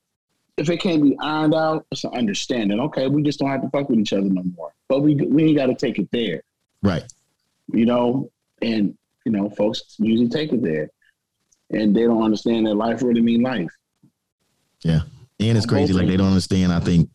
if 0.60 0.70
it 0.70 0.78
can't 0.78 1.02
be 1.02 1.18
ironed 1.20 1.56
out, 1.56 1.86
it's 1.92 2.04
an 2.04 2.12
understanding. 2.14 2.80
Okay, 2.80 3.08
we 3.08 3.24
just 3.24 3.40
don't 3.40 3.50
have 3.50 3.62
to 3.62 3.70
fuck 3.70 3.90
with 3.90 4.00
each 4.00 4.14
other 4.14 4.30
no 4.30 4.44
more. 4.56 4.72
But 4.88 5.02
we 5.02 5.16
we 5.16 5.46
ain't 5.46 5.58
got 5.58 5.68
to 5.68 5.76
take 5.76 5.98
it 6.00 6.10
there, 6.12 6.42
Right. 6.84 7.04
you 7.72 7.86
know. 7.86 8.30
And 8.62 8.98
you 9.26 9.32
know, 9.32 9.50
folks 9.50 9.96
usually 10.00 10.28
take 10.30 10.52
it 10.52 10.62
there, 10.62 10.90
and 11.72 11.96
they 11.96 12.04
don't 12.04 12.24
understand 12.24 12.68
that 12.68 12.76
life 12.76 13.02
really 13.02 13.22
mean 13.22 13.42
life. 13.42 13.70
Yeah. 14.82 15.02
And 15.40 15.58
it's 15.58 15.66
crazy. 15.66 15.94
Like 15.94 16.08
they 16.08 16.18
don't 16.18 16.28
understand, 16.28 16.74
I 16.74 16.80
think, 16.82 17.10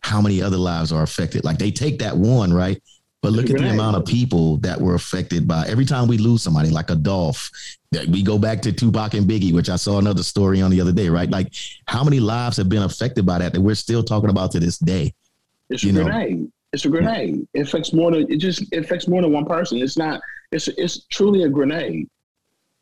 how 0.00 0.20
many 0.20 0.42
other 0.42 0.58
lives 0.58 0.92
are 0.92 1.02
affected. 1.02 1.44
Like 1.44 1.58
they 1.58 1.70
take 1.70 2.00
that 2.00 2.16
one, 2.16 2.52
right? 2.52 2.82
But 3.22 3.32
look 3.32 3.48
at 3.50 3.58
the 3.58 3.70
amount 3.70 3.96
of 3.96 4.04
people 4.04 4.56
that 4.58 4.80
were 4.80 4.96
affected 4.96 5.46
by 5.46 5.64
every 5.68 5.84
time 5.84 6.08
we 6.08 6.18
lose 6.18 6.42
somebody, 6.42 6.70
like 6.70 6.90
a 6.90 6.96
Dolph. 6.96 7.50
That 7.92 8.06
we 8.08 8.22
go 8.22 8.38
back 8.38 8.62
to 8.62 8.72
Tupac 8.72 9.14
and 9.14 9.28
Biggie, 9.28 9.52
which 9.52 9.68
I 9.68 9.76
saw 9.76 9.98
another 9.98 10.22
story 10.22 10.60
on 10.62 10.70
the 10.70 10.80
other 10.80 10.92
day, 10.92 11.08
right? 11.08 11.30
Like 11.30 11.52
how 11.86 12.02
many 12.02 12.20
lives 12.20 12.56
have 12.56 12.68
been 12.68 12.82
affected 12.82 13.24
by 13.26 13.38
that 13.38 13.52
that 13.52 13.60
we're 13.60 13.74
still 13.76 14.02
talking 14.02 14.30
about 14.30 14.50
to 14.52 14.60
this 14.60 14.78
day? 14.78 15.14
It's 15.68 15.84
You 15.84 15.90
a 15.90 15.92
know. 15.92 16.04
grenade. 16.04 16.50
It's 16.72 16.84
a 16.86 16.88
grenade. 16.88 17.46
It 17.52 17.60
affects 17.60 17.92
more 17.92 18.10
than 18.10 18.32
it 18.32 18.38
just 18.38 18.62
it 18.72 18.84
affects 18.84 19.06
more 19.06 19.20
than 19.22 19.30
one 19.30 19.44
person. 19.44 19.78
It's 19.78 19.96
not. 19.98 20.20
It's 20.50 20.68
it's 20.68 21.04
truly 21.10 21.44
a 21.44 21.48
grenade. 21.48 22.08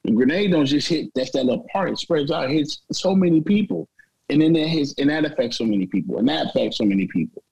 A 0.07 0.13
grenade 0.13 0.53
don't 0.53 0.65
just 0.65 0.89
hit 0.89 1.11
that's 1.15 1.33
that 1.33 1.45
little 1.45 1.67
part. 1.73 1.91
It 1.91 1.99
spreads 1.99 2.31
out. 2.31 2.49
It 2.49 2.55
hits 2.55 2.81
so 2.93 3.15
many 3.15 3.41
people, 3.43 3.89
and 4.29 4.41
then 4.41 4.55
it 4.57 4.69
hits 4.69 4.95
and 4.97 5.11
that 5.11 5.25
affects 5.25 5.59
so 5.59 5.65
many 5.65 5.87
people, 5.87 6.19
and 6.19 6.29
that 6.29 6.47
affects 6.47 6.79
so 6.79 6.85
many 6.85 7.09
people. 7.09 7.43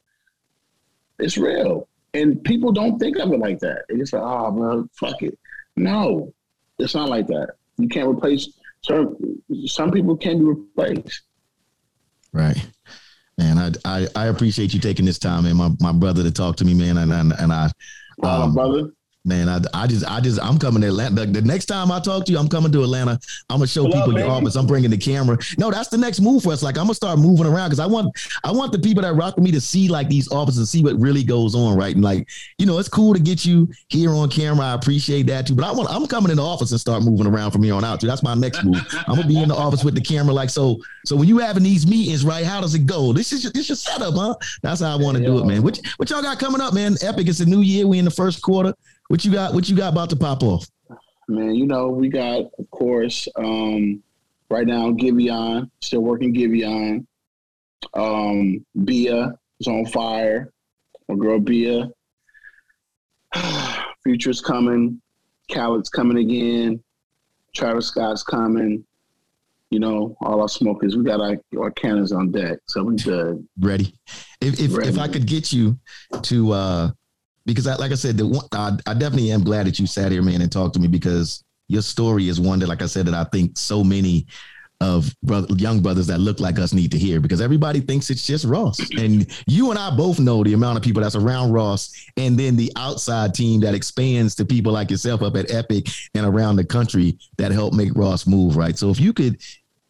It's 1.19 1.37
real, 1.37 1.89
and 2.15 2.43
people 2.45 2.73
don't 2.73 2.99
think 2.99 3.19
of 3.19 3.33
it 3.33 3.39
like 3.39 3.59
that. 3.61 3.85
They 3.89 3.97
just 3.97 4.13
like, 4.13 4.23
oh 4.23 4.51
well, 4.53 4.89
fuck 4.99 5.23
it. 5.23 5.39
No, 5.77 6.33
it's 6.79 6.95
not 6.95 7.09
like 7.09 7.27
that. 7.29 7.51
You 7.77 7.89
can't 7.89 8.09
replace. 8.09 8.49
Some 8.83 9.17
some 9.67 9.91
people 9.91 10.17
can 10.17 10.39
be 10.39 10.45
replaced. 10.45 11.23
Right. 12.33 12.57
Man, 13.37 13.59
I, 13.59 13.73
I 13.85 14.07
I 14.17 14.27
appreciate 14.27 14.75
you 14.75 14.81
taking 14.81 15.05
this 15.05 15.19
time, 15.19 15.45
man, 15.45 15.57
my, 15.57 15.71
my 15.81 15.93
brother 15.93 16.23
to 16.23 16.31
talk 16.33 16.57
to 16.57 16.65
me, 16.65 16.75
man. 16.75 16.99
And 16.99 17.13
and, 17.13 17.33
and 17.39 17.53
I 17.53 17.71
Um, 18.23 18.53
brother, 18.55 18.91
Man, 19.25 19.49
I, 19.49 19.61
I 19.75 19.87
just, 19.87 20.07
I 20.09 20.21
just, 20.21 20.41
I'm 20.41 20.59
coming 20.59 20.81
to 20.81 20.89
Atlanta. 20.89 21.27
The, 21.27 21.27
the 21.27 21.43
next 21.43 21.67
time 21.67 21.91
I 21.91 22.01
talk 22.01 22.25
to 22.27 22.33
you, 22.33 22.39
I'm 22.39 22.49
coming 22.49 22.73
to 22.73 22.83
Atlanta. 22.83 23.19
I'm 23.51 23.59
gonna 23.59 23.67
show 23.67 23.87
up, 23.87 23.93
people 23.93 24.19
your 24.19 24.31
office. 24.31 24.55
I'm 24.55 24.67
bringing 24.67 24.91
the 24.91 24.97
camera. 24.97 25.37
No, 25.59 25.71
that's 25.71 25.89
the 25.89 25.99
next 25.99 26.21
move 26.21 26.45
for 26.45 26.53
us. 26.53 26.63
Like, 26.63 26.79
I'm 26.79 26.85
gonna 26.85 26.95
start 26.95 27.19
moving 27.19 27.45
around 27.45 27.69
because 27.69 27.81
I 27.81 27.87
want, 27.87 28.17
I 28.45 28.53
want 28.53 28.73
the 28.73 28.79
people 28.79 29.03
that 29.03 29.15
rock 29.15 29.37
with 29.37 29.45
me 29.45 29.51
to 29.51 29.61
see 29.61 29.89
like 29.89 30.09
these 30.09 30.31
offices, 30.31 30.59
and 30.59 30.69
see 30.69 30.83
what 30.83 30.99
really 30.99 31.25
goes 31.25 31.55
on, 31.55 31.77
right? 31.77 31.95
And 31.95 32.03
like, 32.03 32.29
you 32.59 32.65
know, 32.65 32.79
it's 32.79 32.89
cool 32.89 33.13
to 33.13 33.21
get 33.21 33.45
you 33.45 33.69
here 33.89 34.15
on 34.15 34.31
camera. 34.31 34.67
I 34.67 34.75
appreciate 34.75 35.27
that 35.27 35.47
too. 35.47 35.55
But 35.55 35.67
I 35.67 35.73
want, 35.73 35.91
I'm 35.91 36.07
coming 36.07 36.31
in 36.31 36.37
the 36.37 36.45
office 36.45 36.71
and 36.71 36.81
start 36.81 37.03
moving 37.03 37.27
around 37.27 37.51
from 37.51 37.65
here 37.65 37.75
on 37.75 37.85
out 37.85 38.01
too. 38.01 38.07
That's 38.07 38.23
my 38.23 38.35
next 38.35 38.65
move. 38.65 38.81
I'm 39.09 39.17
gonna 39.17 39.27
be 39.27 39.43
in 39.43 39.49
the 39.49 39.57
office 39.57 39.85
with 39.85 39.95
the 39.95 40.01
camera, 40.01 40.33
like 40.33 40.49
so. 40.49 40.79
So 41.05 41.17
when 41.17 41.29
you 41.29 41.39
having 41.39 41.65
these 41.65 41.87
meetings, 41.87 42.25
right? 42.25 42.47
How 42.47 42.61
does 42.61 42.75
it 42.75 42.87
go? 42.87 43.13
This 43.13 43.33
is 43.33 43.43
your, 43.43 43.53
this 43.53 43.69
your 43.69 43.77
setup, 43.77 44.15
huh? 44.15 44.37
That's 44.63 44.81
how 44.81 44.97
I 44.97 44.97
want 44.97 45.19
to 45.19 45.25
do 45.25 45.39
it, 45.39 45.45
man. 45.45 45.63
What, 45.63 45.81
what 45.97 46.09
y'all 46.09 46.23
got 46.23 46.39
coming 46.39 46.61
up, 46.61 46.73
man? 46.73 46.97
Epic. 47.03 47.29
It's 47.29 47.41
a 47.41 47.47
new 47.47 47.61
year. 47.61 47.87
We 47.87 47.99
in 47.99 48.05
the 48.05 48.11
first 48.11 48.41
quarter. 48.43 48.75
What 49.09 49.25
you 49.25 49.33
got? 49.33 49.55
What 49.55 49.69
you 49.69 49.77
got 49.77 49.93
about 49.93 50.11
to 50.11 50.17
pop 50.17 50.43
off? 50.43 50.69
Man, 51.29 51.55
you 51.55 51.67
know, 51.67 51.89
we 51.89 52.09
got, 52.09 52.45
of 52.59 52.71
course, 52.71 53.29
um, 53.37 54.03
right 54.51 54.67
now, 54.67 54.91
Giveon, 54.93 55.71
still 55.81 56.01
working 56.01 56.33
Giveon. 56.35 57.07
Um, 57.95 58.65
Bia 58.85 59.35
is 59.61 59.67
on 59.67 59.87
fire. 59.87 60.53
My 61.09 61.17
girl 61.17 61.39
Bia. 61.39 61.91
Future's 64.05 64.41
coming. 64.41 65.01
Khaled's 65.51 65.89
coming 65.89 66.19
again. 66.19 66.83
Travis 67.55 67.89
Scott's 67.89 68.23
coming. 68.23 68.85
You 69.71 69.81
know, 69.81 70.17
all 70.23 70.41
our 70.41 70.49
smokers. 70.49 70.97
We 70.97 71.05
got 71.05 71.21
our, 71.21 71.37
our 71.59 71.71
cannons 71.71 72.13
on 72.13 72.31
deck, 72.31 72.59
so 72.67 72.83
we 72.85 72.97
good. 72.97 73.47
Ready? 73.61 73.95
If 74.41 74.59
if, 74.61 74.75
Ready. 74.75 74.89
if 74.89 74.99
I 74.99 75.09
could 75.09 75.27
get 75.27 75.53
you 75.53 75.79
to 76.23 76.53
uh 76.53 76.91
because 77.49 77.67
I 77.67 77.77
like 77.77 77.93
I 77.93 77.95
said, 77.95 78.19
the 78.19 78.27
one, 78.27 78.45
I, 78.53 78.77
I 78.87 78.93
definitely 78.93 79.33
am 79.33 79.43
glad 79.43 79.67
that 79.67 79.79
you 79.79 79.87
sat 79.87 80.13
here, 80.13 80.23
man, 80.23 80.43
and 80.43 80.53
talked 80.53 80.75
to 80.75 80.81
me 80.81 80.87
because 80.87 81.43
your 81.69 81.81
story 81.81 82.29
is 82.29 82.39
one 82.39 82.59
that, 82.59 82.69
like 82.69 82.83
I 82.83 82.87
said, 82.87 83.07
that 83.07 83.15
I 83.15 83.25
think 83.25 83.57
so 83.57 83.83
many 83.83 84.27
of 84.83 85.17
brother, 85.23 85.47
young 85.57 85.81
brothers 85.81 86.07
that 86.09 86.19
look 86.21 86.41
like 86.41 86.59
us 86.59 86.75
need 86.75 86.93
to 86.93 86.99
hear 86.99 87.21
because 87.21 87.41
everybody 87.41 87.81
thinks 87.81 88.11
it's 88.11 88.27
just 88.27 88.45
Ross. 88.45 88.79
And 88.99 89.27
you 89.47 89.71
and 89.71 89.79
I 89.79 89.91
both 89.97 90.21
know 90.21 90.45
the 90.45 90.53
amount 90.53 90.77
of 90.77 90.85
people 90.85 91.03
that's 91.03 91.17
around 91.17 91.51
Ross 91.51 91.91
and 92.19 92.39
then 92.39 92.55
the 92.55 92.71
outside 92.77 93.33
team 93.33 93.61
that 93.63 93.75
expands 93.75 94.35
to 94.35 94.45
people 94.45 94.73
like 94.73 94.91
yourself 94.91 95.23
up 95.23 95.35
at 95.35 95.51
Epic 95.51 95.89
and 96.15 96.27
around 96.27 96.57
the 96.57 96.65
country 96.65 97.19
that 97.39 97.51
help 97.51 97.73
make 97.73 97.97
Ross 97.97 98.27
move, 98.27 98.57
right? 98.57 98.77
So 98.77 98.91
if 98.91 99.01
you 99.01 99.15
could 99.15 99.41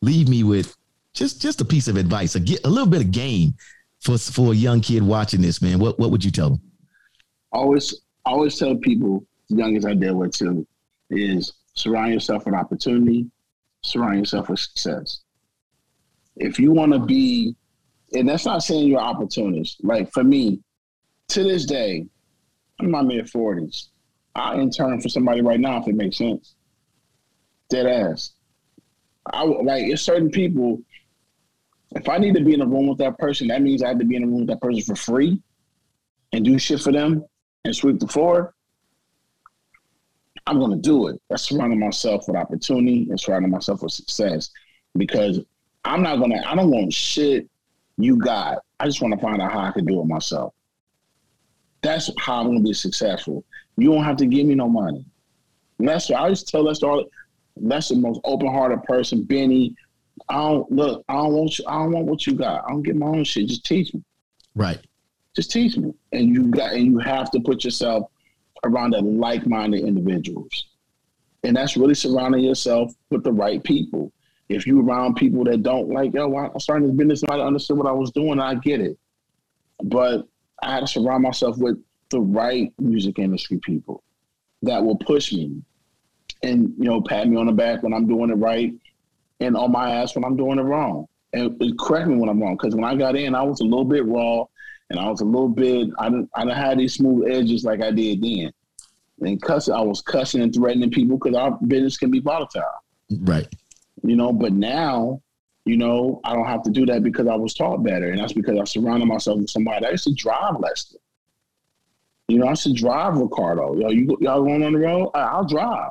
leave 0.01 0.29
me 0.29 0.45
with 0.45 0.77
just 1.13 1.43
just 1.43 1.61
a 1.61 1.65
piece 1.65 1.89
of 1.89 1.97
advice, 1.97 2.37
a, 2.37 2.41
get, 2.41 2.65
a 2.65 2.69
little 2.69 2.89
bit 2.89 3.01
of 3.01 3.11
game 3.11 3.55
for 4.01 4.17
for 4.17 4.53
a 4.53 4.57
young 4.57 4.81
kid 4.81 5.03
watching 5.03 5.43
this, 5.43 5.61
man, 5.61 5.81
what 5.81 5.99
what 5.99 6.13
would 6.13 6.25
you 6.25 6.31
tell 6.31 6.51
them? 6.51 6.68
Always 7.53 7.95
always 8.25 8.59
tell 8.59 8.77
people, 8.77 9.25
young 9.49 9.77
as 9.77 9.85
I 9.85 9.95
deal 9.95 10.17
with 10.17 10.33
too, 10.33 10.67
is 11.11 11.55
surround 11.75 12.13
yourself 12.13 12.45
with 12.45 12.55
opportunity, 12.55 13.27
surround 13.83 14.19
yourself 14.19 14.49
with 14.49 14.61
success. 14.61 15.21
If 16.37 16.59
you 16.59 16.73
want 16.73 16.93
to 16.93 16.99
be, 16.99 17.55
and 18.13 18.29
that's 18.29 18.47
not 18.47 18.63
saying 18.63 18.89
you're 18.89 19.01
opportunist. 19.01 19.83
Like 19.85 20.13
for 20.13 20.25
me, 20.25 20.61
to 21.29 21.43
this 21.43 21.67
day, 21.67 22.07
I'm 22.79 22.87
in 22.87 22.93
my 22.93 23.03
mid 23.03 23.27
40s. 23.27 23.89
I 24.35 24.57
intern 24.57 25.01
for 25.01 25.09
somebody 25.09 25.41
right 25.41 25.59
now 25.59 25.81
if 25.81 25.89
it 25.89 25.95
makes 25.95 26.19
sense. 26.19 26.55
Dead 27.71 27.87
ass. 27.87 28.33
I 29.31 29.43
like 29.43 29.85
it's 29.85 30.03
certain 30.03 30.31
people. 30.31 30.81
If 31.91 32.09
I 32.09 32.19
need 32.19 32.35
to 32.35 32.45
be 32.45 32.55
in 32.55 32.61
a 32.61 32.67
room 32.67 32.87
with 32.87 32.99
that 32.99 33.19
person, 33.19 33.49
that 33.49 33.63
means 33.63 33.83
I 33.83 33.89
have 33.89 33.99
to 33.99 34.05
be 34.05 34.17
in 34.17 34.23
a 34.23 34.27
room 34.27 34.41
with 34.41 34.49
that 34.49 34.61
person 34.61 34.83
for 34.83 34.95
free 34.95 35.43
and 36.33 36.45
do 36.45 36.59
shit 36.59 36.81
for 36.81 36.93
them 36.93 37.25
and 37.69 37.77
sweep 37.77 38.01
the 38.01 38.09
floor. 38.09 38.55
I'm 40.47 40.59
gonna 40.59 40.77
do 40.77 41.09
it. 41.09 41.21
That's 41.29 41.49
surrounding 41.49 41.79
myself 41.79 42.27
with 42.27 42.37
opportunity 42.37 43.07
and 43.11 43.21
surrounding 43.21 43.51
myself 43.51 43.83
with 43.83 43.93
success. 43.93 44.51
Because 44.97 45.41
I'm 45.85 46.03
not 46.03 46.19
gonna, 46.19 46.43
I 46.47 46.55
don't 46.55 46.71
want 46.71 46.93
shit 46.93 47.49
you 47.99 48.17
got. 48.17 48.59
I 48.81 48.87
just 48.87 49.03
want 49.03 49.13
to 49.15 49.21
find 49.21 49.43
out 49.43 49.53
how 49.53 49.61
I 49.61 49.71
can 49.73 49.85
do 49.85 50.01
it 50.01 50.07
myself. 50.07 50.55
That's 51.83 52.11
how 52.19 52.41
I'm 52.41 52.47
gonna 52.47 52.61
be 52.61 52.73
successful. 52.73 53.45
You 53.77 53.93
don't 53.93 54.05
have 54.05 54.17
to 54.17 54.27
give 54.27 54.47
me 54.47 54.55
no 54.55 54.69
money. 54.69 55.05
Lester, 55.79 56.17
I 56.17 56.31
just 56.31 56.49
tell 56.49 56.65
Lester 56.65 56.87
all 56.87 57.05
Lester 57.57 57.95
the 57.95 58.01
most 58.01 58.21
open 58.25 58.49
hearted 58.49 58.83
person. 58.85 59.25
Benny, 59.25 59.77
I 60.29 60.37
don't 60.37 60.73
look, 60.73 61.05
I 61.09 61.15
don't 61.15 61.35
want 61.35 61.59
you, 61.59 61.65
I 61.69 61.75
don't 61.75 61.93
want 61.93 62.07
what 62.07 62.27
you 62.27 62.33
got. 62.33 62.65
I 62.65 62.71
don't 62.71 62.83
get 62.83 62.97
my 62.97 63.07
own 63.07 63.25
shit. 63.25 63.49
Just 63.49 63.65
teach 63.67 63.93
me. 63.93 64.03
Right. 64.55 64.81
Just 65.39 65.53
teach 65.53 65.77
me. 65.77 65.95
And 66.11 66.35
you 66.35 66.49
got 66.49 66.73
and 66.73 66.85
you 66.85 66.99
have 66.99 67.31
to 67.31 67.39
put 67.39 67.63
yourself 67.63 68.11
around 68.65 68.91
the 68.91 69.01
like-minded 69.01 69.85
individuals. 69.85 70.67
And 71.45 71.57
that's 71.57 71.77
really 71.77 71.95
surrounding 71.95 72.43
yourself 72.43 72.93
with 73.11 73.23
the 73.23 73.33
right 73.33 73.63
people. 73.63 74.11
If 74.49 74.67
you 74.67 74.85
around 74.85 75.15
people 75.15 75.45
that 75.45 75.63
don't 75.63 75.91
like, 75.91 76.13
yo, 76.13 76.37
I'm 76.37 76.59
starting 76.59 76.89
this 76.89 76.97
business, 76.97 77.23
I 77.31 77.39
understood 77.39 77.79
what 77.79 77.87
I 77.87 77.93
was 77.93 78.11
doing, 78.11 78.41
I 78.41 78.57
get 78.57 78.81
it. 78.81 78.99
But 79.85 80.27
I 80.61 80.73
had 80.73 80.81
to 80.81 80.87
surround 80.89 81.23
myself 81.23 81.57
with 81.57 81.79
the 82.11 82.19
right 82.19 82.73
music 82.81 83.21
industry 83.21 83.59
people 83.59 84.03
that 84.63 84.85
will 84.85 84.97
push 84.97 85.33
me 85.33 85.63
and 86.43 86.75
you 86.79 86.85
know 86.87 87.01
pat 87.01 87.29
me 87.29 87.37
on 87.37 87.47
the 87.47 87.53
back 87.53 87.85
when 87.85 87.93
I'm 87.93 88.09
doing 88.09 88.31
it 88.31 88.35
right 88.35 88.75
and 89.39 89.57
on 89.57 89.71
my 89.71 89.93
ass 89.93 90.17
when 90.17 90.25
I'm 90.25 90.37
doing 90.37 90.59
it 90.59 90.63
wrong 90.63 91.07
and, 91.33 91.79
correct 91.79 92.09
me 92.09 92.17
when 92.17 92.29
I'm 92.29 92.43
wrong 92.43 92.57
because 92.57 92.75
when 92.75 92.85
I 92.85 92.97
got 92.97 93.15
in 93.15 93.37
I 93.37 93.43
was 93.43 93.61
a 93.61 93.65
little 93.65 93.85
bit 93.85 94.05
raw 94.05 94.47
and 94.91 94.99
I 94.99 95.09
was 95.09 95.21
a 95.21 95.25
little 95.25 95.49
bit 95.49 95.89
I 95.99 96.09
didn't 96.09 96.31
I 96.35 96.45
didn't 96.45 96.57
have 96.57 96.79
these 96.79 96.95
smooth 96.95 97.31
edges 97.31 97.65
like 97.65 97.83
I 97.83 97.91
did 97.91 98.23
then 98.23 98.53
and 99.21 99.43
cussing 99.43 99.75
I 99.75 99.81
was 99.81 100.01
cussing 100.01 100.43
and 100.43 100.55
threatening 100.55 100.91
people 100.91 101.19
because 101.19 101.37
our 101.37 101.59
business 101.67 101.97
can 101.97 102.11
be 102.11 102.21
volatile 102.21 102.63
right 103.21 103.49
you 104.03 104.17
know 104.17 104.33
but 104.33 104.53
now 104.53 105.21
you 105.65 105.77
know 105.77 106.21
I 106.25 106.35
don't 106.35 106.47
have 106.47 106.63
to 106.65 106.71
do 106.71 106.87
that 106.87 107.03
because 107.03 107.27
I 107.27 107.35
was 107.35 107.55
taught 107.55 107.83
better 107.83 108.11
and 108.11 108.21
that's 108.21 108.33
because 108.33 108.59
I 108.59 108.65
surrounded 108.65 109.07
myself 109.07 109.39
with 109.39 109.51
somebody 109.51 109.81
that 109.85 109.93
used 109.93 110.05
to 110.05 110.15
drive 110.15 110.59
Lester 110.61 110.99
you 112.29 112.39
know, 112.39 112.47
I 112.47 112.55
should 112.55 112.77
drive 112.77 113.17
Ricardo. 113.17 113.75
Yo, 113.75 113.89
you 113.89 114.17
y'all 114.21 114.45
going 114.45 114.63
on 114.63 114.75
the 114.75 114.79
road? 114.79 115.11
I'll 115.15 115.47
drive. 115.47 115.91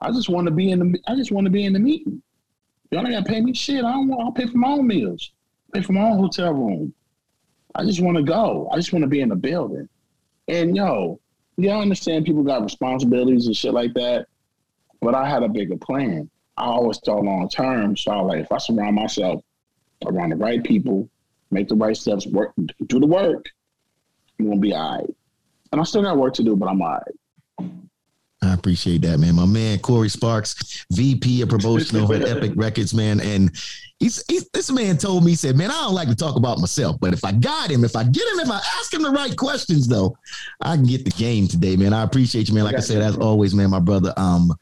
I 0.00 0.12
just 0.12 0.28
want 0.28 0.46
to 0.46 0.50
be 0.50 0.70
in 0.70 0.78
the. 0.78 0.98
I 1.08 1.16
just 1.16 1.32
want 1.32 1.46
to 1.46 1.50
be 1.50 1.64
in 1.64 1.72
the 1.72 1.78
meeting. 1.78 2.22
Y'all 2.90 3.00
ain't 3.00 3.12
gotta 3.12 3.24
pay 3.24 3.40
me 3.40 3.54
shit. 3.54 3.82
I 3.82 3.92
don't 3.92 4.08
want. 4.08 4.20
I'll 4.20 4.32
pay 4.32 4.46
for 4.46 4.58
my 4.58 4.68
own 4.68 4.86
meals. 4.86 5.32
Pay 5.72 5.80
for 5.80 5.94
my 5.94 6.02
own 6.02 6.18
hotel 6.18 6.52
room. 6.52 6.92
I 7.76 7.84
just 7.84 8.00
want 8.00 8.16
to 8.16 8.22
go. 8.22 8.68
I 8.72 8.76
just 8.76 8.92
want 8.92 9.02
to 9.02 9.08
be 9.08 9.20
in 9.20 9.28
the 9.28 9.36
building. 9.36 9.88
And 10.48 10.74
yo, 10.74 11.20
y'all 11.56 11.82
understand 11.82 12.24
people 12.24 12.42
got 12.42 12.62
responsibilities 12.62 13.46
and 13.46 13.56
shit 13.56 13.74
like 13.74 13.92
that. 13.94 14.26
But 15.00 15.14
I 15.14 15.28
had 15.28 15.42
a 15.42 15.48
bigger 15.48 15.76
plan. 15.76 16.30
I 16.56 16.64
always 16.64 16.98
thought 16.98 17.22
long 17.22 17.48
term. 17.50 17.96
So 17.96 18.12
I 18.12 18.20
like, 18.20 18.40
if 18.40 18.50
I 18.52 18.58
surround 18.58 18.96
myself 18.96 19.42
around 20.06 20.30
the 20.30 20.36
right 20.36 20.64
people, 20.64 21.08
make 21.50 21.68
the 21.68 21.76
right 21.76 21.96
steps, 21.96 22.26
work, 22.26 22.52
do 22.86 22.98
the 22.98 23.06
work, 23.06 23.46
you're 24.38 24.48
gonna 24.48 24.60
be 24.60 24.72
all 24.72 24.98
right. 24.98 25.14
And 25.72 25.80
I 25.80 25.84
still 25.84 26.02
got 26.02 26.16
work 26.16 26.34
to 26.34 26.42
do, 26.42 26.56
but 26.56 26.68
I'm 26.68 26.80
all 26.80 26.92
right. 26.92 27.16
I 28.46 28.54
appreciate 28.54 29.02
that, 29.02 29.18
man. 29.18 29.34
My 29.34 29.46
man 29.46 29.78
Corey 29.78 30.08
Sparks, 30.08 30.84
VP 30.92 31.42
of 31.42 31.48
promotion 31.48 31.98
over 31.98 32.14
at 32.14 32.22
Epic 32.28 32.52
Records, 32.56 32.94
man. 32.94 33.20
And 33.20 33.50
he's, 33.98 34.24
he's, 34.28 34.48
this 34.50 34.70
man 34.70 34.96
told 34.96 35.24
me, 35.24 35.32
he 35.32 35.36
said, 35.36 35.56
Man, 35.56 35.70
I 35.70 35.84
don't 35.84 35.94
like 35.94 36.08
to 36.08 36.14
talk 36.14 36.36
about 36.36 36.58
myself, 36.58 36.96
but 37.00 37.12
if 37.12 37.24
I 37.24 37.32
got 37.32 37.70
him, 37.70 37.84
if 37.84 37.96
I 37.96 38.04
get 38.04 38.26
him, 38.32 38.40
if 38.40 38.50
I 38.50 38.60
ask 38.78 38.92
him 38.92 39.02
the 39.02 39.10
right 39.10 39.36
questions, 39.36 39.86
though, 39.86 40.16
I 40.60 40.76
can 40.76 40.84
get 40.84 41.04
the 41.04 41.10
game 41.10 41.48
today, 41.48 41.76
man. 41.76 41.92
I 41.92 42.02
appreciate 42.02 42.48
you, 42.48 42.54
man. 42.54 42.64
Like 42.64 42.76
I 42.76 42.80
said, 42.80 43.02
as 43.02 43.16
always, 43.16 43.54
man, 43.54 43.70
my 43.70 43.80
brother. 43.80 44.12
Um, 44.16 44.52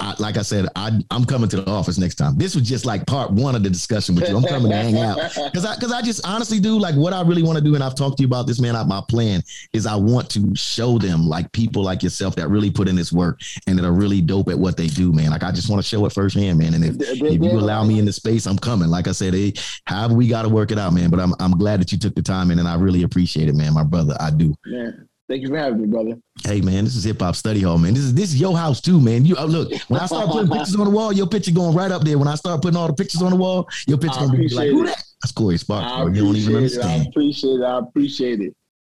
I, 0.00 0.14
like 0.18 0.36
I 0.36 0.42
said, 0.42 0.66
I, 0.76 1.00
am 1.10 1.24
coming 1.24 1.48
to 1.50 1.60
the 1.60 1.70
office 1.70 1.98
next 1.98 2.16
time. 2.16 2.36
This 2.36 2.54
was 2.54 2.68
just 2.68 2.84
like 2.86 3.06
part 3.06 3.30
one 3.30 3.54
of 3.54 3.62
the 3.62 3.70
discussion 3.70 4.14
with 4.14 4.28
you. 4.28 4.36
I'm 4.36 4.44
coming 4.44 4.70
to 4.70 4.76
hang 4.76 4.98
out 4.98 5.16
because 5.44 5.64
I 5.64 5.74
because 5.74 5.92
I 5.92 6.02
just 6.02 6.26
honestly 6.26 6.60
do 6.60 6.78
like 6.78 6.94
what 6.94 7.12
I 7.12 7.22
really 7.22 7.42
want 7.42 7.58
to 7.58 7.64
do, 7.64 7.74
and 7.74 7.84
I've 7.84 7.94
talked 7.94 8.18
to 8.18 8.22
you 8.22 8.26
about 8.26 8.46
this, 8.46 8.60
man. 8.60 8.76
I, 8.76 8.84
my 8.84 9.02
plan 9.08 9.42
is 9.72 9.86
I 9.86 9.96
want 9.96 10.30
to 10.30 10.54
show 10.54 10.98
them 10.98 11.26
like 11.28 11.50
people 11.52 11.82
like 11.82 12.02
yourself 12.02 12.36
that 12.36 12.48
really 12.48 12.70
put 12.70 12.88
in 12.88 12.96
this 12.96 13.12
work 13.12 13.40
and 13.66 13.78
that 13.78 13.84
are 13.84 13.92
really 13.92 14.20
dope 14.20 14.48
at 14.48 14.58
what 14.58 14.76
they 14.76 14.88
do, 14.88 15.12
man. 15.12 15.30
Like 15.30 15.42
I 15.42 15.52
just 15.52 15.70
want 15.70 15.82
to 15.82 15.88
show 15.88 16.04
it 16.06 16.12
firsthand, 16.12 16.58
man. 16.58 16.74
And 16.74 16.84
if, 16.84 16.96
if 17.00 17.42
you 17.42 17.50
allow 17.50 17.84
me 17.84 17.98
in 17.98 18.04
the 18.04 18.12
space, 18.12 18.46
I'm 18.46 18.58
coming. 18.58 18.88
Like 18.88 19.08
I 19.08 19.12
said, 19.12 19.34
hey, 19.34 19.52
however 19.86 20.14
we 20.14 20.28
got 20.28 20.42
to 20.42 20.48
work 20.48 20.70
it 20.70 20.78
out, 20.78 20.92
man. 20.92 21.10
But 21.10 21.20
I'm 21.20 21.34
I'm 21.40 21.52
glad 21.52 21.80
that 21.80 21.92
you 21.92 21.98
took 21.98 22.14
the 22.14 22.22
time 22.22 22.50
in, 22.50 22.58
and 22.58 22.68
I 22.68 22.74
really 22.74 23.02
appreciate 23.02 23.48
it, 23.48 23.54
man. 23.54 23.74
My 23.74 23.84
brother, 23.84 24.16
I 24.20 24.30
do. 24.30 24.54
Yeah. 24.66 24.90
Thank 25.28 25.42
you 25.42 25.48
for 25.48 25.58
having 25.58 25.82
me, 25.82 25.86
brother. 25.86 26.18
Hey 26.44 26.60
man, 26.60 26.84
this 26.84 26.96
is 26.96 27.04
hip 27.04 27.20
hop 27.20 27.36
study 27.36 27.60
hall, 27.62 27.78
man. 27.78 27.94
This 27.94 28.04
is 28.04 28.14
this 28.14 28.30
is 28.30 28.40
your 28.40 28.56
house 28.56 28.80
too, 28.80 29.00
man. 29.00 29.24
You 29.24 29.36
uh, 29.36 29.44
look 29.44 29.72
when 29.88 30.00
I 30.00 30.06
start 30.06 30.28
putting 30.30 30.50
pictures 30.52 30.76
on 30.76 30.84
the 30.84 30.90
wall, 30.90 31.12
your 31.12 31.26
picture 31.26 31.50
going 31.50 31.74
right 31.74 31.90
up 31.90 32.02
there. 32.02 32.18
When 32.18 32.28
I 32.28 32.34
start 32.36 32.62
putting 32.62 32.76
all 32.76 32.86
the 32.86 32.94
pictures 32.94 33.22
on 33.22 33.30
the 33.30 33.36
wall, 33.36 33.68
your 33.86 33.98
picture 33.98 34.20
gonna 34.20 34.38
be 34.38 34.48
like, 34.48 34.70
who 34.70 34.86
that? 34.86 35.02
That's 35.22 35.32
Corey 35.32 35.58
Sparks. 35.58 35.90
I 35.90 36.04
you 36.04 36.24
don't 36.24 36.36
even 36.36 36.56
understand. 36.56 37.02
It. 37.02 37.06
I 37.06 37.08
appreciate 37.08 37.60
it. 37.60 37.62
I 37.62 37.78
appreciate 37.78 38.40
it. 38.40 38.54